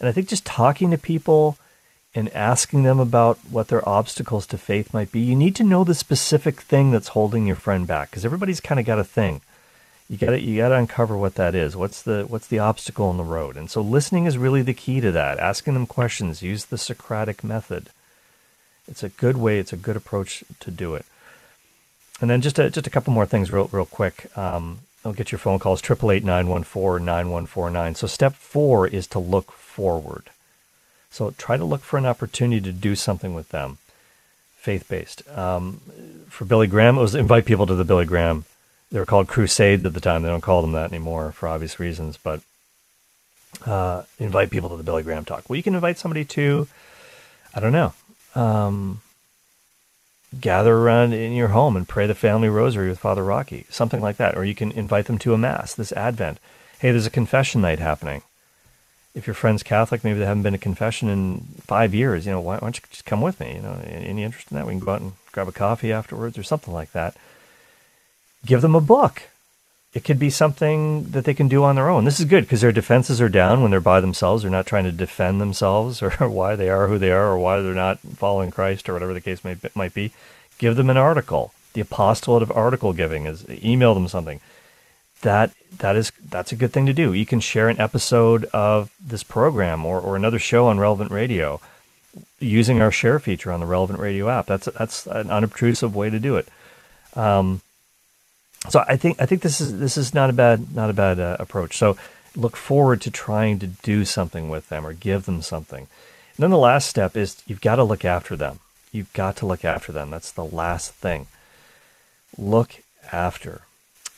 and 0.00 0.08
I 0.08 0.12
think 0.12 0.30
just 0.30 0.46
talking 0.46 0.90
to 0.90 0.96
people 0.96 1.58
and 2.14 2.34
asking 2.34 2.84
them 2.84 2.98
about 2.98 3.36
what 3.50 3.68
their 3.68 3.86
obstacles 3.86 4.46
to 4.46 4.56
faith 4.56 4.94
might 4.94 5.12
be, 5.12 5.20
you 5.20 5.36
need 5.36 5.54
to 5.56 5.62
know 5.62 5.84
the 5.84 5.94
specific 5.94 6.62
thing 6.62 6.90
that's 6.90 7.08
holding 7.08 7.46
your 7.46 7.56
friend 7.56 7.86
back 7.86 8.08
because 8.10 8.24
everybody's 8.24 8.60
kind 8.60 8.80
of 8.80 8.86
got 8.86 8.98
a 8.98 9.04
thing. 9.04 9.42
You 10.08 10.16
got 10.16 10.30
to 10.30 10.40
you 10.40 10.56
got 10.56 10.68
to 10.70 10.76
uncover 10.76 11.18
what 11.18 11.34
that 11.34 11.54
is. 11.54 11.76
What's 11.76 12.00
the 12.00 12.24
what's 12.26 12.46
the 12.46 12.60
obstacle 12.60 13.10
in 13.10 13.18
the 13.18 13.24
road? 13.24 13.58
And 13.58 13.70
so 13.70 13.82
listening 13.82 14.24
is 14.24 14.38
really 14.38 14.62
the 14.62 14.72
key 14.72 15.02
to 15.02 15.12
that. 15.12 15.38
Asking 15.38 15.74
them 15.74 15.86
questions. 15.86 16.42
Use 16.42 16.64
the 16.64 16.78
Socratic 16.78 17.44
method. 17.44 17.90
It's 18.88 19.02
a 19.02 19.10
good 19.10 19.36
way. 19.36 19.58
It's 19.58 19.72
a 19.74 19.78
good 19.78 19.96
approach 19.96 20.44
to 20.60 20.70
do 20.70 20.94
it. 20.94 21.04
And 22.20 22.30
then 22.30 22.40
just 22.40 22.58
a, 22.58 22.70
just 22.70 22.86
a 22.86 22.90
couple 22.90 23.12
more 23.12 23.26
things 23.26 23.52
real 23.52 23.68
real 23.72 23.86
quick. 23.86 24.36
Um, 24.36 24.80
I'll 25.04 25.12
get 25.12 25.32
your 25.32 25.38
phone 25.38 25.58
calls 25.58 25.82
triple 25.82 26.10
eight 26.10 26.24
nine 26.24 26.48
one 26.48 26.62
four 26.62 26.98
nine 26.98 27.30
one 27.30 27.46
four 27.46 27.70
nine. 27.70 27.94
So 27.94 28.06
step 28.06 28.34
four 28.34 28.86
is 28.86 29.06
to 29.08 29.18
look 29.18 29.52
forward. 29.52 30.30
So 31.10 31.30
try 31.36 31.56
to 31.56 31.64
look 31.64 31.82
for 31.82 31.98
an 31.98 32.06
opportunity 32.06 32.60
to 32.62 32.72
do 32.72 32.94
something 32.96 33.34
with 33.34 33.50
them, 33.50 33.78
faith 34.56 34.88
based. 34.88 35.22
Um, 35.36 35.80
for 36.28 36.44
Billy 36.44 36.66
Graham, 36.66 36.96
it 36.96 37.00
was 37.02 37.14
invite 37.14 37.44
people 37.44 37.66
to 37.66 37.74
the 37.74 37.84
Billy 37.84 38.06
Graham. 38.06 38.44
They 38.90 38.98
were 38.98 39.06
called 39.06 39.28
Crusades 39.28 39.84
at 39.84 39.92
the 39.92 40.00
time. 40.00 40.22
They 40.22 40.28
don't 40.28 40.40
call 40.40 40.62
them 40.62 40.72
that 40.72 40.90
anymore 40.90 41.32
for 41.32 41.48
obvious 41.48 41.78
reasons. 41.78 42.16
But 42.16 42.40
uh, 43.66 44.02
invite 44.18 44.50
people 44.50 44.70
to 44.70 44.76
the 44.76 44.82
Billy 44.82 45.02
Graham 45.02 45.24
talk. 45.24 45.48
Well, 45.48 45.56
you 45.56 45.62
can 45.62 45.74
invite 45.74 45.98
somebody 45.98 46.24
to, 46.24 46.68
I 47.54 47.60
don't 47.60 47.72
know, 47.72 47.92
um, 48.34 49.00
gather 50.40 50.74
around 50.74 51.12
in 51.12 51.32
your 51.32 51.48
home 51.48 51.76
and 51.76 51.88
pray 51.88 52.06
the 52.06 52.14
family 52.14 52.48
rosary 52.48 52.88
with 52.88 52.98
Father 52.98 53.24
Rocky, 53.24 53.66
something 53.70 54.00
like 54.00 54.16
that. 54.16 54.36
Or 54.36 54.44
you 54.44 54.54
can 54.54 54.72
invite 54.72 55.06
them 55.06 55.18
to 55.18 55.34
a 55.34 55.38
mass 55.38 55.74
this 55.74 55.92
Advent. 55.92 56.38
Hey, 56.78 56.90
there's 56.90 57.06
a 57.06 57.10
confession 57.10 57.60
night 57.60 57.78
happening 57.78 58.22
if 59.14 59.26
your 59.28 59.34
friend's 59.34 59.62
Catholic, 59.62 60.02
maybe 60.02 60.18
they 60.18 60.26
haven't 60.26 60.42
been 60.42 60.52
to 60.52 60.58
confession 60.58 61.08
in 61.08 61.40
five 61.60 61.94
years. 61.94 62.26
You 62.26 62.32
know, 62.32 62.40
why, 62.40 62.54
why 62.54 62.60
don't 62.60 62.76
you 62.76 62.82
just 62.90 63.04
come 63.04 63.20
with 63.20 63.38
me? 63.38 63.54
You 63.54 63.62
know, 63.62 63.80
any 63.84 64.24
interest 64.24 64.50
in 64.50 64.56
that? 64.56 64.66
We 64.66 64.72
can 64.72 64.80
go 64.80 64.92
out 64.92 65.00
and 65.00 65.12
grab 65.32 65.48
a 65.48 65.52
coffee 65.52 65.92
afterwards 65.92 66.36
or 66.36 66.42
something 66.42 66.74
like 66.74 66.92
that. 66.92 67.16
Give 68.44 68.60
them 68.60 68.74
a 68.74 68.80
book. 68.80 69.22
It 69.94 70.02
could 70.04 70.18
be 70.18 70.30
something 70.30 71.04
that 71.10 71.24
they 71.24 71.34
can 71.34 71.46
do 71.46 71.62
on 71.62 71.76
their 71.76 71.88
own. 71.88 72.04
This 72.04 72.18
is 72.18 72.26
good 72.26 72.44
because 72.44 72.60
their 72.60 72.72
defenses 72.72 73.20
are 73.20 73.28
down 73.28 73.62
when 73.62 73.70
they're 73.70 73.80
by 73.80 74.00
themselves. 74.00 74.42
They're 74.42 74.50
not 74.50 74.66
trying 74.66 74.84
to 74.84 74.92
defend 74.92 75.40
themselves 75.40 76.02
or 76.02 76.10
why 76.28 76.56
they 76.56 76.68
are 76.68 76.88
who 76.88 76.98
they 76.98 77.12
are 77.12 77.28
or 77.28 77.38
why 77.38 77.60
they're 77.60 77.74
not 77.74 78.00
following 78.00 78.50
Christ 78.50 78.88
or 78.88 78.92
whatever 78.92 79.14
the 79.14 79.20
case 79.20 79.44
may, 79.44 79.56
might 79.74 79.94
be. 79.94 80.12
Give 80.58 80.74
them 80.74 80.90
an 80.90 80.96
article. 80.96 81.52
The 81.74 81.80
apostolate 81.80 82.42
of 82.42 82.52
article 82.52 82.92
giving 82.92 83.26
is 83.26 83.46
email 83.48 83.94
them 83.94 84.08
something 84.08 84.40
that 85.24 85.50
that 85.78 85.96
is 85.96 86.12
that's 86.28 86.52
a 86.52 86.56
good 86.56 86.72
thing 86.72 86.86
to 86.86 86.92
do. 86.92 87.12
You 87.12 87.26
can 87.26 87.40
share 87.40 87.68
an 87.68 87.80
episode 87.80 88.44
of 88.52 88.92
this 89.04 89.24
program 89.24 89.84
or, 89.84 90.00
or 90.00 90.14
another 90.14 90.38
show 90.38 90.68
on 90.68 90.78
Relevant 90.78 91.10
Radio 91.10 91.60
using 92.38 92.80
our 92.80 92.92
share 92.92 93.18
feature 93.18 93.50
on 93.50 93.58
the 93.58 93.66
Relevant 93.66 93.98
Radio 93.98 94.28
app. 94.28 94.46
That's 94.46 94.66
that's 94.66 95.06
an 95.06 95.30
unobtrusive 95.30 95.96
way 95.96 96.10
to 96.10 96.20
do 96.20 96.36
it. 96.36 96.46
Um, 97.16 97.62
so 98.68 98.84
I 98.88 98.96
think 98.96 99.20
I 99.20 99.26
think 99.26 99.42
this 99.42 99.60
is 99.60 99.78
this 99.78 99.96
is 99.96 100.14
not 100.14 100.30
a 100.30 100.32
bad 100.32 100.74
not 100.74 100.90
a 100.90 100.94
bad 100.94 101.20
uh, 101.20 101.36
approach. 101.38 101.76
So 101.76 101.96
look 102.36 102.56
forward 102.56 103.00
to 103.02 103.10
trying 103.10 103.58
to 103.60 103.66
do 103.66 104.04
something 104.04 104.48
with 104.48 104.68
them 104.68 104.86
or 104.86 104.92
give 104.92 105.26
them 105.26 105.42
something. 105.42 105.80
And 106.36 106.42
then 106.42 106.50
the 106.50 106.58
last 106.58 106.88
step 106.88 107.16
is 107.16 107.42
you've 107.46 107.60
got 107.60 107.76
to 107.76 107.84
look 107.84 108.04
after 108.04 108.36
them. 108.36 108.58
You've 108.90 109.12
got 109.12 109.36
to 109.36 109.46
look 109.46 109.64
after 109.64 109.92
them. 109.92 110.10
That's 110.10 110.32
the 110.32 110.44
last 110.44 110.94
thing. 110.94 111.26
Look 112.36 112.76
after. 113.12 113.62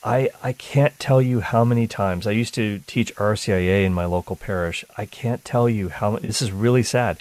I, 0.03 0.31
I 0.43 0.53
can't 0.53 0.99
tell 0.99 1.21
you 1.21 1.41
how 1.41 1.65
many 1.65 1.87
times 1.87 2.27
I 2.27 2.31
used 2.31 2.55
to 2.55 2.81
teach 2.87 3.15
RCIA 3.17 3.85
in 3.85 3.93
my 3.93 4.05
local 4.05 4.37
parish. 4.37 4.85
I 4.97 5.05
can't 5.05 5.45
tell 5.45 5.69
you 5.69 5.89
how 5.89 6.17
this 6.17 6.41
is 6.41 6.53
really 6.53 6.85
sad. 6.85 7.19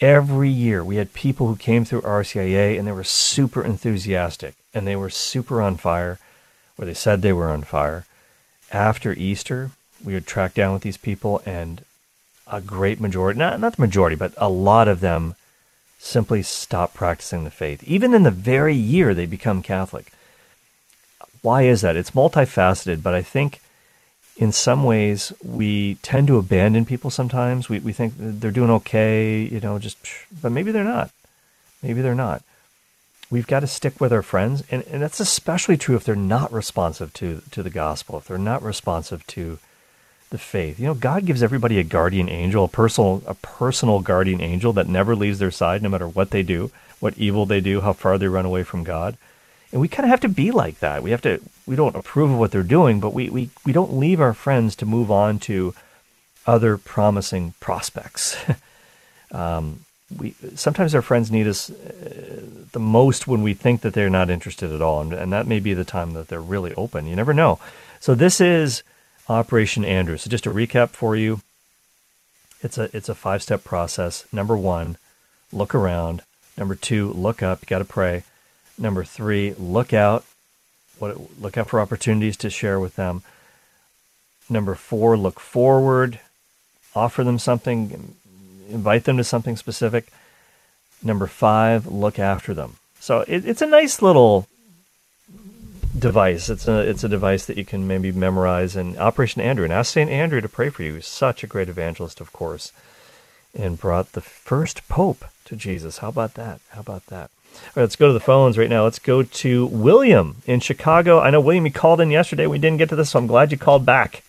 Every 0.00 0.48
year 0.48 0.84
we 0.84 0.96
had 0.96 1.12
people 1.12 1.48
who 1.48 1.56
came 1.56 1.84
through 1.84 2.02
RCIA 2.02 2.78
and 2.78 2.86
they 2.86 2.92
were 2.92 3.04
super 3.04 3.64
enthusiastic 3.64 4.54
and 4.74 4.86
they 4.86 4.96
were 4.96 5.10
super 5.10 5.60
on 5.60 5.76
fire, 5.76 6.18
or 6.78 6.84
they 6.84 6.94
said 6.94 7.22
they 7.22 7.32
were 7.32 7.50
on 7.50 7.62
fire. 7.62 8.04
After 8.70 9.12
Easter, 9.12 9.70
we 10.04 10.14
would 10.14 10.26
track 10.26 10.54
down 10.54 10.72
with 10.72 10.82
these 10.82 10.96
people 10.96 11.42
and 11.44 11.84
a 12.46 12.60
great 12.60 13.00
majority, 13.00 13.38
not, 13.38 13.60
not 13.60 13.76
the 13.76 13.82
majority, 13.82 14.16
but 14.16 14.32
a 14.36 14.48
lot 14.48 14.88
of 14.88 15.00
them 15.00 15.34
simply 15.98 16.42
stop 16.42 16.94
practicing 16.94 17.44
the 17.44 17.50
faith. 17.50 17.82
Even 17.84 18.12
in 18.12 18.24
the 18.24 18.30
very 18.30 18.74
year 18.74 19.14
they 19.14 19.26
become 19.26 19.62
Catholic 19.62 20.12
why 21.42 21.62
is 21.62 21.80
that? 21.80 21.96
It's 21.96 22.12
multifaceted, 22.12 23.02
but 23.02 23.14
I 23.14 23.22
think 23.22 23.60
in 24.36 24.52
some 24.52 24.84
ways 24.84 25.32
we 25.44 25.96
tend 25.96 26.28
to 26.28 26.38
abandon 26.38 26.84
people 26.84 27.10
sometimes. 27.10 27.68
We, 27.68 27.80
we 27.80 27.92
think 27.92 28.14
they're 28.16 28.50
doing 28.50 28.70
okay, 28.70 29.42
you 29.42 29.60
know, 29.60 29.78
just, 29.78 29.98
but 30.40 30.52
maybe 30.52 30.72
they're 30.72 30.84
not. 30.84 31.10
Maybe 31.82 32.00
they're 32.00 32.14
not. 32.14 32.42
We've 33.32 33.46
got 33.46 33.60
to 33.60 33.66
stick 33.66 33.98
with 33.98 34.12
our 34.12 34.20
friends, 34.20 34.62
and, 34.70 34.82
and 34.82 35.00
that's 35.00 35.18
especially 35.18 35.78
true 35.78 35.96
if 35.96 36.04
they're 36.04 36.14
not 36.14 36.52
responsive 36.52 37.14
to, 37.14 37.40
to 37.52 37.62
the 37.62 37.70
gospel, 37.70 38.18
if 38.18 38.26
they're 38.26 38.36
not 38.36 38.62
responsive 38.62 39.26
to 39.28 39.58
the 40.28 40.36
faith. 40.36 40.78
You 40.78 40.84
know, 40.84 40.94
God 40.94 41.24
gives 41.24 41.42
everybody 41.42 41.78
a 41.78 41.82
guardian 41.82 42.28
angel, 42.28 42.64
a 42.64 42.68
personal, 42.68 43.22
a 43.26 43.32
personal 43.32 44.00
guardian 44.00 44.42
angel 44.42 44.74
that 44.74 44.86
never 44.86 45.16
leaves 45.16 45.38
their 45.38 45.50
side, 45.50 45.82
no 45.82 45.88
matter 45.88 46.06
what 46.06 46.28
they 46.28 46.42
do, 46.42 46.70
what 47.00 47.16
evil 47.16 47.46
they 47.46 47.62
do, 47.62 47.80
how 47.80 47.94
far 47.94 48.18
they 48.18 48.28
run 48.28 48.44
away 48.44 48.64
from 48.64 48.84
God. 48.84 49.16
And 49.72 49.80
we 49.80 49.88
kind 49.88 50.04
of 50.04 50.10
have 50.10 50.20
to 50.20 50.28
be 50.28 50.50
like 50.50 50.80
that. 50.80 51.02
We 51.02 51.12
have 51.12 51.22
to, 51.22 51.40
we 51.64 51.74
don't 51.74 51.96
approve 51.96 52.32
of 52.32 52.38
what 52.38 52.50
they're 52.50 52.62
doing, 52.62 53.00
but 53.00 53.14
we, 53.14 53.30
we, 53.30 53.48
we 53.64 53.72
don't 53.72 53.94
leave 53.94 54.20
our 54.20 54.34
friends 54.34 54.76
to 54.76 54.84
move 54.84 55.10
on 55.10 55.38
to 55.38 55.74
other 56.46 56.76
promising 56.76 57.54
prospects. 57.60 58.36
um, 59.32 59.86
we, 60.18 60.34
sometimes 60.54 60.94
our 60.94 61.02
friends 61.02 61.30
need 61.30 61.46
us 61.46 61.70
uh, 61.70 62.42
the 62.72 62.80
most 62.80 63.26
when 63.26 63.42
we 63.42 63.54
think 63.54 63.82
that 63.82 63.94
they're 63.94 64.10
not 64.10 64.30
interested 64.30 64.72
at 64.72 64.82
all. 64.82 65.00
And, 65.00 65.12
and 65.12 65.32
that 65.32 65.46
may 65.46 65.60
be 65.60 65.74
the 65.74 65.84
time 65.84 66.14
that 66.14 66.28
they're 66.28 66.40
really 66.40 66.74
open. 66.74 67.06
You 67.06 67.16
never 67.16 67.34
know. 67.34 67.58
So 68.00 68.14
this 68.14 68.40
is 68.40 68.82
Operation 69.28 69.84
Andrew. 69.84 70.16
So 70.16 70.30
just 70.30 70.44
to 70.44 70.50
recap 70.50 70.90
for 70.90 71.14
you, 71.16 71.40
it's 72.62 72.78
a, 72.78 72.94
it's 72.96 73.08
a 73.08 73.14
five 73.14 73.42
step 73.42 73.64
process. 73.64 74.24
Number 74.32 74.56
one, 74.56 74.96
look 75.52 75.74
around. 75.74 76.22
Number 76.56 76.74
two, 76.74 77.12
look 77.12 77.42
up. 77.42 77.62
You 77.62 77.66
got 77.66 77.78
to 77.78 77.84
pray. 77.84 78.24
Number 78.78 79.04
three, 79.04 79.54
look 79.58 79.92
out. 79.92 80.24
What, 80.98 81.40
look 81.40 81.56
out 81.56 81.68
for 81.68 81.80
opportunities 81.80 82.36
to 82.38 82.50
share 82.50 82.78
with 82.78 82.96
them. 82.96 83.22
Number 84.48 84.74
four, 84.74 85.16
look 85.16 85.40
forward. 85.40 86.20
Offer 86.94 87.24
them 87.24 87.38
something. 87.38 88.14
Invite 88.72 89.04
them 89.04 89.16
to 89.18 89.24
something 89.24 89.56
specific. 89.56 90.08
Number 91.02 91.26
five, 91.26 91.86
look 91.86 92.18
after 92.18 92.54
them. 92.54 92.76
So 93.00 93.20
it, 93.28 93.44
it's 93.44 93.62
a 93.62 93.66
nice 93.66 94.00
little 94.00 94.46
device. 95.98 96.48
It's 96.48 96.68
a 96.68 96.80
it's 96.80 97.04
a 97.04 97.08
device 97.08 97.46
that 97.46 97.56
you 97.56 97.64
can 97.64 97.86
maybe 97.86 98.12
memorize. 98.12 98.76
And 98.76 98.96
Operation 98.98 99.42
Andrew, 99.42 99.64
and 99.64 99.72
ask 99.72 99.92
Saint 99.92 100.10
Andrew 100.10 100.40
to 100.40 100.48
pray 100.48 100.70
for 100.70 100.82
you. 100.82 100.94
He's 100.94 101.06
such 101.06 101.42
a 101.42 101.46
great 101.46 101.68
evangelist, 101.68 102.20
of 102.20 102.32
course, 102.32 102.72
and 103.54 103.78
brought 103.78 104.12
the 104.12 104.20
first 104.20 104.88
pope 104.88 105.24
to 105.46 105.56
Jesus. 105.56 105.98
How 105.98 106.08
about 106.08 106.34
that? 106.34 106.60
How 106.70 106.80
about 106.80 107.06
that? 107.06 107.30
All 107.54 107.60
right, 107.76 107.82
let's 107.82 107.96
go 107.96 108.06
to 108.06 108.12
the 108.12 108.20
phones 108.20 108.56
right 108.56 108.70
now. 108.70 108.84
Let's 108.84 108.98
go 108.98 109.22
to 109.22 109.66
William 109.66 110.36
in 110.46 110.60
Chicago. 110.60 111.20
I 111.20 111.30
know, 111.30 111.40
William, 111.40 111.66
you 111.66 111.72
called 111.72 112.00
in 112.00 112.10
yesterday. 112.10 112.46
We 112.46 112.58
didn't 112.58 112.78
get 112.78 112.88
to 112.88 112.96
this, 112.96 113.10
so 113.10 113.18
I'm 113.18 113.26
glad 113.26 113.52
you 113.52 113.58
called 113.58 113.84
back. 113.84 114.22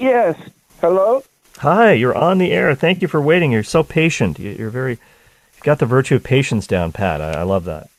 Yes. 0.00 0.36
Hello? 0.80 1.22
Hi, 1.60 1.92
you're 1.92 2.16
on 2.16 2.38
the 2.38 2.52
air. 2.52 2.74
Thank 2.74 3.02
you 3.02 3.08
for 3.08 3.20
waiting. 3.20 3.52
You're 3.52 3.62
so 3.62 3.82
patient. 3.82 4.38
You're 4.38 4.70
very, 4.70 4.92
you've 4.92 5.62
got 5.62 5.78
the 5.78 5.84
virtue 5.84 6.14
of 6.14 6.24
patience 6.24 6.66
down 6.66 6.90
pat. 6.90 7.20
I, 7.20 7.40
I 7.40 7.42
love 7.42 7.64
that. 7.66 7.90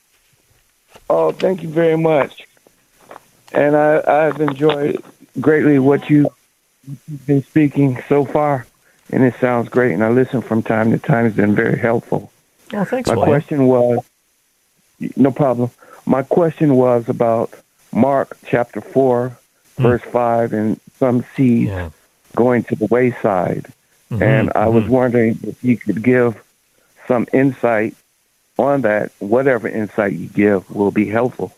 Oh, 1.07 1.31
thank 1.31 1.61
you 1.61 1.69
very 1.69 1.95
much. 1.95 2.47
And 3.53 3.75
I, 3.75 4.01
I've 4.07 4.41
enjoyed 4.41 5.03
greatly 5.39 5.77
what 5.77 6.09
you've 6.09 6.29
been 7.27 7.43
speaking 7.43 8.01
so 8.09 8.25
far, 8.25 8.65
and 9.11 9.21
it 9.23 9.35
sounds 9.35 9.69
great. 9.69 9.93
And 9.93 10.03
I 10.03 10.09
listen 10.09 10.41
from 10.41 10.63
time 10.63 10.89
to 10.89 10.97
time. 10.97 11.27
It's 11.27 11.35
been 11.35 11.53
very 11.53 11.77
helpful. 11.77 12.31
Oh, 12.73 12.83
thanks, 12.83 13.09
My 13.09 13.15
William. 13.15 13.29
question 13.29 13.67
was 13.67 13.99
no 15.15 15.29
problem. 15.29 15.69
My 16.07 16.23
question 16.23 16.77
was 16.77 17.07
about 17.07 17.53
Mark 17.91 18.35
chapter 18.43 18.81
4, 18.81 19.37
verse 19.77 20.01
hmm. 20.01 20.09
5, 20.09 20.53
and 20.53 20.79
some 20.97 21.23
seeds 21.35 21.69
Yeah. 21.69 21.91
Going 22.35 22.63
to 22.65 22.75
the 22.75 22.85
wayside. 22.87 23.67
Mhm, 24.11 24.21
And 24.21 24.51
I 24.55 24.67
was 24.67 24.83
mhm. 24.85 24.89
wondering 24.89 25.39
if 25.43 25.63
you 25.63 25.77
could 25.77 26.03
give 26.03 26.41
some 27.07 27.27
insight 27.33 27.95
on 28.57 28.81
that. 28.81 29.11
Whatever 29.19 29.67
insight 29.67 30.13
you 30.13 30.27
give 30.27 30.69
will 30.69 30.91
be 30.91 31.07
helpful. 31.07 31.53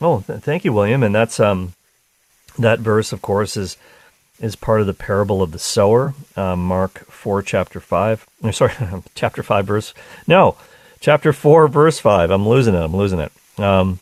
Oh, 0.00 0.20
th- 0.26 0.40
thank 0.40 0.64
you, 0.64 0.72
William. 0.72 1.02
And 1.02 1.14
that's 1.14 1.40
um, 1.40 1.74
that 2.58 2.78
verse, 2.80 3.12
of 3.12 3.22
course, 3.22 3.56
is 3.56 3.76
is 4.40 4.56
part 4.56 4.80
of 4.80 4.86
the 4.86 4.94
parable 4.94 5.42
of 5.42 5.52
the 5.52 5.58
sower, 5.58 6.14
uh, 6.34 6.56
Mark 6.56 7.04
4, 7.10 7.42
chapter 7.42 7.78
5. 7.78 8.26
No, 8.42 8.50
sorry, 8.52 8.72
chapter 9.14 9.42
5, 9.42 9.66
verse. 9.66 9.92
No, 10.26 10.56
chapter 11.00 11.32
4, 11.34 11.68
verse 11.68 11.98
5. 11.98 12.30
I'm 12.30 12.48
losing 12.48 12.74
it. 12.74 12.78
I'm 12.82 12.96
losing 12.96 13.18
it. 13.20 13.32
Um, 13.58 13.98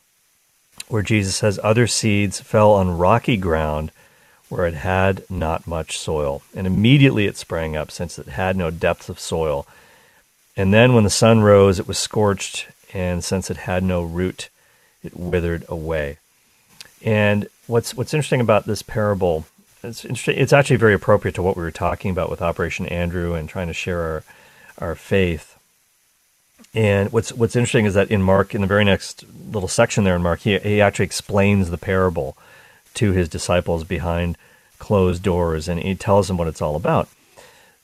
where 0.87 1.03
Jesus 1.03 1.35
says, 1.35 1.59
Other 1.65 1.89
seeds 1.89 2.41
fell 2.41 2.71
on 2.73 2.97
rocky 2.97 3.37
ground 3.37 3.91
where 4.49 4.67
it 4.67 4.75
had 4.75 5.29
not 5.31 5.67
much 5.67 5.99
soil. 5.99 6.43
And 6.55 6.67
immediately 6.67 7.27
it 7.27 7.37
sprang 7.37 7.77
up, 7.77 7.91
since 7.91 8.19
it 8.19 8.29
had 8.29 8.57
no 8.57 8.71
depth 8.71 9.09
of 9.09 9.21
soil. 9.21 9.67
And 10.57 10.73
then 10.73 10.95
when 10.95 11.05
the 11.05 11.11
sun 11.11 11.41
rose, 11.41 11.79
it 11.79 11.89
was 11.89 11.99
scorched, 11.99 12.67
and 12.93 13.23
since 13.23 13.51
it 13.51 13.59
had 13.59 13.83
no 13.83 14.03
root, 14.03 14.49
it 15.03 15.17
withered 15.17 15.65
away. 15.69 16.19
And 17.05 17.47
what's 17.67 17.95
what's 17.95 18.15
interesting 18.15 18.41
about 18.41 18.65
this 18.65 18.83
parable 18.83 19.47
it's 19.83 20.05
interesting. 20.05 20.39
It's 20.39 20.53
actually 20.53 20.77
very 20.77 20.95
appropriate 20.95 21.35
to 21.35 21.43
what 21.43 21.57
we 21.57 21.63
were 21.63 21.71
talking 21.71 22.11
about 22.11 22.31
with 22.31 22.43
Operation 22.43 22.87
Andrew 22.87 23.35
and 23.35 23.49
trying 23.49 23.69
to 23.69 23.73
share 23.73 24.01
our 24.01 24.25
our 24.79 24.95
faith. 24.95 25.57
And 26.75 27.13
what's 27.13 27.33
what's 27.33 27.57
interesting 27.57 27.87
is 27.87 27.95
that 27.95 28.11
in 28.11 28.23
Mark, 28.23 28.55
in 28.55 28.61
the 28.61 28.67
very 28.67 28.85
next 28.85 29.25
little 29.51 29.69
section 29.69 30.05
there 30.05 30.17
in 30.17 30.23
Mark, 30.23 30.41
he 30.41 30.59
he 30.59 30.81
actually 30.81 31.05
explains 31.05 31.71
the 31.71 31.79
parable 31.79 32.37
to 32.95 33.13
his 33.13 33.29
disciples 33.29 33.85
behind 33.85 34.37
closed 34.79 35.23
doors, 35.23 35.69
and 35.69 35.81
he 35.81 35.95
tells 35.95 36.29
them 36.29 36.37
what 36.37 36.49
it's 36.49 36.63
all 36.63 36.77
about. 36.77 37.09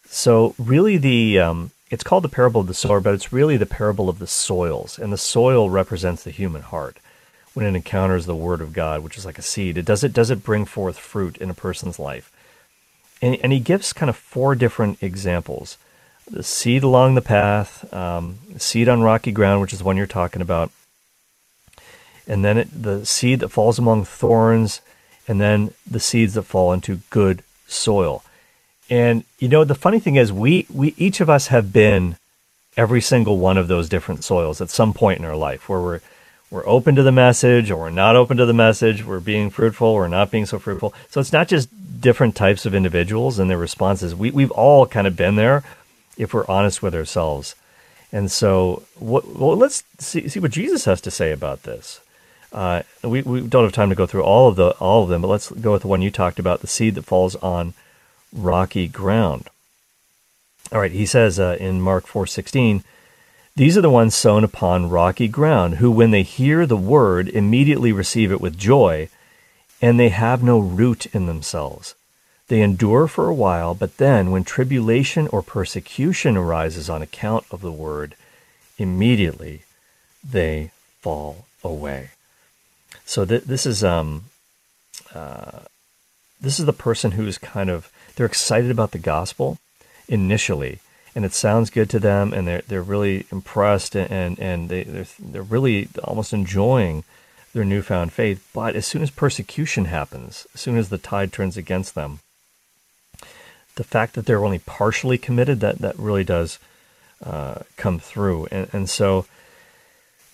So 0.07 0.55
really, 0.59 0.97
the 0.97 1.39
um, 1.39 1.71
it's 1.91 2.05
called 2.05 2.25
the 2.25 2.29
parable 2.29 2.61
of 2.61 2.67
the 2.67 2.75
sower, 2.75 3.01
but 3.01 3.15
it's 3.15 3.33
really 3.33 3.57
the 3.57 3.67
parable 3.67 4.09
of 4.09 4.19
the 4.19 4.27
soils, 4.27 4.99
and 4.99 5.13
the 5.13 5.19
soil 5.19 5.71
represents 5.71 6.25
the 6.25 6.31
human 6.31 6.63
heart 6.63 6.99
when 7.55 7.67
it 7.67 7.77
encounters 7.77 8.27
the 8.27 8.35
Word 8.35 8.61
of 8.61 8.73
God, 8.73 9.03
which 9.03 9.17
is 9.17 9.25
like 9.25 9.39
a 9.39 9.43
seed. 9.43 9.79
It 9.79 9.85
does 9.85 10.05
it 10.05 10.13
does 10.13 10.31
it 10.31 10.43
bring 10.43 10.65
forth 10.65 10.99
fruit 10.99 11.37
in 11.39 11.51
a 11.51 11.55
person's 11.55 11.99
life, 11.99 12.33
and, 13.23 13.37
and 13.37 13.53
he 13.53 13.61
gives 13.61 13.93
kind 13.93 14.11
of 14.11 14.17
four 14.17 14.55
different 14.55 15.03
examples: 15.03 15.79
the 16.31 16.43
seed 16.43 16.83
along 16.83 17.15
the 17.15 17.23
path, 17.23 17.93
um, 17.93 18.39
seed 18.59 18.89
on 18.89 19.03
rocky 19.03 19.33
ground, 19.33 19.61
which 19.61 19.73
is 19.73 19.81
the 19.81 19.85
one 19.85 19.97
you're 19.97 20.07
talking 20.07 20.43
about, 20.43 20.71
and 22.27 22.45
then 22.45 22.59
it, 22.59 22.83
the 22.83 23.07
seed 23.07 23.41
that 23.41 23.51
falls 23.51 23.79
among 23.79 24.05
thorns, 24.05 24.81
and 25.27 25.41
then 25.41 25.73
the 25.91 26.01
seeds 26.01 26.35
that 26.35 26.43
fall 26.43 26.73
into 26.73 27.01
good 27.11 27.43
soil. 27.67 28.23
And 28.91 29.25
you 29.39 29.49
know 29.49 29.65
the 29.65 29.75
funny 29.75 30.01
thing 30.01 30.17
is, 30.17 30.33
we 30.33 30.67
we 30.73 30.95
each 30.97 31.21
of 31.21 31.31
us 31.31 31.49
have 31.49 31.73
been 31.73 32.17
every 32.77 33.01
single 33.01 33.39
one 33.39 33.57
of 33.57 33.69
those 33.69 33.89
different 33.89 34.25
soils 34.25 34.61
at 34.61 34.71
some 34.71 34.93
point 34.93 35.19
in 35.19 35.25
our 35.25 35.37
life 35.37 35.69
where 35.69 35.81
we're 35.81 36.01
we're 36.51 36.67
open 36.69 36.95
to 36.95 37.03
the 37.03 37.13
message 37.13 37.71
or 37.71 37.77
we're 37.77 37.91
not 37.91 38.15
open 38.15 38.37
to 38.37 38.47
the 38.47 38.53
message. 38.53 39.05
We're 39.05 39.19
being 39.19 39.51
fruitful. 39.51 39.95
We're 39.95 40.07
not 40.07 40.31
being 40.31 40.47
so 40.47 40.59
fruitful. 40.59 40.95
So 41.11 41.21
it's 41.21 41.33
not 41.33 41.49
just 41.49 41.69
different 42.01 42.37
types 42.37 42.65
of 42.65 42.75
individuals 42.75 43.39
and 43.39 43.51
their 43.51 43.59
responses. 43.59 44.15
We, 44.15 44.31
we've 44.31 44.53
all 44.53 44.87
kind 44.87 45.07
of 45.07 45.17
been 45.17 45.35
there 45.35 45.65
if 46.17 46.33
we're 46.33 46.47
honest 46.47 46.83
with 46.83 46.95
ourselves. 46.95 47.57
And 48.13 48.31
so, 48.31 48.85
what, 48.97 49.27
well, 49.27 49.57
let's 49.57 49.83
see, 49.99 50.29
see 50.29 50.39
what 50.39 50.53
Jesus 50.53 50.85
has 50.85 51.01
to 51.01 51.11
say 51.11 51.33
about 51.33 51.65
this. 51.65 52.01
Uh, 52.55 52.83
we, 53.03 53.21
we 53.23 53.41
don't 53.41 53.65
have 53.65 53.73
time 53.73 53.91
to 53.91 53.97
go 53.97 54.07
through 54.07 54.23
all 54.23 54.49
of 54.49 54.55
the 54.55 54.71
all 54.79 55.03
of 55.03 55.09
them, 55.09 55.21
but 55.21 55.29
let's 55.29 55.51
go 55.51 55.73
with 55.73 55.83
the 55.83 55.89
one 55.89 56.03
you 56.03 56.11
talked 56.11 56.39
about, 56.39 56.61
the 56.61 56.69
seed 56.69 56.95
that 56.95 57.05
falls 57.05 57.35
on 57.37 57.75
rocky 58.33 58.87
ground. 58.87 59.49
All 60.73 60.81
right, 60.81 60.93
he 60.93 61.05
says 61.05 61.41
uh, 61.41 61.57
in 61.59 61.81
Mark 61.81 62.07
four 62.07 62.27
sixteen, 62.29 62.85
these 63.57 63.77
are 63.77 63.83
the 63.83 63.91
ones 63.91 64.15
sown 64.15 64.45
upon 64.45 64.89
rocky 64.89 65.29
ground, 65.29 65.75
who, 65.75 65.91
when 65.91 66.13
they 66.13 66.23
hear 66.23 66.65
the 66.65 66.77
word, 66.77 67.29
immediately 67.29 67.93
receive 67.93 68.31
it 68.31 68.41
with 68.41 68.57
joy, 68.57 69.09
and 69.83 69.99
they 69.99 70.11
have 70.11 70.43
no 70.43 70.59
root 70.59 71.07
in 71.07 71.27
themselves. 71.27 71.95
They 72.49 72.63
endure 72.63 73.09
for 73.09 73.29
a 73.29 73.35
while, 73.35 73.75
but 73.75 73.97
then, 73.97 74.31
when 74.31 74.45
tribulation 74.45 75.29
or 75.29 75.43
persecution 75.43 76.37
arises 76.37 76.89
on 76.89 77.03
account 77.03 77.47
of 77.51 77.63
the 77.63 77.73
word, 77.73 78.15
immediately 78.79 79.63
they 80.23 80.71
fall 81.01 81.47
away. 81.63 82.11
So 83.05 83.25
th- 83.25 83.45
this 83.45 83.67
is 83.67 83.85
um, 83.85 84.25
uh, 85.15 85.61
this 86.41 86.59
is 86.59 86.67
the 86.67 86.73
person 86.73 87.13
who's 87.13 87.39
kind 87.39 87.71
of 87.71 87.91
they're 88.17 88.27
excited 88.27 88.71
about 88.71 88.93
the 88.93 88.99
gospel 88.99 89.59
initially, 90.09 90.81
and 91.15 91.25
it 91.25 91.33
sounds 91.33 91.71
good 91.71 91.91
to 91.91 91.99
them, 91.99 92.33
and 92.33 92.47
they're 92.47 92.63
they're 92.67 92.83
really 92.83 93.27
impressed, 93.31 93.95
and 93.95 94.39
and 94.39 94.69
they 94.69 94.85
they're, 94.85 95.07
they're 95.19 95.43
really 95.43 95.89
almost 96.03 96.33
enjoying 96.33 97.05
their 97.53 97.65
newfound 97.65 98.13
faith. 98.13 98.47
But 98.53 98.75
as 98.75 98.87
soon 98.87 99.03
as 99.03 99.11
persecution 99.11 99.87
happens, 99.87 100.47
as 100.55 100.61
soon 100.61 100.77
as 100.77 100.89
the 100.89 100.99
tide 100.99 101.33
turns 101.33 101.57
against 101.57 101.95
them, 101.95 102.21
the 103.77 103.85
fact 103.85 104.15
that 104.15 104.27
they're 104.27 104.45
only 104.45 104.59
partially 104.61 105.19
committed 105.19 105.61
that 105.61 105.79
that 105.79 105.99
really 105.99 106.25
does 106.25 106.59
uh, 107.25 107.61
come 107.77 107.99
through, 107.99 108.47
and 108.51 108.69
and 108.73 108.91
so 108.91 109.27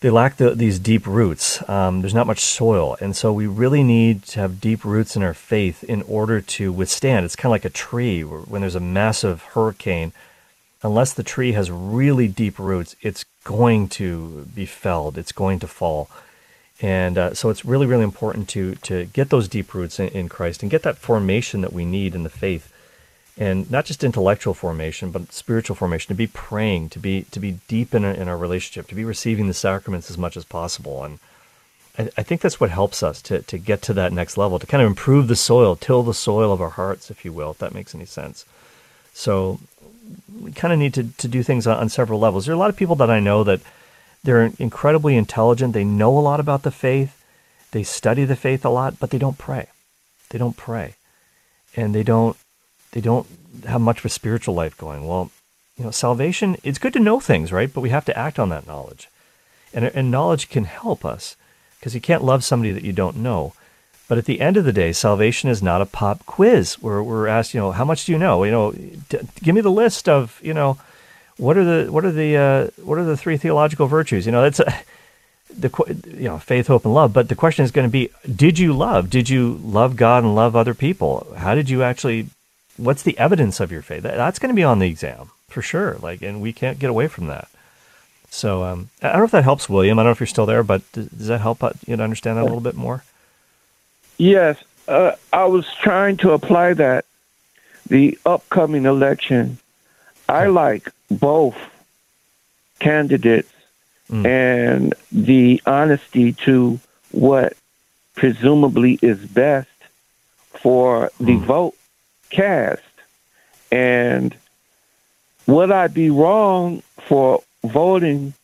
they 0.01 0.11
lack 0.11 0.37
the, 0.37 0.55
these 0.55 0.79
deep 0.79 1.07
roots. 1.07 1.69
Um, 1.69 2.01
there's 2.01 2.15
not 2.15 2.27
much 2.27 2.41
soil, 2.41 2.97
and 3.01 3.15
so 3.15 3.33
we 3.33 3.47
really 3.47 3.83
need 3.83 4.23
to 4.25 4.41
have 4.41 4.61
deep 4.61 4.85
roots 4.85 5.17
in 5.17 5.23
our 5.23 5.35
faith 5.35 5.85
in 5.85 6.03
order 6.03 6.41
to 6.41 6.73
withstand. 6.73 7.25
It's 7.25 7.37
kind 7.37 7.51
of 7.51 7.55
like 7.55 7.65
a 7.65 7.71
tree 7.71 8.23
when 8.23 8.63
there's 8.63 8.75
a 8.75 8.81
massive 8.81 9.43
hurricane 9.43 10.13
unless 10.83 11.13
the 11.13 11.23
tree 11.23 11.53
has 11.53 11.71
really 11.71 12.29
deep 12.29 12.59
roots, 12.59 12.97
it's 13.03 13.25
going 13.45 13.89
to 13.89 14.47
be 14.55 14.67
felled. 14.67 15.19
It's 15.19 15.33
going 15.33 15.59
to 15.61 15.67
fall. 15.67 16.09
And 16.81 17.19
uh, 17.19 17.35
so 17.35 17.51
it's 17.51 17.65
really, 17.65 17.87
really 17.87 18.05
important 18.05 18.49
to 18.51 18.75
to 18.77 19.05
get 19.07 19.29
those 19.29 19.49
deep 19.49 19.75
roots 19.75 20.01
in, 20.01 20.09
in, 20.09 20.29
Christ 20.31 20.63
and 20.63 20.71
get 20.71 20.83
that 20.83 20.97
formation 20.97 21.61
that 21.61 21.75
we 21.75 21.85
need 21.85 22.15
in 22.15 22.23
the 22.23 22.31
faith, 22.31 22.70
and 23.41 23.71
not 23.71 23.87
just 23.87 24.05
intellectual 24.05 24.53
formation, 24.53 25.11
but 25.11 25.33
spiritual 25.33 25.75
formation. 25.75 26.09
To 26.09 26.15
be 26.15 26.27
praying, 26.27 26.91
to 26.91 26.99
be 26.99 27.25
to 27.33 27.41
be 27.41 27.59
deep 27.67 27.95
in, 27.95 28.05
a, 28.05 28.13
in 28.13 28.29
our 28.29 28.37
relationship, 28.37 28.87
to 28.89 28.95
be 28.95 29.05
receiving 29.05 29.49
the 29.49 29.55
sacraments 29.55 30.11
as 30.11 30.19
much 30.19 30.37
as 30.37 30.45
possible. 30.45 31.03
And 31.03 31.19
I, 31.99 32.11
I 32.19 32.23
think 32.23 32.43
that's 32.43 32.61
what 32.61 32.71
helps 32.71 33.03
us 33.03 33.23
to 33.23 33.41
to 33.41 33.57
get 33.57 33.81
to 33.83 33.95
that 33.95 34.13
next 34.13 34.37
level, 34.37 34.59
to 34.59 34.67
kind 34.67 34.83
of 34.83 34.87
improve 34.87 35.27
the 35.27 35.37
soil, 35.37 35.75
till 35.75 36.03
the 36.03 36.15
soil 36.15 36.53
of 36.53 36.61
our 36.61 36.69
hearts, 36.71 37.11
if 37.11 37.25
you 37.25 37.33
will, 37.33 37.53
if 37.53 37.59
that 37.59 37.75
makes 37.75 37.95
any 37.95 38.05
sense. 38.05 38.45
So 39.15 39.59
we 40.41 40.53
kind 40.53 40.73
of 40.73 40.79
need 40.79 40.95
to, 40.95 41.05
to 41.05 41.29
do 41.29 41.43
things 41.43 41.67
on, 41.67 41.79
on 41.79 41.89
several 41.89 42.21
levels. 42.21 42.45
There 42.45 42.53
are 42.53 42.61
a 42.61 42.61
lot 42.61 42.71
of 42.71 42.77
people 42.77 42.97
that 42.97 43.11
I 43.11 43.21
know 43.21 43.43
that 43.45 43.61
they're 44.23 44.53
incredibly 44.59 45.17
intelligent. 45.17 45.73
They 45.73 45.85
know 45.85 46.19
a 46.19 46.21
lot 46.21 46.41
about 46.41 46.63
the 46.63 46.71
faith. 46.71 47.17
They 47.71 47.85
study 47.85 48.25
the 48.25 48.37
faith 48.37 48.65
a 48.65 48.71
lot, 48.71 48.99
but 49.01 49.11
they 49.11 49.19
don't 49.19 49.39
pray. 49.39 49.69
They 50.29 50.39
don't 50.39 50.57
pray, 50.57 50.95
and 51.75 51.95
they 51.95 52.03
don't 52.03 52.37
they 52.93 53.01
don't 53.01 53.27
have 53.67 53.81
much 53.81 53.99
of 54.01 54.05
a 54.05 54.11
spiritual 54.11 54.55
life 54.55 54.77
going. 54.77 55.07
Well, 55.07 55.31
you 55.77 55.85
know, 55.85 55.91
salvation. 55.91 56.57
It's 56.63 56.79
good 56.79 56.93
to 56.95 57.01
know 57.01 57.21
things, 57.21 57.53
right? 57.53 57.73
But 57.73 57.81
we 57.81 57.91
have 57.91 58.05
to 58.07 58.19
act 58.19 58.39
on 58.39 58.49
that 58.51 58.67
knowledge, 58.67 59.09
and 59.73 59.85
and 59.85 60.11
knowledge 60.11 60.49
can 60.49 60.65
help 60.65 61.05
us 61.05 61.37
because 61.79 61.95
you 61.95 62.01
can't 62.01 62.25
love 62.25 62.45
somebody 62.45 62.73
that 62.73 62.85
you 62.85 62.93
don't 62.93 63.17
know. 63.17 63.55
But 64.09 64.19
at 64.19 64.25
the 64.25 64.41
end 64.41 64.57
of 64.57 64.65
the 64.65 64.73
day, 64.73 64.93
salvation 64.93 65.49
is 65.49 65.63
not 65.63 65.81
a 65.81 65.87
pop 65.87 66.27
quiz 66.27 66.75
where 66.83 67.01
we're 67.01 67.29
asked, 67.29 67.55
you 67.55 67.61
know, 67.61 67.71
how 67.71 67.85
much 67.85 68.05
do 68.05 68.13
you 68.13 68.19
know? 68.19 68.43
You 68.43 68.51
know, 68.51 68.73
d- 68.73 69.21
give 69.41 69.55
me 69.55 69.61
the 69.61 69.71
list 69.71 70.09
of, 70.09 70.41
you 70.43 70.53
know, 70.53 70.79
what 71.37 71.57
are 71.57 71.65
the 71.65 71.93
what 71.93 72.05
are 72.05 72.13
the 72.13 72.37
uh, 72.37 72.67
what 72.85 72.99
are 72.99 73.05
the 73.05 73.17
three 73.17 73.37
theological 73.37 73.87
virtues? 73.87 74.27
You 74.27 74.33
know, 74.33 74.43
that's 74.43 74.61
a, 74.61 74.83
the 75.49 75.71
you 76.07 76.25
know 76.25 76.39
faith, 76.39 76.67
hope, 76.67 76.85
and 76.85 76.93
love. 76.93 77.13
But 77.13 77.29
the 77.29 77.35
question 77.35 77.65
is 77.65 77.71
going 77.71 77.87
to 77.89 77.91
be: 77.91 78.11
Did 78.31 78.59
you 78.59 78.73
love? 78.73 79.11
Did 79.11 79.29
you 79.29 79.61
love 79.65 79.97
God 79.97 80.23
and 80.23 80.35
love 80.35 80.55
other 80.55 80.75
people? 80.75 81.27
How 81.37 81.55
did 81.55 81.71
you 81.71 81.83
actually? 81.83 82.27
What's 82.81 83.03
the 83.03 83.19
evidence 83.19 83.61
of 83.61 83.71
your 83.71 83.83
faith? 83.83 84.03
That, 84.03 84.17
That's 84.17 84.39
going 84.39 84.51
to 84.51 84.57
be 84.57 84.65
on 84.65 84.79
the 84.79 84.89
exam 84.89 85.31
for 85.49 85.63
sure. 85.63 85.97
Like, 86.01 86.23
and 86.23 86.41
we 86.41 86.53
can't 86.53 86.79
get 86.79 86.91
away 86.91 87.09
from 87.09 87.27
that. 87.27 87.49
So 88.31 88.63
um, 88.63 88.91
I 89.03 89.09
don't 89.09 89.19
know 89.19 89.25
if 89.25 89.31
that 89.33 89.45
helps, 89.45 89.69
William. 89.69 89.99
I 89.99 90.03
don't 90.03 90.09
know 90.09 90.13
if 90.13 90.21
you're 90.21 90.27
still 90.27 90.47
there, 90.47 90.63
but 90.63 90.91
does 90.93 91.27
that 91.27 91.41
help 91.41 91.63
uh, 91.63 91.73
you 91.87 91.97
to 91.97 92.03
understand 92.03 92.39
that 92.39 92.43
a 92.43 92.45
little 92.45 92.61
bit 92.61 92.77
more? 92.77 93.05
Yes, 94.19 94.63
uh, 94.87 95.13
I 95.33 95.47
was 95.47 95.67
trying 95.83 96.17
to 96.19 96.33
apply 96.33 96.75
that. 96.75 97.05
The 97.89 98.19
upcoming 98.25 98.85
election, 98.85 99.59
I 100.29 100.47
like 100.47 100.93
both 101.11 101.57
candidates 102.79 103.53
mm. 104.09 104.25
and 104.25 104.95
the 105.11 105.61
honesty 105.67 106.33
to 106.45 106.79
what 107.11 107.57
presumably 108.15 108.99
is 109.03 109.19
best 109.19 109.69
for 110.51 111.11
the 111.19 111.33
mm. 111.33 111.41
vote 111.41 111.75
cast. 112.31 112.83
And 113.71 114.35
would 115.47 115.71
I 115.71 115.89
be 115.89 116.11
wrong 116.11 116.83
for 117.07 117.43
voting 117.63 118.35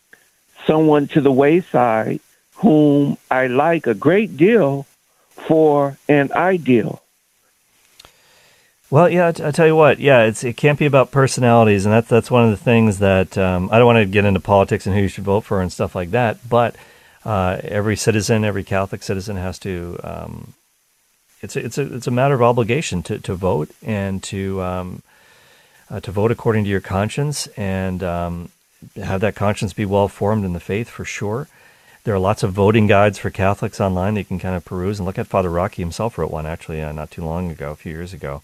someone 0.66 1.07
to 1.09 1.20
the 1.20 1.32
wayside 1.32 2.20
whom 2.57 3.18
I 3.30 3.47
like 3.47 3.87
a 3.87 3.95
great 3.95 4.37
deal 4.37 4.87
for 5.30 5.99
an 6.09 6.32
ideal. 6.32 7.03
Well, 8.89 9.09
yeah, 9.09 9.28
I 9.28 9.51
tell 9.51 9.66
you 9.66 9.74
what, 9.74 9.99
yeah, 9.99 10.22
it's 10.22 10.45
it 10.45 10.57
can't 10.57 10.78
be 10.78 10.87
about 10.87 11.11
personalities, 11.11 11.84
and 11.84 11.93
that's 11.93 12.09
that's 12.09 12.30
one 12.30 12.45
of 12.45 12.51
the 12.51 12.57
things 12.57 12.99
that 13.01 13.37
um, 13.37 13.68
I 13.72 13.78
don't 13.78 13.87
want 13.87 13.99
to 13.99 14.07
get 14.07 14.24
into 14.24 14.39
politics 14.39 14.87
and 14.87 14.95
who 14.95 15.03
you 15.03 15.09
should 15.09 15.24
vote 15.24 15.41
for 15.41 15.61
and 15.61 15.72
stuff 15.72 15.97
like 15.97 16.12
that. 16.12 16.49
But 16.49 16.76
uh, 17.24 17.59
every 17.64 17.97
citizen, 17.97 18.45
every 18.45 18.62
Catholic 18.62 19.03
citizen, 19.03 19.37
has 19.37 19.59
to 19.61 19.99
um, 20.05 20.55
it's 21.41 21.57
a, 21.57 21.64
it's 21.64 21.78
a 21.78 21.95
it's 21.95 22.07
a 22.07 22.11
matter 22.11 22.34
of 22.34 22.43
obligation 22.43 23.03
to, 23.05 23.18
to 23.18 23.34
vote 23.34 23.70
and 23.82 24.22
to 24.24 24.62
um, 24.62 25.03
uh, 25.91 26.01
to 26.01 26.11
vote 26.11 26.30
according 26.30 26.64
to 26.64 26.70
your 26.70 26.80
conscience 26.80 27.47
and 27.57 28.03
um, 28.03 28.51
have 28.97 29.20
that 29.20 29.34
conscience 29.34 29.72
be 29.72 29.84
well 29.84 30.09
formed 30.09 30.45
in 30.45 30.53
the 30.53 30.61
faith 30.61 30.89
for 30.89 31.05
sure. 31.05 31.49
There 32.05 32.14
are 32.14 32.20
lots 32.20 32.45
of 32.45 32.53
voting 32.53 32.87
guides 32.87 33.18
for 33.18 33.30
Catholics 33.30 33.80
online 33.80 34.14
that 34.14 34.20
you 34.20 34.24
can 34.26 34.39
kind 34.39 34.55
of 34.55 34.64
peruse 34.64 35.01
and 35.01 35.07
look 35.07 35.18
at. 35.18 35.26
Father 35.26 35.51
Rocky 35.51 35.82
himself 35.82 36.16
wrote 36.16 36.30
one 36.30 36.47
actually 36.47 36.80
uh, 36.80 36.93
not 36.93 37.11
too 37.11 37.24
long 37.24 37.51
ago, 37.51 37.72
a 37.72 37.76
few 37.76 37.91
years 37.93 38.12
ago. 38.12 38.43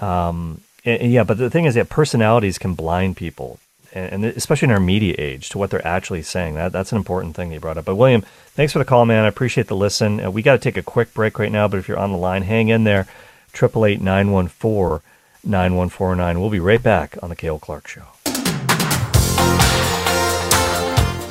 Um, 0.00 0.60
and, 0.84 1.00
and 1.00 1.12
yeah, 1.12 1.24
but 1.24 1.38
the 1.38 1.48
thing 1.48 1.64
is 1.64 1.74
that 1.76 1.88
personalities 1.88 2.58
can 2.58 2.74
blind 2.74 3.16
people, 3.16 3.58
and, 3.92 4.24
especially 4.24 4.66
in 4.66 4.72
our 4.72 4.80
media 4.80 5.14
age, 5.18 5.48
to 5.50 5.58
what 5.58 5.70
they're 5.70 5.86
actually 5.86 6.22
saying. 6.22 6.54
That 6.54 6.72
that's 6.72 6.92
an 6.92 6.98
important 6.98 7.36
thing 7.36 7.52
you 7.52 7.60
brought 7.60 7.78
up. 7.78 7.84
But 7.86 7.96
William, 7.96 8.22
thanks 8.48 8.72
for 8.72 8.78
the 8.78 8.84
call, 8.84 9.06
man. 9.06 9.24
I 9.24 9.28
appreciate 9.28 9.66
the 9.66 9.76
listen. 9.76 10.20
Uh, 10.20 10.30
we 10.30 10.42
got 10.42 10.52
to 10.52 10.58
take 10.58 10.76
a 10.76 10.82
quick 10.82 11.14
break 11.14 11.38
right 11.38 11.52
now, 11.52 11.68
but 11.68 11.78
if 11.78 11.88
you're 11.88 11.98
on 11.98 12.12
the 12.12 12.18
line, 12.18 12.42
hang 12.42 12.68
in 12.68 12.84
there. 12.84 13.06
Triple 13.52 13.86
eight 13.86 14.00
nine 14.00 14.30
one 14.30 14.48
four 14.48 15.02
nine 15.42 15.74
one 15.74 15.88
four 15.88 16.14
nine. 16.14 16.40
We'll 16.40 16.50
be 16.50 16.60
right 16.60 16.82
back 16.82 17.16
on 17.22 17.30
the 17.30 17.36
Cale 17.36 17.58
Clark 17.58 17.88
Show. 17.88 18.04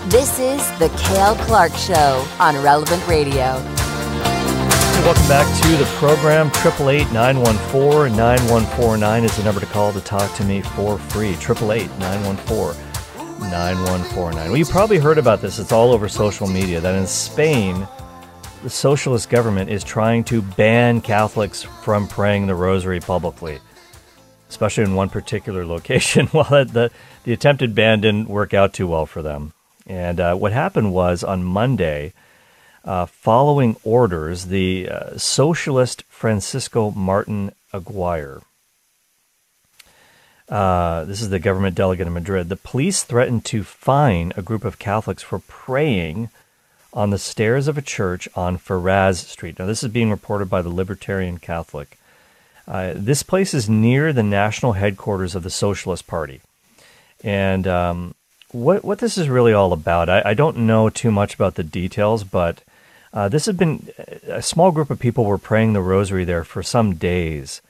This 0.10 0.40
is 0.40 0.72
the 0.80 0.90
Cale 0.98 1.36
Clark 1.36 1.74
Show 1.74 2.26
on 2.40 2.56
Relevant 2.64 3.06
Radio. 3.08 3.62
Welcome 5.04 5.28
back 5.30 5.62
to 5.62 5.68
the 5.78 5.86
program. 5.96 6.50
888-914-9149 6.50 9.24
is 9.24 9.38
the 9.38 9.44
number 9.44 9.62
to 9.62 9.66
call 9.68 9.94
to 9.94 10.02
talk 10.02 10.36
to 10.36 10.44
me 10.44 10.62
for 10.62 10.98
free. 10.98 11.34
888-914-9149. 11.36 14.34
Well, 14.34 14.58
you 14.58 14.66
probably 14.66 14.98
heard 14.98 15.18
about 15.18 15.40
this. 15.40 15.60
It's 15.60 15.72
all 15.72 15.94
over 15.94 16.10
social 16.10 16.48
media 16.48 16.82
that 16.82 16.96
in 16.96 17.08
Spain, 17.08 17.88
the 18.64 18.70
socialist 18.70 19.30
government 19.30 19.70
is 19.70 19.82
trying 19.84 20.26
to 20.26 20.42
ban 20.42 21.00
Catholics 21.00 21.64
from 21.64 22.10
praying 22.10 22.48
the 22.48 22.56
rosary 22.56 23.00
publicly, 23.00 23.60
especially 24.50 24.84
in 24.84 24.96
one 24.96 25.10
particular 25.10 25.66
location. 25.66 26.28
well, 26.34 26.66
the, 26.66 26.92
the 27.24 27.34
attempted 27.34 27.74
ban 27.74 28.02
didn't 28.02 28.28
work 28.28 28.54
out 28.54 28.74
too 28.74 28.88
well 28.88 29.06
for 29.06 29.22
them. 29.22 29.54
And 29.86 30.20
uh, 30.20 30.36
what 30.36 30.52
happened 30.52 30.92
was 30.92 31.24
on 31.24 31.46
Monday– 31.46 32.12
uh, 32.88 33.06
following 33.06 33.76
orders, 33.84 34.46
the 34.46 34.90
uh, 34.90 35.18
socialist 35.18 36.04
Francisco 36.10 36.92
Martin 36.92 37.52
Aguirre, 37.74 38.42
uh, 40.50 41.04
this 41.04 41.22
is 41.22 41.30
the 41.30 41.40
government 41.40 41.76
delegate 41.76 42.08
in 42.08 42.14
Madrid, 42.14 42.48
the 42.48 42.56
police 42.56 43.04
threatened 43.04 43.44
to 43.46 43.64
fine 43.64 44.32
a 44.38 44.42
group 44.42 44.64
of 44.64 44.80
Catholics 44.80 45.22
for 45.22 45.40
praying 45.40 46.30
on 46.94 47.10
the 47.10 47.18
stairs 47.18 47.68
of 47.68 47.78
a 47.78 47.82
church 47.82 48.30
on 48.34 48.58
Ferraz 48.58 49.18
Street. 49.18 49.60
Now, 49.60 49.66
this 49.66 49.84
is 49.84 49.90
being 49.90 50.10
reported 50.10 50.50
by 50.50 50.62
the 50.62 50.70
Libertarian 50.70 51.38
Catholic. 51.38 52.00
Uh, 52.66 52.94
this 52.96 53.24
place 53.24 53.54
is 53.54 53.70
near 53.70 54.14
the 54.14 54.24
national 54.24 54.74
headquarters 54.74 55.36
of 55.36 55.44
the 55.44 55.50
Socialist 55.50 56.08
Party. 56.08 56.42
And 57.24 57.68
um, 57.68 58.16
what 58.52 58.86
what 58.86 59.00
this 59.00 59.18
is 59.18 59.28
really 59.28 59.54
all 59.54 59.74
about, 59.74 60.10
I, 60.10 60.22
I, 60.26 60.34
don't 60.34 60.58
know 60.58 60.90
too 60.90 61.12
much 61.12 61.34
about 61.34 61.56
the 61.56 61.64
details, 61.64 62.24
but 62.24 62.62
uh, 63.14 63.30
this 63.30 63.46
had 63.46 63.58
been 63.58 63.88
a 64.28 64.42
small 64.42 64.72
group 64.72 64.90
of 64.90 65.00
people 65.00 65.26
were 65.26 65.38
praying 65.38 65.74
the 65.74 65.82
rosary 65.82 66.26
there 66.26 66.44
for 66.44 66.62
some 66.62 66.96
days, 66.96 67.62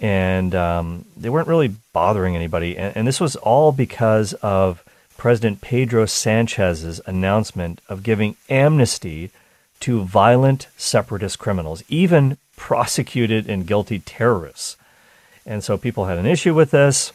and 0.00 0.54
um, 0.54 1.04
they 1.16 1.28
weren't 1.28 1.48
really 1.48 1.74
bothering 1.92 2.34
anybody. 2.34 2.76
And, 2.76 2.96
and, 2.96 3.06
this 3.06 3.20
was 3.20 3.36
all 3.36 3.72
because 3.72 4.32
of 4.34 4.84
President 5.16 5.60
Pedro 5.60 6.06
Sanchez's 6.06 7.00
announcement 7.06 7.80
of 7.88 8.02
giving 8.02 8.36
amnesty 8.50 9.30
to 9.80 10.02
violent 10.02 10.68
separatist 10.76 11.38
criminals, 11.38 11.82
even 11.88 12.38
prosecuted 12.56 13.48
and 13.48 13.66
guilty 13.66 14.00
terrorists. 14.00 14.76
And 15.44 15.62
so 15.62 15.76
people 15.76 16.06
had 16.06 16.18
an 16.18 16.26
issue 16.26 16.54
with 16.54 16.70
this, 16.70 17.12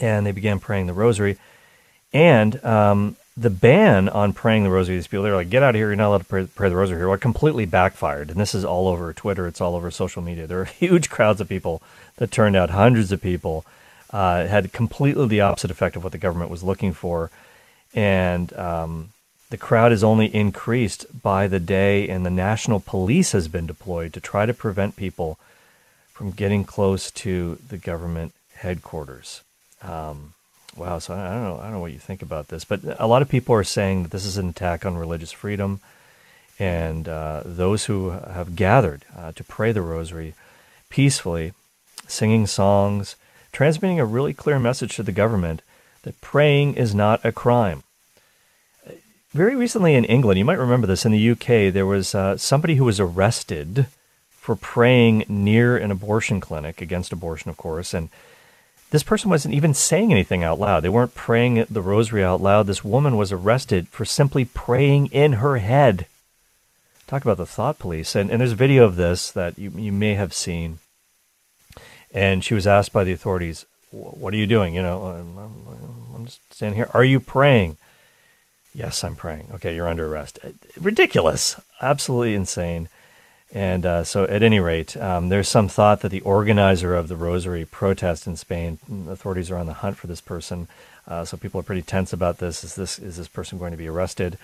and 0.00 0.26
they 0.26 0.32
began 0.32 0.58
praying 0.58 0.86
the 0.86 0.92
rosary. 0.92 1.36
And 2.12 2.62
um, 2.64 3.16
the 3.40 3.50
ban 3.50 4.08
on 4.10 4.34
praying 4.34 4.64
the 4.64 4.70
rosary, 4.70 4.96
these 4.96 5.06
people, 5.06 5.22
they're 5.22 5.34
like, 5.34 5.48
get 5.48 5.62
out 5.62 5.70
of 5.70 5.76
here. 5.76 5.88
You're 5.88 5.96
not 5.96 6.08
allowed 6.08 6.18
to 6.18 6.24
pray, 6.24 6.46
pray 6.46 6.68
the 6.68 6.76
rosary 6.76 6.98
here. 6.98 7.08
Well, 7.08 7.16
completely 7.16 7.64
backfired. 7.64 8.30
And 8.30 8.38
this 8.38 8.54
is 8.54 8.66
all 8.66 8.86
over 8.86 9.14
Twitter. 9.14 9.46
It's 9.46 9.62
all 9.62 9.74
over 9.74 9.90
social 9.90 10.20
media. 10.20 10.46
There 10.46 10.60
are 10.60 10.64
huge 10.84 11.08
crowds 11.08 11.40
of 11.40 11.48
people 11.48 11.80
that 12.16 12.30
turned 12.30 12.54
out, 12.54 12.70
hundreds 12.70 13.12
of 13.12 13.22
people. 13.22 13.64
Uh, 14.12 14.48
had 14.48 14.72
completely 14.72 15.28
the 15.28 15.40
opposite 15.40 15.70
effect 15.70 15.94
of 15.94 16.02
what 16.02 16.10
the 16.10 16.18
government 16.18 16.50
was 16.50 16.64
looking 16.64 16.92
for. 16.92 17.30
And 17.94 18.52
um, 18.54 19.10
the 19.50 19.56
crowd 19.56 19.92
is 19.92 20.02
only 20.02 20.26
increased 20.34 21.22
by 21.22 21.46
the 21.46 21.60
day, 21.60 22.08
and 22.08 22.26
the 22.26 22.30
national 22.30 22.80
police 22.80 23.30
has 23.32 23.46
been 23.46 23.68
deployed 23.68 24.12
to 24.14 24.20
try 24.20 24.46
to 24.46 24.52
prevent 24.52 24.96
people 24.96 25.38
from 26.12 26.32
getting 26.32 26.64
close 26.64 27.10
to 27.12 27.58
the 27.68 27.78
government 27.78 28.34
headquarters. 28.54 29.42
Um, 29.80 30.34
Wow. 30.80 30.98
So 30.98 31.12
I 31.12 31.34
don't 31.34 31.44
know. 31.44 31.58
I 31.58 31.64
don't 31.64 31.72
know 31.72 31.80
what 31.80 31.92
you 31.92 31.98
think 31.98 32.22
about 32.22 32.48
this, 32.48 32.64
but 32.64 32.80
a 32.98 33.06
lot 33.06 33.20
of 33.20 33.28
people 33.28 33.54
are 33.54 33.62
saying 33.62 34.04
that 34.04 34.12
this 34.12 34.24
is 34.24 34.38
an 34.38 34.48
attack 34.48 34.86
on 34.86 34.96
religious 34.96 35.30
freedom, 35.30 35.80
and 36.58 37.06
uh, 37.06 37.42
those 37.44 37.84
who 37.84 38.08
have 38.08 38.56
gathered 38.56 39.04
uh, 39.14 39.32
to 39.32 39.44
pray 39.44 39.72
the 39.72 39.82
Rosary 39.82 40.32
peacefully, 40.88 41.52
singing 42.08 42.46
songs, 42.46 43.16
transmitting 43.52 44.00
a 44.00 44.06
really 44.06 44.32
clear 44.32 44.58
message 44.58 44.96
to 44.96 45.02
the 45.02 45.12
government 45.12 45.60
that 46.04 46.18
praying 46.22 46.76
is 46.76 46.94
not 46.94 47.22
a 47.26 47.30
crime. 47.30 47.82
Very 49.32 49.54
recently 49.54 49.94
in 49.94 50.06
England, 50.06 50.38
you 50.38 50.46
might 50.46 50.58
remember 50.58 50.86
this. 50.86 51.04
In 51.04 51.12
the 51.12 51.30
UK, 51.32 51.70
there 51.70 51.84
was 51.84 52.14
uh, 52.14 52.38
somebody 52.38 52.76
who 52.76 52.86
was 52.86 52.98
arrested 52.98 53.86
for 54.30 54.56
praying 54.56 55.26
near 55.28 55.76
an 55.76 55.90
abortion 55.90 56.40
clinic 56.40 56.80
against 56.80 57.12
abortion, 57.12 57.50
of 57.50 57.58
course, 57.58 57.92
and 57.92 58.08
this 58.90 59.02
person 59.02 59.30
wasn't 59.30 59.54
even 59.54 59.72
saying 59.72 60.12
anything 60.12 60.42
out 60.42 60.58
loud. 60.58 60.82
They 60.82 60.88
weren't 60.88 61.14
praying 61.14 61.64
the 61.70 61.82
rosary 61.82 62.24
out 62.24 62.40
loud. 62.40 62.66
This 62.66 62.84
woman 62.84 63.16
was 63.16 63.32
arrested 63.32 63.88
for 63.88 64.04
simply 64.04 64.44
praying 64.44 65.06
in 65.06 65.34
her 65.34 65.58
head. 65.58 66.06
Talk 67.06 67.22
about 67.22 67.38
the 67.38 67.46
thought 67.46 67.78
police. 67.78 68.14
And, 68.14 68.30
and 68.30 68.40
there's 68.40 68.52
a 68.52 68.56
video 68.56 68.84
of 68.84 68.96
this 68.96 69.30
that 69.30 69.58
you, 69.58 69.70
you 69.76 69.92
may 69.92 70.14
have 70.14 70.34
seen. 70.34 70.78
And 72.12 72.44
she 72.44 72.54
was 72.54 72.66
asked 72.66 72.92
by 72.92 73.04
the 73.04 73.12
authorities, 73.12 73.64
What 73.90 74.34
are 74.34 74.36
you 74.36 74.46
doing? 74.46 74.74
You 74.74 74.82
know, 74.82 75.04
I'm, 75.04 75.38
I'm 76.14 76.26
just 76.26 76.40
standing 76.52 76.76
here. 76.76 76.90
Are 76.92 77.04
you 77.04 77.20
praying? 77.20 77.76
Yes, 78.74 79.02
I'm 79.02 79.16
praying. 79.16 79.48
Okay, 79.54 79.74
you're 79.74 79.88
under 79.88 80.06
arrest. 80.06 80.38
Ridiculous. 80.80 81.60
Absolutely 81.80 82.34
insane. 82.34 82.88
And 83.52 83.84
uh, 83.84 84.04
so, 84.04 84.24
at 84.24 84.44
any 84.44 84.60
rate, 84.60 84.96
um, 84.96 85.28
there's 85.28 85.48
some 85.48 85.68
thought 85.68 86.02
that 86.02 86.10
the 86.10 86.20
organizer 86.20 86.94
of 86.94 87.08
the 87.08 87.16
Rosary 87.16 87.64
protest 87.64 88.26
in 88.26 88.36
Spain, 88.36 88.78
authorities 89.08 89.50
are 89.50 89.56
on 89.56 89.66
the 89.66 89.74
hunt 89.74 89.96
for 89.96 90.06
this 90.06 90.20
person. 90.20 90.68
Uh, 91.06 91.24
so 91.24 91.36
people 91.36 91.60
are 91.60 91.64
pretty 91.64 91.82
tense 91.82 92.12
about 92.12 92.38
this. 92.38 92.62
Is 92.62 92.76
this 92.76 92.98
is 92.98 93.16
this 93.16 93.28
person 93.28 93.58
going 93.58 93.72
to 93.72 93.76
be 93.76 93.88
arrested? 93.88 94.38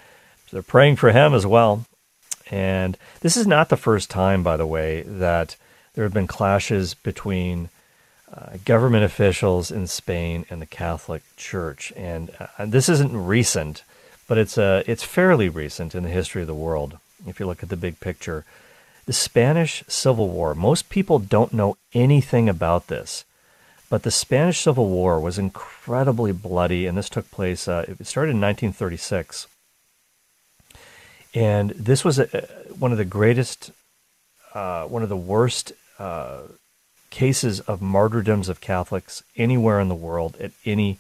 So 0.47 0.57
they're 0.57 0.63
praying 0.63 0.97
for 0.97 1.13
him 1.13 1.35
as 1.35 1.47
well. 1.47 1.87
And 2.51 2.97
this 3.21 3.37
is 3.37 3.47
not 3.47 3.69
the 3.69 3.77
first 3.77 4.11
time, 4.11 4.43
by 4.43 4.57
the 4.57 4.67
way, 4.67 5.03
that 5.03 5.57
there 5.95 6.05
have 6.05 6.15
been 6.15 6.27
clashes 6.27 6.95
between 6.95 7.69
uh, 8.33 8.57
government 8.65 9.05
officials 9.05 9.71
in 9.71 9.87
Spain 9.87 10.45
and 10.51 10.61
the 10.61 10.67
Catholic 10.67 11.23
Church. 11.37 11.93
And 11.97 12.31
uh, 12.59 12.67
this 12.67 12.89
isn't 12.89 13.27
recent, 13.27 13.83
but 14.29 14.39
it's 14.39 14.59
uh, 14.59 14.83
it's 14.87 15.05
fairly 15.05 15.49
recent 15.49 15.95
in 15.95 16.03
the 16.03 16.09
history 16.09 16.43
of 16.43 16.49
the 16.49 16.55
world. 16.55 16.99
If 17.27 17.39
you 17.39 17.47
look 17.47 17.63
at 17.63 17.69
the 17.69 17.77
big 17.77 18.01
picture. 18.01 18.45
The 19.07 19.13
Spanish 19.13 19.85
Civil 19.87 20.29
War. 20.29 20.55
Most 20.55 20.89
people 20.89 21.21
don't 21.21 21.53
know 21.53 21.77
anything 21.95 22.49
about 22.49 22.89
this, 22.89 23.25
but 23.89 24.03
the 24.03 24.11
Spanish 24.11 24.61
Civil 24.61 24.89
War 24.89 25.21
was 25.21 25.39
incredibly 25.39 26.33
bloody, 26.33 26.87
and 26.87 26.99
this 26.99 27.09
took 27.09 27.31
place, 27.31 27.69
uh, 27.69 27.85
it 27.87 28.05
started 28.07 28.33
in 28.33 28.41
1936. 28.41 29.47
And 31.35 31.71
this 31.71 32.05
was 32.05 32.19
a, 32.19 32.49
one 32.79 32.91
of 32.91 32.99
the 32.99 33.05
greatest, 33.05 33.71
uh, 34.55 34.87
one 34.87 35.05
of 35.05 35.09
the 35.09 35.17
worst 35.17 35.73
uh, 36.01 36.41
cases 37.11 37.61
of 37.61 37.81
martyrdoms 37.81 38.49
of 38.49 38.61
Catholics 38.61 39.23
anywhere 39.37 39.79
in 39.79 39.89
the 39.89 39.95
world 39.95 40.37
at 40.41 40.51
any 40.65 40.99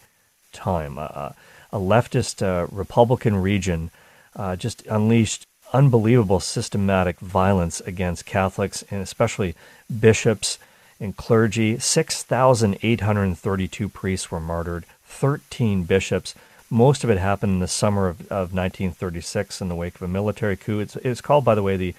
time. 0.52 0.96
a 0.96 1.34
leftist 1.72 2.40
uh, 2.40 2.66
Republican 2.70 3.36
region 3.36 3.90
uh, 4.36 4.54
just 4.54 4.86
unleashed 4.86 5.46
unbelievable 5.77 6.41
systematic 6.41 7.20
violence 7.20 7.81
against 7.83 8.24
Catholics 8.24 8.83
and 8.91 9.03
especially 9.03 9.55
bishops 10.01 10.59
and 10.99 11.14
clergy. 11.14 11.79
6,832 11.79 13.89
priests 13.91 14.31
were 14.31 14.41
martyred, 14.41 14.87
13 15.05 15.85
bishops. 15.85 16.35
Most 16.70 17.05
of 17.05 17.11
it 17.11 17.18
happened 17.18 17.53
in 17.53 17.59
the 17.59 17.68
summer 17.68 18.09
of, 18.09 18.22
of 18.22 18.55
1936 18.55 19.61
in 19.61 19.68
the 19.68 19.74
wake 19.74 19.97
of 19.97 20.03
a 20.03 20.09
military 20.09 20.57
coup. 20.57 20.81
It's, 20.81 20.97
it's 20.97 21.20
called, 21.20 21.45
by 21.45 21.55
the 21.55 21.62
way, 21.62 21.77
the, 21.77 21.95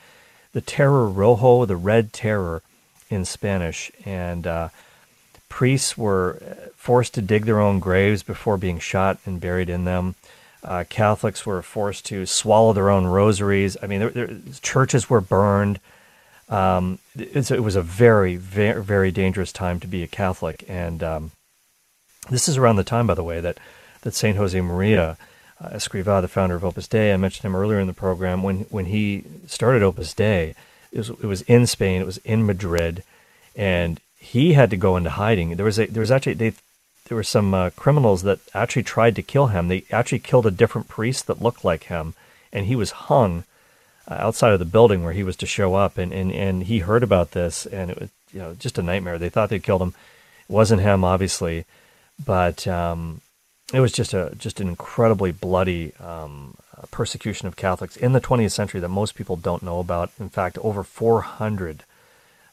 the 0.53 0.61
Terror 0.61 1.07
Rojo, 1.07 1.65
the 1.65 1.75
Red 1.75 2.11
Terror 2.11 2.63
in 3.11 3.25
Spanish. 3.25 3.91
And 4.05 4.47
uh, 4.47 4.69
priests 5.49 5.95
were 5.95 6.71
forced 6.75 7.13
to 7.13 7.21
dig 7.21 7.45
their 7.45 7.59
own 7.59 7.79
graves 7.79 8.23
before 8.23 8.57
being 8.57 8.79
shot 8.79 9.19
and 9.23 9.39
buried 9.39 9.69
in 9.69 9.85
them. 9.85 10.15
Uh, 10.67 10.83
Catholics 10.89 11.45
were 11.45 11.61
forced 11.61 12.05
to 12.07 12.25
swallow 12.25 12.73
their 12.73 12.89
own 12.89 13.07
rosaries. 13.07 13.77
I 13.81 13.87
mean, 13.87 14.01
there, 14.01 14.09
there, 14.09 14.37
churches 14.61 15.09
were 15.09 15.21
burned. 15.21 15.79
Um, 16.49 16.99
it's, 17.15 17.51
it 17.51 17.63
was 17.63 17.77
a 17.77 17.81
very, 17.81 18.35
very, 18.35 18.83
very 18.83 19.11
dangerous 19.11 19.53
time 19.53 19.79
to 19.79 19.87
be 19.87 20.03
a 20.03 20.07
Catholic, 20.07 20.65
and 20.67 21.01
um, 21.01 21.31
this 22.29 22.49
is 22.49 22.57
around 22.57 22.75
the 22.75 22.83
time, 22.83 23.07
by 23.07 23.13
the 23.13 23.23
way, 23.23 23.39
that 23.41 23.57
that 24.01 24.13
Saint 24.13 24.37
Jose 24.37 24.59
Maria 24.59 25.17
uh, 25.59 25.69
Escrivá, 25.69 26.21
the 26.21 26.27
founder 26.27 26.55
of 26.55 26.63
Opus 26.63 26.87
Dei, 26.87 27.13
I 27.13 27.17
mentioned 27.17 27.45
him 27.45 27.55
earlier 27.55 27.79
in 27.79 27.87
the 27.87 27.93
program 27.93 28.43
when 28.43 28.61
when 28.69 28.85
he 28.85 29.23
started 29.47 29.83
Opus 29.83 30.13
Dei. 30.13 30.53
It 30.91 30.97
was, 30.99 31.09
it 31.09 31.25
was 31.25 31.41
in 31.43 31.67
Spain. 31.67 32.01
It 32.01 32.05
was 32.05 32.17
in 32.19 32.45
Madrid, 32.45 33.03
and 33.55 33.99
he 34.17 34.53
had 34.53 34.69
to 34.69 34.77
go 34.77 34.95
into 34.97 35.11
hiding. 35.11 35.55
There 35.55 35.65
was 35.65 35.79
a 35.79 35.85
there 35.87 36.01
was 36.01 36.11
actually 36.11 36.33
they 36.33 36.53
there 37.07 37.15
were 37.15 37.23
some 37.23 37.53
uh, 37.53 37.69
criminals 37.71 38.23
that 38.23 38.39
actually 38.53 38.83
tried 38.83 39.15
to 39.15 39.23
kill 39.23 39.47
him. 39.47 39.67
They 39.67 39.85
actually 39.91 40.19
killed 40.19 40.45
a 40.45 40.51
different 40.51 40.87
priest 40.87 41.27
that 41.27 41.41
looked 41.41 41.63
like 41.63 41.83
him, 41.83 42.13
and 42.51 42.65
he 42.65 42.75
was 42.75 42.91
hung 42.91 43.45
uh, 44.07 44.15
outside 44.15 44.53
of 44.53 44.59
the 44.59 44.65
building 44.65 45.03
where 45.03 45.13
he 45.13 45.23
was 45.23 45.35
to 45.37 45.45
show 45.45 45.75
up. 45.75 45.97
And, 45.97 46.11
and, 46.11 46.31
and 46.31 46.63
he 46.63 46.79
heard 46.79 47.03
about 47.03 47.31
this, 47.31 47.65
and 47.65 47.91
it 47.91 47.99
was 47.99 48.09
you 48.31 48.39
know 48.39 48.55
just 48.55 48.77
a 48.77 48.83
nightmare. 48.83 49.17
They 49.17 49.29
thought 49.29 49.49
they'd 49.49 49.63
killed 49.63 49.81
him. 49.81 49.93
It 50.49 50.53
wasn't 50.53 50.81
him, 50.81 51.03
obviously, 51.03 51.65
but 52.23 52.67
um, 52.67 53.21
it 53.73 53.79
was 53.79 53.91
just 53.91 54.13
a 54.13 54.33
just 54.37 54.59
an 54.59 54.67
incredibly 54.67 55.31
bloody 55.31 55.93
um, 55.95 56.55
persecution 56.91 57.47
of 57.47 57.55
Catholics 57.55 57.97
in 57.97 58.13
the 58.13 58.21
20th 58.21 58.51
century 58.51 58.79
that 58.79 58.87
most 58.89 59.15
people 59.15 59.35
don't 59.35 59.63
know 59.63 59.79
about. 59.79 60.11
In 60.19 60.29
fact, 60.29 60.57
over 60.59 60.83
400 60.83 61.83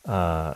uh, 0.07 0.55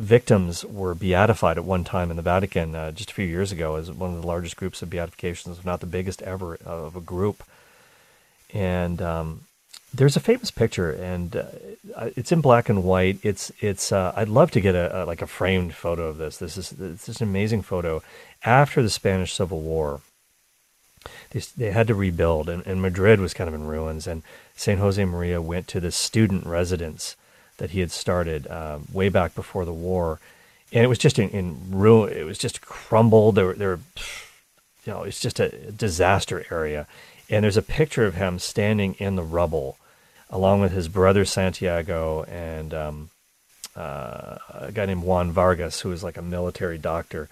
victims 0.00 0.64
were 0.64 0.94
beatified 0.94 1.58
at 1.58 1.64
one 1.64 1.84
time 1.84 2.10
in 2.10 2.16
the 2.16 2.22
Vatican 2.22 2.74
uh, 2.74 2.90
just 2.90 3.10
a 3.10 3.14
few 3.14 3.26
years 3.26 3.52
ago 3.52 3.76
as 3.76 3.90
one 3.90 4.14
of 4.14 4.20
the 4.20 4.26
largest 4.26 4.56
groups 4.56 4.82
of 4.82 4.90
beatifications, 4.90 5.58
if 5.58 5.64
not 5.64 5.80
the 5.80 5.86
biggest 5.86 6.22
ever 6.22 6.56
of 6.64 6.96
a 6.96 7.00
group. 7.00 7.44
And 8.52 9.00
um, 9.00 9.42
there's 9.92 10.16
a 10.16 10.20
famous 10.20 10.50
picture, 10.50 10.90
and 10.90 11.36
uh, 11.36 12.10
it's 12.16 12.32
in 12.32 12.40
black 12.40 12.68
and 12.68 12.82
white. 12.82 13.18
It's 13.22 13.52
it's. 13.60 13.92
Uh, 13.92 14.12
I'd 14.16 14.28
love 14.28 14.50
to 14.52 14.60
get 14.60 14.74
a, 14.74 15.02
a, 15.02 15.04
like 15.04 15.22
a 15.22 15.26
framed 15.26 15.74
photo 15.74 16.08
of 16.08 16.16
this. 16.16 16.38
This 16.38 16.56
is 16.56 16.70
this 16.70 17.08
is 17.08 17.20
an 17.20 17.28
amazing 17.28 17.62
photo. 17.62 18.02
After 18.44 18.82
the 18.82 18.90
Spanish 18.90 19.32
Civil 19.32 19.60
War, 19.60 20.00
they 21.30 21.40
they 21.56 21.70
had 21.70 21.86
to 21.88 21.94
rebuild, 21.94 22.48
and, 22.48 22.66
and 22.66 22.82
Madrid 22.82 23.20
was 23.20 23.34
kind 23.34 23.48
of 23.48 23.54
in 23.54 23.66
ruins. 23.66 24.06
And 24.06 24.22
Saint 24.56 24.80
Jose 24.80 25.04
Maria 25.04 25.40
went 25.42 25.68
to 25.68 25.80
this 25.80 25.96
student 25.96 26.46
residence 26.46 27.16
that 27.60 27.70
he 27.70 27.80
had 27.80 27.90
started 27.90 28.46
uh, 28.46 28.78
way 28.90 29.10
back 29.10 29.34
before 29.34 29.66
the 29.66 29.72
war, 29.72 30.18
and 30.72 30.82
it 30.82 30.88
was 30.88 30.98
just 30.98 31.18
in, 31.18 31.28
in 31.28 31.70
ruin. 31.70 32.12
It 32.12 32.24
was 32.24 32.38
just 32.38 32.62
crumbled. 32.62 33.34
There, 33.34 33.52
there, 33.52 33.78
you 34.84 34.92
know, 34.92 35.02
it's 35.02 35.20
just 35.20 35.38
a 35.38 35.50
disaster 35.70 36.44
area. 36.50 36.86
And 37.28 37.44
there's 37.44 37.58
a 37.58 37.62
picture 37.62 38.06
of 38.06 38.14
him 38.14 38.38
standing 38.38 38.94
in 38.94 39.14
the 39.14 39.22
rubble, 39.22 39.76
along 40.30 40.62
with 40.62 40.72
his 40.72 40.88
brother 40.88 41.24
Santiago 41.24 42.24
and 42.24 42.72
um, 42.72 43.10
uh, 43.76 44.38
a 44.52 44.72
guy 44.72 44.86
named 44.86 45.02
Juan 45.02 45.30
Vargas, 45.30 45.80
who 45.80 45.90
was 45.90 46.02
like 46.02 46.16
a 46.16 46.22
military 46.22 46.78
doctor. 46.78 47.28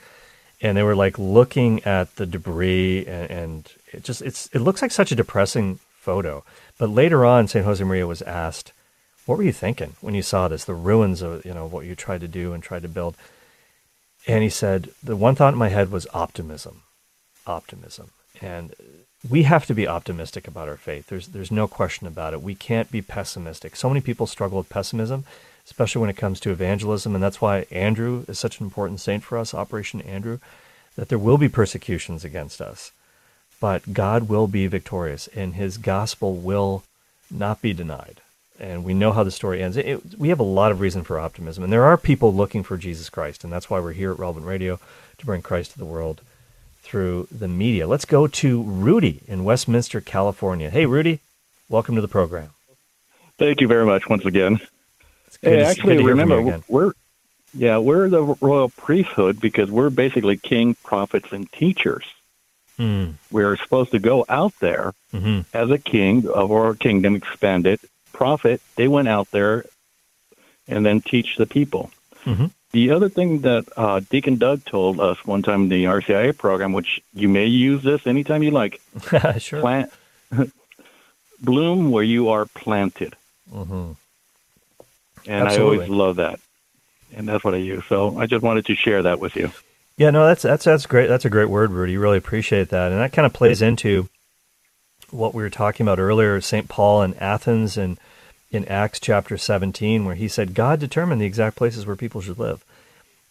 And 0.60 0.76
they 0.76 0.82
were 0.82 0.96
like 0.96 1.18
looking 1.18 1.82
at 1.84 2.14
the 2.16 2.26
debris, 2.26 3.06
and, 3.06 3.30
and 3.30 3.72
it 3.92 4.04
just 4.04 4.20
it's 4.20 4.48
it 4.52 4.58
looks 4.58 4.82
like 4.82 4.90
such 4.90 5.10
a 5.10 5.16
depressing 5.16 5.78
photo. 6.00 6.44
But 6.76 6.90
later 6.90 7.24
on, 7.24 7.48
San 7.48 7.64
Jose 7.64 7.82
Maria 7.82 8.06
was 8.06 8.22
asked 8.22 8.72
what 9.28 9.36
were 9.36 9.44
you 9.44 9.52
thinking 9.52 9.94
when 10.00 10.14
you 10.14 10.22
saw 10.22 10.48
this? 10.48 10.64
The 10.64 10.72
ruins 10.72 11.20
of 11.20 11.44
you 11.44 11.52
know 11.52 11.66
what 11.66 11.84
you 11.84 11.94
tried 11.94 12.22
to 12.22 12.28
do 12.28 12.54
and 12.54 12.62
tried 12.62 12.80
to 12.80 12.88
build. 12.88 13.14
And 14.26 14.42
he 14.42 14.48
said 14.48 14.88
the 15.02 15.16
one 15.16 15.34
thought 15.34 15.52
in 15.52 15.58
my 15.58 15.68
head 15.68 15.90
was 15.90 16.06
optimism, 16.14 16.84
optimism, 17.46 18.08
and 18.40 18.74
we 19.28 19.42
have 19.42 19.66
to 19.66 19.74
be 19.74 19.86
optimistic 19.86 20.48
about 20.48 20.70
our 20.70 20.78
faith. 20.78 21.08
There's 21.08 21.28
there's 21.28 21.50
no 21.50 21.68
question 21.68 22.06
about 22.06 22.32
it. 22.32 22.40
We 22.40 22.54
can't 22.54 22.90
be 22.90 23.02
pessimistic. 23.02 23.76
So 23.76 23.90
many 23.90 24.00
people 24.00 24.26
struggle 24.26 24.56
with 24.56 24.70
pessimism, 24.70 25.26
especially 25.66 26.00
when 26.00 26.10
it 26.10 26.16
comes 26.16 26.40
to 26.40 26.50
evangelism, 26.50 27.14
and 27.14 27.22
that's 27.22 27.42
why 27.42 27.66
Andrew 27.70 28.24
is 28.28 28.38
such 28.38 28.60
an 28.60 28.64
important 28.64 28.98
saint 28.98 29.24
for 29.24 29.36
us, 29.36 29.52
Operation 29.52 30.00
Andrew, 30.00 30.38
that 30.96 31.10
there 31.10 31.18
will 31.18 31.36
be 31.36 31.50
persecutions 31.50 32.24
against 32.24 32.62
us, 32.62 32.92
but 33.60 33.92
God 33.92 34.30
will 34.30 34.46
be 34.46 34.66
victorious, 34.68 35.28
and 35.36 35.52
His 35.52 35.76
gospel 35.76 36.34
will 36.34 36.82
not 37.30 37.60
be 37.60 37.74
denied 37.74 38.22
and 38.58 38.84
we 38.84 38.94
know 38.94 39.12
how 39.12 39.22
the 39.22 39.30
story 39.30 39.62
ends. 39.62 39.76
It, 39.76 39.86
it, 39.86 40.18
we 40.18 40.28
have 40.30 40.40
a 40.40 40.44
lot 40.44 40.72
of 40.72 40.80
reason 40.80 41.04
for 41.04 41.18
optimism, 41.18 41.64
and 41.64 41.72
there 41.72 41.84
are 41.84 41.96
people 41.96 42.34
looking 42.34 42.62
for 42.62 42.76
Jesus 42.76 43.08
Christ, 43.08 43.44
and 43.44 43.52
that's 43.52 43.70
why 43.70 43.80
we're 43.80 43.92
here 43.92 44.12
at 44.12 44.18
Relevant 44.18 44.46
Radio 44.46 44.80
to 45.18 45.26
bring 45.26 45.42
Christ 45.42 45.72
to 45.72 45.78
the 45.78 45.84
world 45.84 46.20
through 46.82 47.28
the 47.30 47.48
media. 47.48 47.86
Let's 47.86 48.04
go 48.04 48.26
to 48.26 48.62
Rudy 48.62 49.20
in 49.26 49.44
Westminster, 49.44 50.00
California. 50.00 50.70
Hey, 50.70 50.86
Rudy, 50.86 51.20
welcome 51.68 51.94
to 51.94 52.00
the 52.00 52.08
program. 52.08 52.50
Thank 53.38 53.60
you 53.60 53.68
very 53.68 53.86
much 53.86 54.08
once 54.08 54.24
again. 54.24 54.60
Hey, 55.42 55.62
actually, 55.62 56.02
remember 56.02 56.60
we're 56.66 56.92
yeah 57.54 57.78
we're 57.78 58.08
the 58.08 58.22
royal 58.40 58.70
priesthood 58.70 59.40
because 59.40 59.70
we're 59.70 59.90
basically 59.90 60.36
king, 60.36 60.74
prophets, 60.82 61.32
and 61.32 61.50
teachers. 61.52 62.04
Mm. 62.78 63.14
We're 63.30 63.56
supposed 63.56 63.92
to 63.92 63.98
go 63.98 64.24
out 64.28 64.54
there 64.60 64.94
mm-hmm. 65.12 65.40
as 65.52 65.70
a 65.70 65.78
king 65.78 66.28
of 66.28 66.50
our 66.50 66.74
kingdom, 66.74 67.14
expand 67.14 67.66
it, 68.18 68.24
prophet, 68.24 68.60
they 68.76 68.88
went 68.88 69.08
out 69.08 69.30
there 69.30 69.64
and 70.66 70.84
then 70.84 71.00
teach 71.00 71.36
the 71.36 71.46
people. 71.46 71.90
Mm-hmm. 72.24 72.46
The 72.72 72.90
other 72.90 73.08
thing 73.08 73.40
that 73.40 73.66
uh, 73.76 74.00
Deacon 74.00 74.36
Doug 74.36 74.64
told 74.64 75.00
us 75.00 75.24
one 75.24 75.42
time 75.42 75.62
in 75.62 75.68
the 75.70 75.84
RCIA 75.84 76.36
program, 76.36 76.72
which 76.72 77.00
you 77.14 77.28
may 77.28 77.46
use 77.46 77.82
this 77.82 78.06
anytime 78.06 78.42
you 78.42 78.50
like, 78.50 78.80
sure. 79.38 79.60
plant, 79.60 79.92
bloom 81.40 81.90
where 81.90 82.04
you 82.04 82.28
are 82.28 82.44
planted. 82.44 83.16
Mm-hmm. 83.50 83.92
And 85.26 85.48
Absolutely. 85.48 85.78
I 85.78 85.80
always 85.80 85.88
love 85.88 86.16
that, 86.16 86.40
and 87.16 87.28
that's 87.28 87.42
what 87.42 87.54
I 87.54 87.58
use. 87.58 87.84
So 87.88 88.18
I 88.18 88.26
just 88.26 88.42
wanted 88.42 88.66
to 88.66 88.74
share 88.74 89.02
that 89.02 89.18
with 89.18 89.36
you. 89.36 89.50
Yeah, 89.96 90.10
no, 90.10 90.26
that's 90.26 90.42
that's 90.42 90.64
that's 90.64 90.86
great. 90.86 91.08
That's 91.08 91.24
a 91.24 91.30
great 91.30 91.50
word, 91.50 91.70
Rudy. 91.70 91.96
Really 91.96 92.18
appreciate 92.18 92.68
that, 92.68 92.92
and 92.92 93.00
that 93.00 93.12
kind 93.12 93.26
of 93.26 93.32
plays 93.32 93.60
into 93.60 94.08
what 95.10 95.34
we 95.34 95.42
were 95.42 95.50
talking 95.50 95.84
about 95.84 95.98
earlier, 95.98 96.40
St. 96.40 96.68
Paul 96.68 97.02
and 97.02 97.16
Athens 97.16 97.76
and 97.76 97.98
in 98.50 98.64
Acts 98.66 99.00
chapter 99.00 99.36
17, 99.36 100.04
where 100.04 100.14
he 100.14 100.28
said 100.28 100.54
God 100.54 100.80
determined 100.80 101.20
the 101.20 101.26
exact 101.26 101.56
places 101.56 101.86
where 101.86 101.96
people 101.96 102.20
should 102.20 102.38
live. 102.38 102.64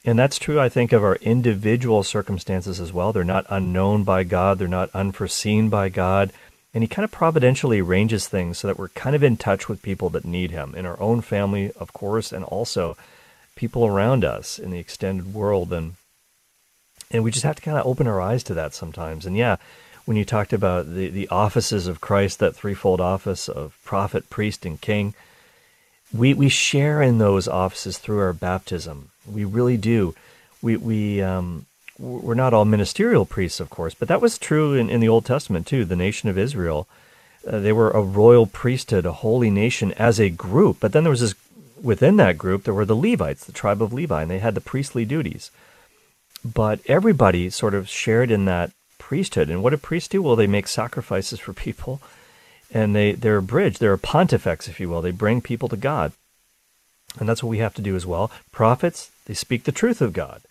And 0.05 0.17
that's 0.17 0.39
true, 0.39 0.59
I 0.59 0.69
think, 0.69 0.93
of 0.93 1.03
our 1.03 1.15
individual 1.17 2.03
circumstances 2.03 2.79
as 2.79 2.93
well. 2.93 3.11
They're 3.11 3.23
not 3.23 3.45
unknown 3.49 4.03
by 4.03 4.23
God, 4.23 4.59
they're 4.59 4.67
not 4.67 4.89
unforeseen 4.93 5.69
by 5.69 5.89
God. 5.89 6.31
And 6.73 6.83
he 6.83 6.87
kind 6.87 7.03
of 7.03 7.11
providentially 7.11 7.81
arranges 7.81 8.27
things 8.27 8.59
so 8.59 8.67
that 8.67 8.77
we're 8.77 8.89
kind 8.89 9.15
of 9.15 9.23
in 9.23 9.37
touch 9.37 9.67
with 9.67 9.81
people 9.81 10.09
that 10.11 10.25
need 10.25 10.51
him 10.51 10.75
in 10.75 10.85
our 10.85 10.99
own 10.99 11.21
family, 11.21 11.71
of 11.73 11.91
course, 11.91 12.31
and 12.31 12.45
also 12.45 12.95
people 13.55 13.85
around 13.85 14.23
us 14.23 14.59
in 14.59 14.69
the 14.69 14.79
extended 14.79 15.33
world. 15.33 15.73
And 15.73 15.95
and 17.09 17.23
we 17.23 17.31
just 17.31 17.45
have 17.45 17.55
to 17.55 17.61
kind 17.61 17.77
of 17.77 17.85
open 17.85 18.05
our 18.05 18.21
eyes 18.21 18.43
to 18.43 18.53
that 18.53 18.73
sometimes. 18.73 19.25
And 19.25 19.35
yeah, 19.35 19.57
when 20.07 20.15
you 20.15 20.23
talked 20.23 20.53
about 20.53 20.95
the, 20.95 21.09
the 21.09 21.27
offices 21.27 21.85
of 21.85 21.99
Christ, 21.99 22.39
that 22.39 22.55
threefold 22.55 23.01
office 23.01 23.49
of 23.49 23.77
prophet, 23.83 24.29
priest, 24.29 24.65
and 24.65 24.79
king, 24.79 25.13
we, 26.13 26.33
we 26.33 26.47
share 26.47 27.01
in 27.01 27.17
those 27.17 27.45
offices 27.45 27.97
through 27.97 28.19
our 28.19 28.31
baptism. 28.31 29.09
We 29.29 29.43
really 29.43 29.75
do. 29.75 30.15
We, 30.61 30.77
we, 30.77 31.21
um, 31.21 31.65
we're 31.99 32.35
not 32.35 32.53
all 32.53 32.63
ministerial 32.63 33.25
priests, 33.25 33.59
of 33.59 33.69
course, 33.69 33.93
but 33.93 34.07
that 34.07 34.21
was 34.21 34.37
true 34.37 34.75
in, 34.75 34.89
in 34.89 35.01
the 35.01 35.09
Old 35.09 35.25
Testament 35.25 35.67
too. 35.67 35.83
The 35.83 35.97
nation 35.97 36.29
of 36.29 36.37
Israel, 36.37 36.87
uh, 37.45 37.59
they 37.59 37.73
were 37.73 37.91
a 37.91 38.01
royal 38.01 38.45
priesthood, 38.45 39.05
a 39.05 39.11
holy 39.11 39.49
nation 39.49 39.91
as 39.97 40.21
a 40.21 40.29
group. 40.29 40.77
But 40.79 40.93
then 40.93 41.03
there 41.03 41.11
was 41.11 41.19
this, 41.19 41.35
within 41.83 42.15
that 42.15 42.37
group, 42.37 42.63
there 42.63 42.73
were 42.73 42.85
the 42.85 42.95
Levites, 42.95 43.43
the 43.43 43.51
tribe 43.51 43.81
of 43.81 43.91
Levi, 43.91 44.21
and 44.21 44.31
they 44.31 44.39
had 44.39 44.55
the 44.55 44.61
priestly 44.61 45.03
duties. 45.03 45.51
But 46.45 46.79
everybody 46.85 47.49
sort 47.49 47.73
of 47.73 47.89
shared 47.89 48.31
in 48.31 48.45
that 48.45 48.71
priesthood. 49.07 49.49
And 49.49 49.63
what 49.63 49.69
do 49.69 49.77
priests 49.77 50.09
do? 50.09 50.21
Well, 50.21 50.35
they 50.35 50.47
make 50.47 50.67
sacrifices 50.67 51.39
for 51.39 51.53
people, 51.53 52.01
and 52.73 52.93
they 52.93 53.13
they're 53.13 53.37
a 53.37 53.41
bridge. 53.41 53.79
They're 53.79 53.93
a 53.93 53.97
pontifex, 53.97 54.67
if 54.67 54.81
you 54.81 54.89
will. 54.89 55.01
They 55.01 55.11
bring 55.11 55.39
people 55.39 55.69
to 55.69 55.77
God, 55.77 56.11
and 57.17 57.27
that's 57.27 57.41
what 57.41 57.49
we 57.49 57.59
have 57.59 57.73
to 57.75 57.81
do 57.81 57.95
as 57.95 58.05
well. 58.05 58.29
Prophets 58.51 59.11
they 59.25 59.33
speak 59.33 59.63
the 59.63 59.71
truth 59.71 60.01
of 60.01 60.11
God. 60.11 60.41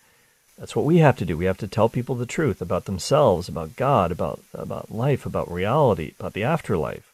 That's 0.57 0.75
what 0.75 0.85
we 0.85 0.97
have 0.97 1.17
to 1.17 1.25
do. 1.25 1.37
We 1.37 1.45
have 1.45 1.59
to 1.59 1.67
tell 1.67 1.87
people 1.87 2.15
the 2.15 2.25
truth 2.25 2.59
about 2.59 2.85
themselves, 2.85 3.47
about 3.47 3.75
God, 3.75 4.11
about 4.11 4.39
about 4.55 4.91
life, 4.91 5.27
about 5.27 5.51
reality, 5.51 6.13
about 6.19 6.33
the 6.33 6.43
afterlife. 6.43 7.13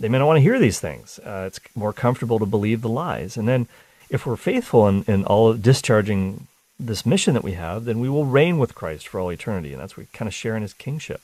They 0.00 0.08
may 0.08 0.18
not 0.18 0.26
want 0.26 0.38
to 0.38 0.48
hear 0.48 0.58
these 0.58 0.80
things. 0.80 1.20
Uh, 1.20 1.44
it's 1.46 1.60
more 1.76 1.92
comfortable 1.92 2.40
to 2.40 2.46
believe 2.46 2.80
the 2.80 2.88
lies. 2.88 3.36
And 3.36 3.46
then, 3.46 3.68
if 4.10 4.26
we're 4.26 4.34
faithful 4.50 4.88
in, 4.88 5.04
in 5.06 5.24
all 5.26 5.54
discharging 5.54 6.48
this 6.86 7.06
mission 7.06 7.34
that 7.34 7.44
we 7.44 7.52
have, 7.52 7.84
then 7.84 8.00
we 8.00 8.08
will 8.08 8.24
reign 8.24 8.58
with 8.58 8.74
Christ 8.74 9.08
for 9.08 9.20
all 9.20 9.30
eternity. 9.30 9.72
And 9.72 9.80
that's 9.80 9.96
what 9.96 10.06
we 10.06 10.18
kind 10.18 10.28
of 10.28 10.34
share 10.34 10.56
in 10.56 10.62
his 10.62 10.74
kingship. 10.74 11.22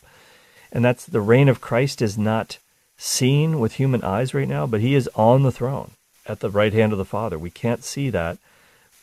And 0.73 0.85
that's 0.85 1.05
the 1.05 1.21
reign 1.21 1.49
of 1.49 1.61
Christ 1.61 2.03
is 2.03 2.19
not 2.19 2.59
seen 2.97 3.61
with 3.61 3.75
human 3.75 4.03
eyes 4.03 4.35
right 4.35 4.49
now, 4.49 4.67
but 4.67 4.81
he 4.81 4.95
is 4.95 5.09
on 5.15 5.43
the 5.43 5.53
throne 5.53 5.93
at 6.27 6.41
the 6.41 6.51
right 6.51 6.73
hand 6.73 6.93
of 6.93 6.99
the 6.99 7.05
Father. 7.05 7.39
We 7.39 7.51
can't 7.51 7.85
see 7.85 8.11
that, 8.11 8.39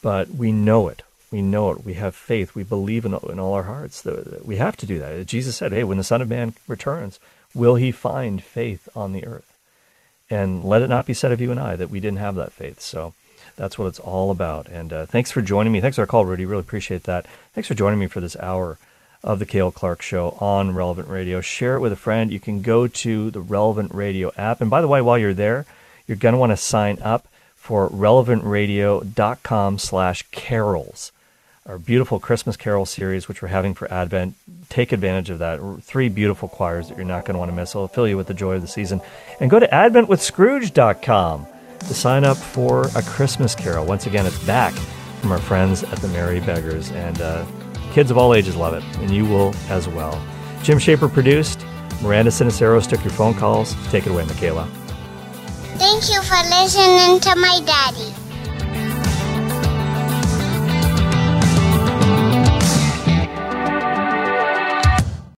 but 0.02 0.30
we 0.30 0.52
know 0.52 0.88
it. 0.88 1.02
We 1.32 1.42
know 1.42 1.72
it. 1.72 1.84
We 1.84 1.96
have 1.96 2.16
faith. 2.16 2.56
We 2.56 2.64
believe 2.64 3.06
in, 3.06 3.14
in 3.14 3.40
all 3.40 3.54
our 3.54 3.64
hearts. 3.64 4.06
We 4.44 4.58
have 4.58 4.78
to 4.78 4.86
do 4.86 5.00
that. 5.00 5.26
Jesus 5.26 5.58
said, 5.58 5.72
hey, 5.72 5.84
when 5.84 5.98
the 5.98 6.04
Son 6.04 6.22
of 6.22 6.30
Man 6.30 6.54
returns, 6.68 7.20
will 7.54 7.76
he 7.76 7.92
find 7.92 8.44
faith 8.44 8.88
on 8.96 9.14
the 9.14 9.26
earth? 9.26 9.56
and 10.30 10.64
let 10.64 10.82
it 10.82 10.90
not 10.90 11.06
be 11.06 11.14
said 11.14 11.32
of 11.32 11.42
you 11.42 11.52
and 11.52 11.60
I 11.60 11.76
that 11.76 11.90
we 11.90 12.00
didn't 12.00 12.20
have 12.20 12.36
that 12.36 12.52
faith. 12.52 12.80
So 12.82 13.14
that's 13.56 13.78
what 13.78 13.88
it's 13.88 14.00
all 14.00 14.32
about. 14.32 14.68
And 14.68 14.92
uh, 14.92 15.06
thanks 15.06 15.32
for 15.32 15.42
joining 15.42 15.74
me. 15.74 15.82
Thanks 15.82 15.96
for 15.96 16.02
our 16.02 16.08
call, 16.08 16.26
Rudy. 16.26 16.46
Really 16.46 16.62
appreciate 16.62 17.04
that. 17.04 17.26
Thanks 17.54 17.68
for 17.68 17.74
joining 17.74 18.00
me 18.00 18.08
for 18.08 18.20
this 18.20 18.36
hour 18.38 18.78
of 19.24 19.40
the 19.40 19.46
Cale 19.46 19.72
Clark 19.72 20.02
Show 20.02 20.38
on 20.40 20.76
Relevant 20.76 21.08
Radio. 21.08 21.42
Share 21.42 21.76
it 21.76 21.80
with 21.80 21.92
a 21.92 21.98
friend. 21.98 22.32
You 22.32 22.40
can 22.40 22.62
go 22.62 22.88
to 22.88 23.32
the 23.32 23.42
Relevant 23.42 23.94
Radio 23.94 24.32
app. 24.38 24.62
And 24.62 24.70
by 24.70 24.82
the 24.82 24.88
way, 24.88 25.02
while 25.02 25.18
you're 25.18 25.34
there, 25.34 25.66
you're 26.08 26.18
going 26.18 26.34
to 26.34 26.40
want 26.40 26.52
to 26.52 26.58
sign 26.58 27.00
up 27.02 27.28
for 27.56 27.90
relevantradio.com 27.90 29.80
slash 29.80 30.24
carols 30.32 31.12
our 31.68 31.80
beautiful 31.80 32.20
Christmas 32.20 32.56
Carol 32.56 32.86
series, 32.86 33.28
which 33.28 33.42
we're 33.42 33.48
having 33.48 33.74
for 33.74 33.92
Advent. 33.92 34.36
Take 34.70 34.92
advantage 34.92 35.32
of 35.32 35.40
that. 35.40 35.60
Three 35.82 36.10
beautiful 36.10 36.48
choirs 36.48 36.90
that 36.90 36.98
you're 36.98 37.08
not 37.08 37.26
going 37.26 37.34
to 37.34 37.40
want 37.40 37.50
to 37.50 37.56
miss. 37.56 37.72
It'll 37.72 37.88
fill 37.88 38.08
you 38.08 38.18
with 38.18 38.28
the 38.28 38.36
joy 38.36 38.54
of 38.54 38.62
the 38.62 38.68
season. 38.68 39.02
And 39.40 39.50
go 39.50 39.60
to 39.60 39.68
adventwithscrooge.com 39.68 41.48
to 41.88 41.94
sign 41.94 42.24
up 42.24 42.38
for 42.38 42.88
a 42.96 43.02
Christmas 43.02 43.56
Carol. 43.56 43.86
Once 43.86 44.06
again, 44.06 44.26
it's 44.26 44.44
back 44.46 44.74
from 45.22 45.32
our 45.32 45.40
friends 45.40 45.84
at 45.84 46.00
the 46.00 46.08
Merry 46.10 46.40
Beggars. 46.40 46.92
And 46.92 47.22
uh, 47.22 47.46
kids 47.94 48.12
of 48.12 48.18
all 48.18 48.34
ages 48.34 48.56
love 48.56 48.74
it, 48.74 48.84
and 49.00 49.12
you 49.12 49.26
will 49.26 49.54
as 49.70 49.88
well. 49.88 50.24
Jim 50.64 50.80
Shaper 50.80 51.08
produced. 51.08 51.66
Miranda 52.02 52.32
Siniceros 52.32 52.88
took 52.88 53.04
your 53.04 53.14
phone 53.14 53.34
calls. 53.34 53.76
Take 53.90 54.06
it 54.06 54.12
away, 54.12 54.26
Michaela. 54.26 54.68
Thank 55.78 56.10
you 56.10 56.22
for 56.24 56.38
listening 56.50 57.20
to 57.22 57.36
my 57.36 57.62
daddy. 57.66 58.25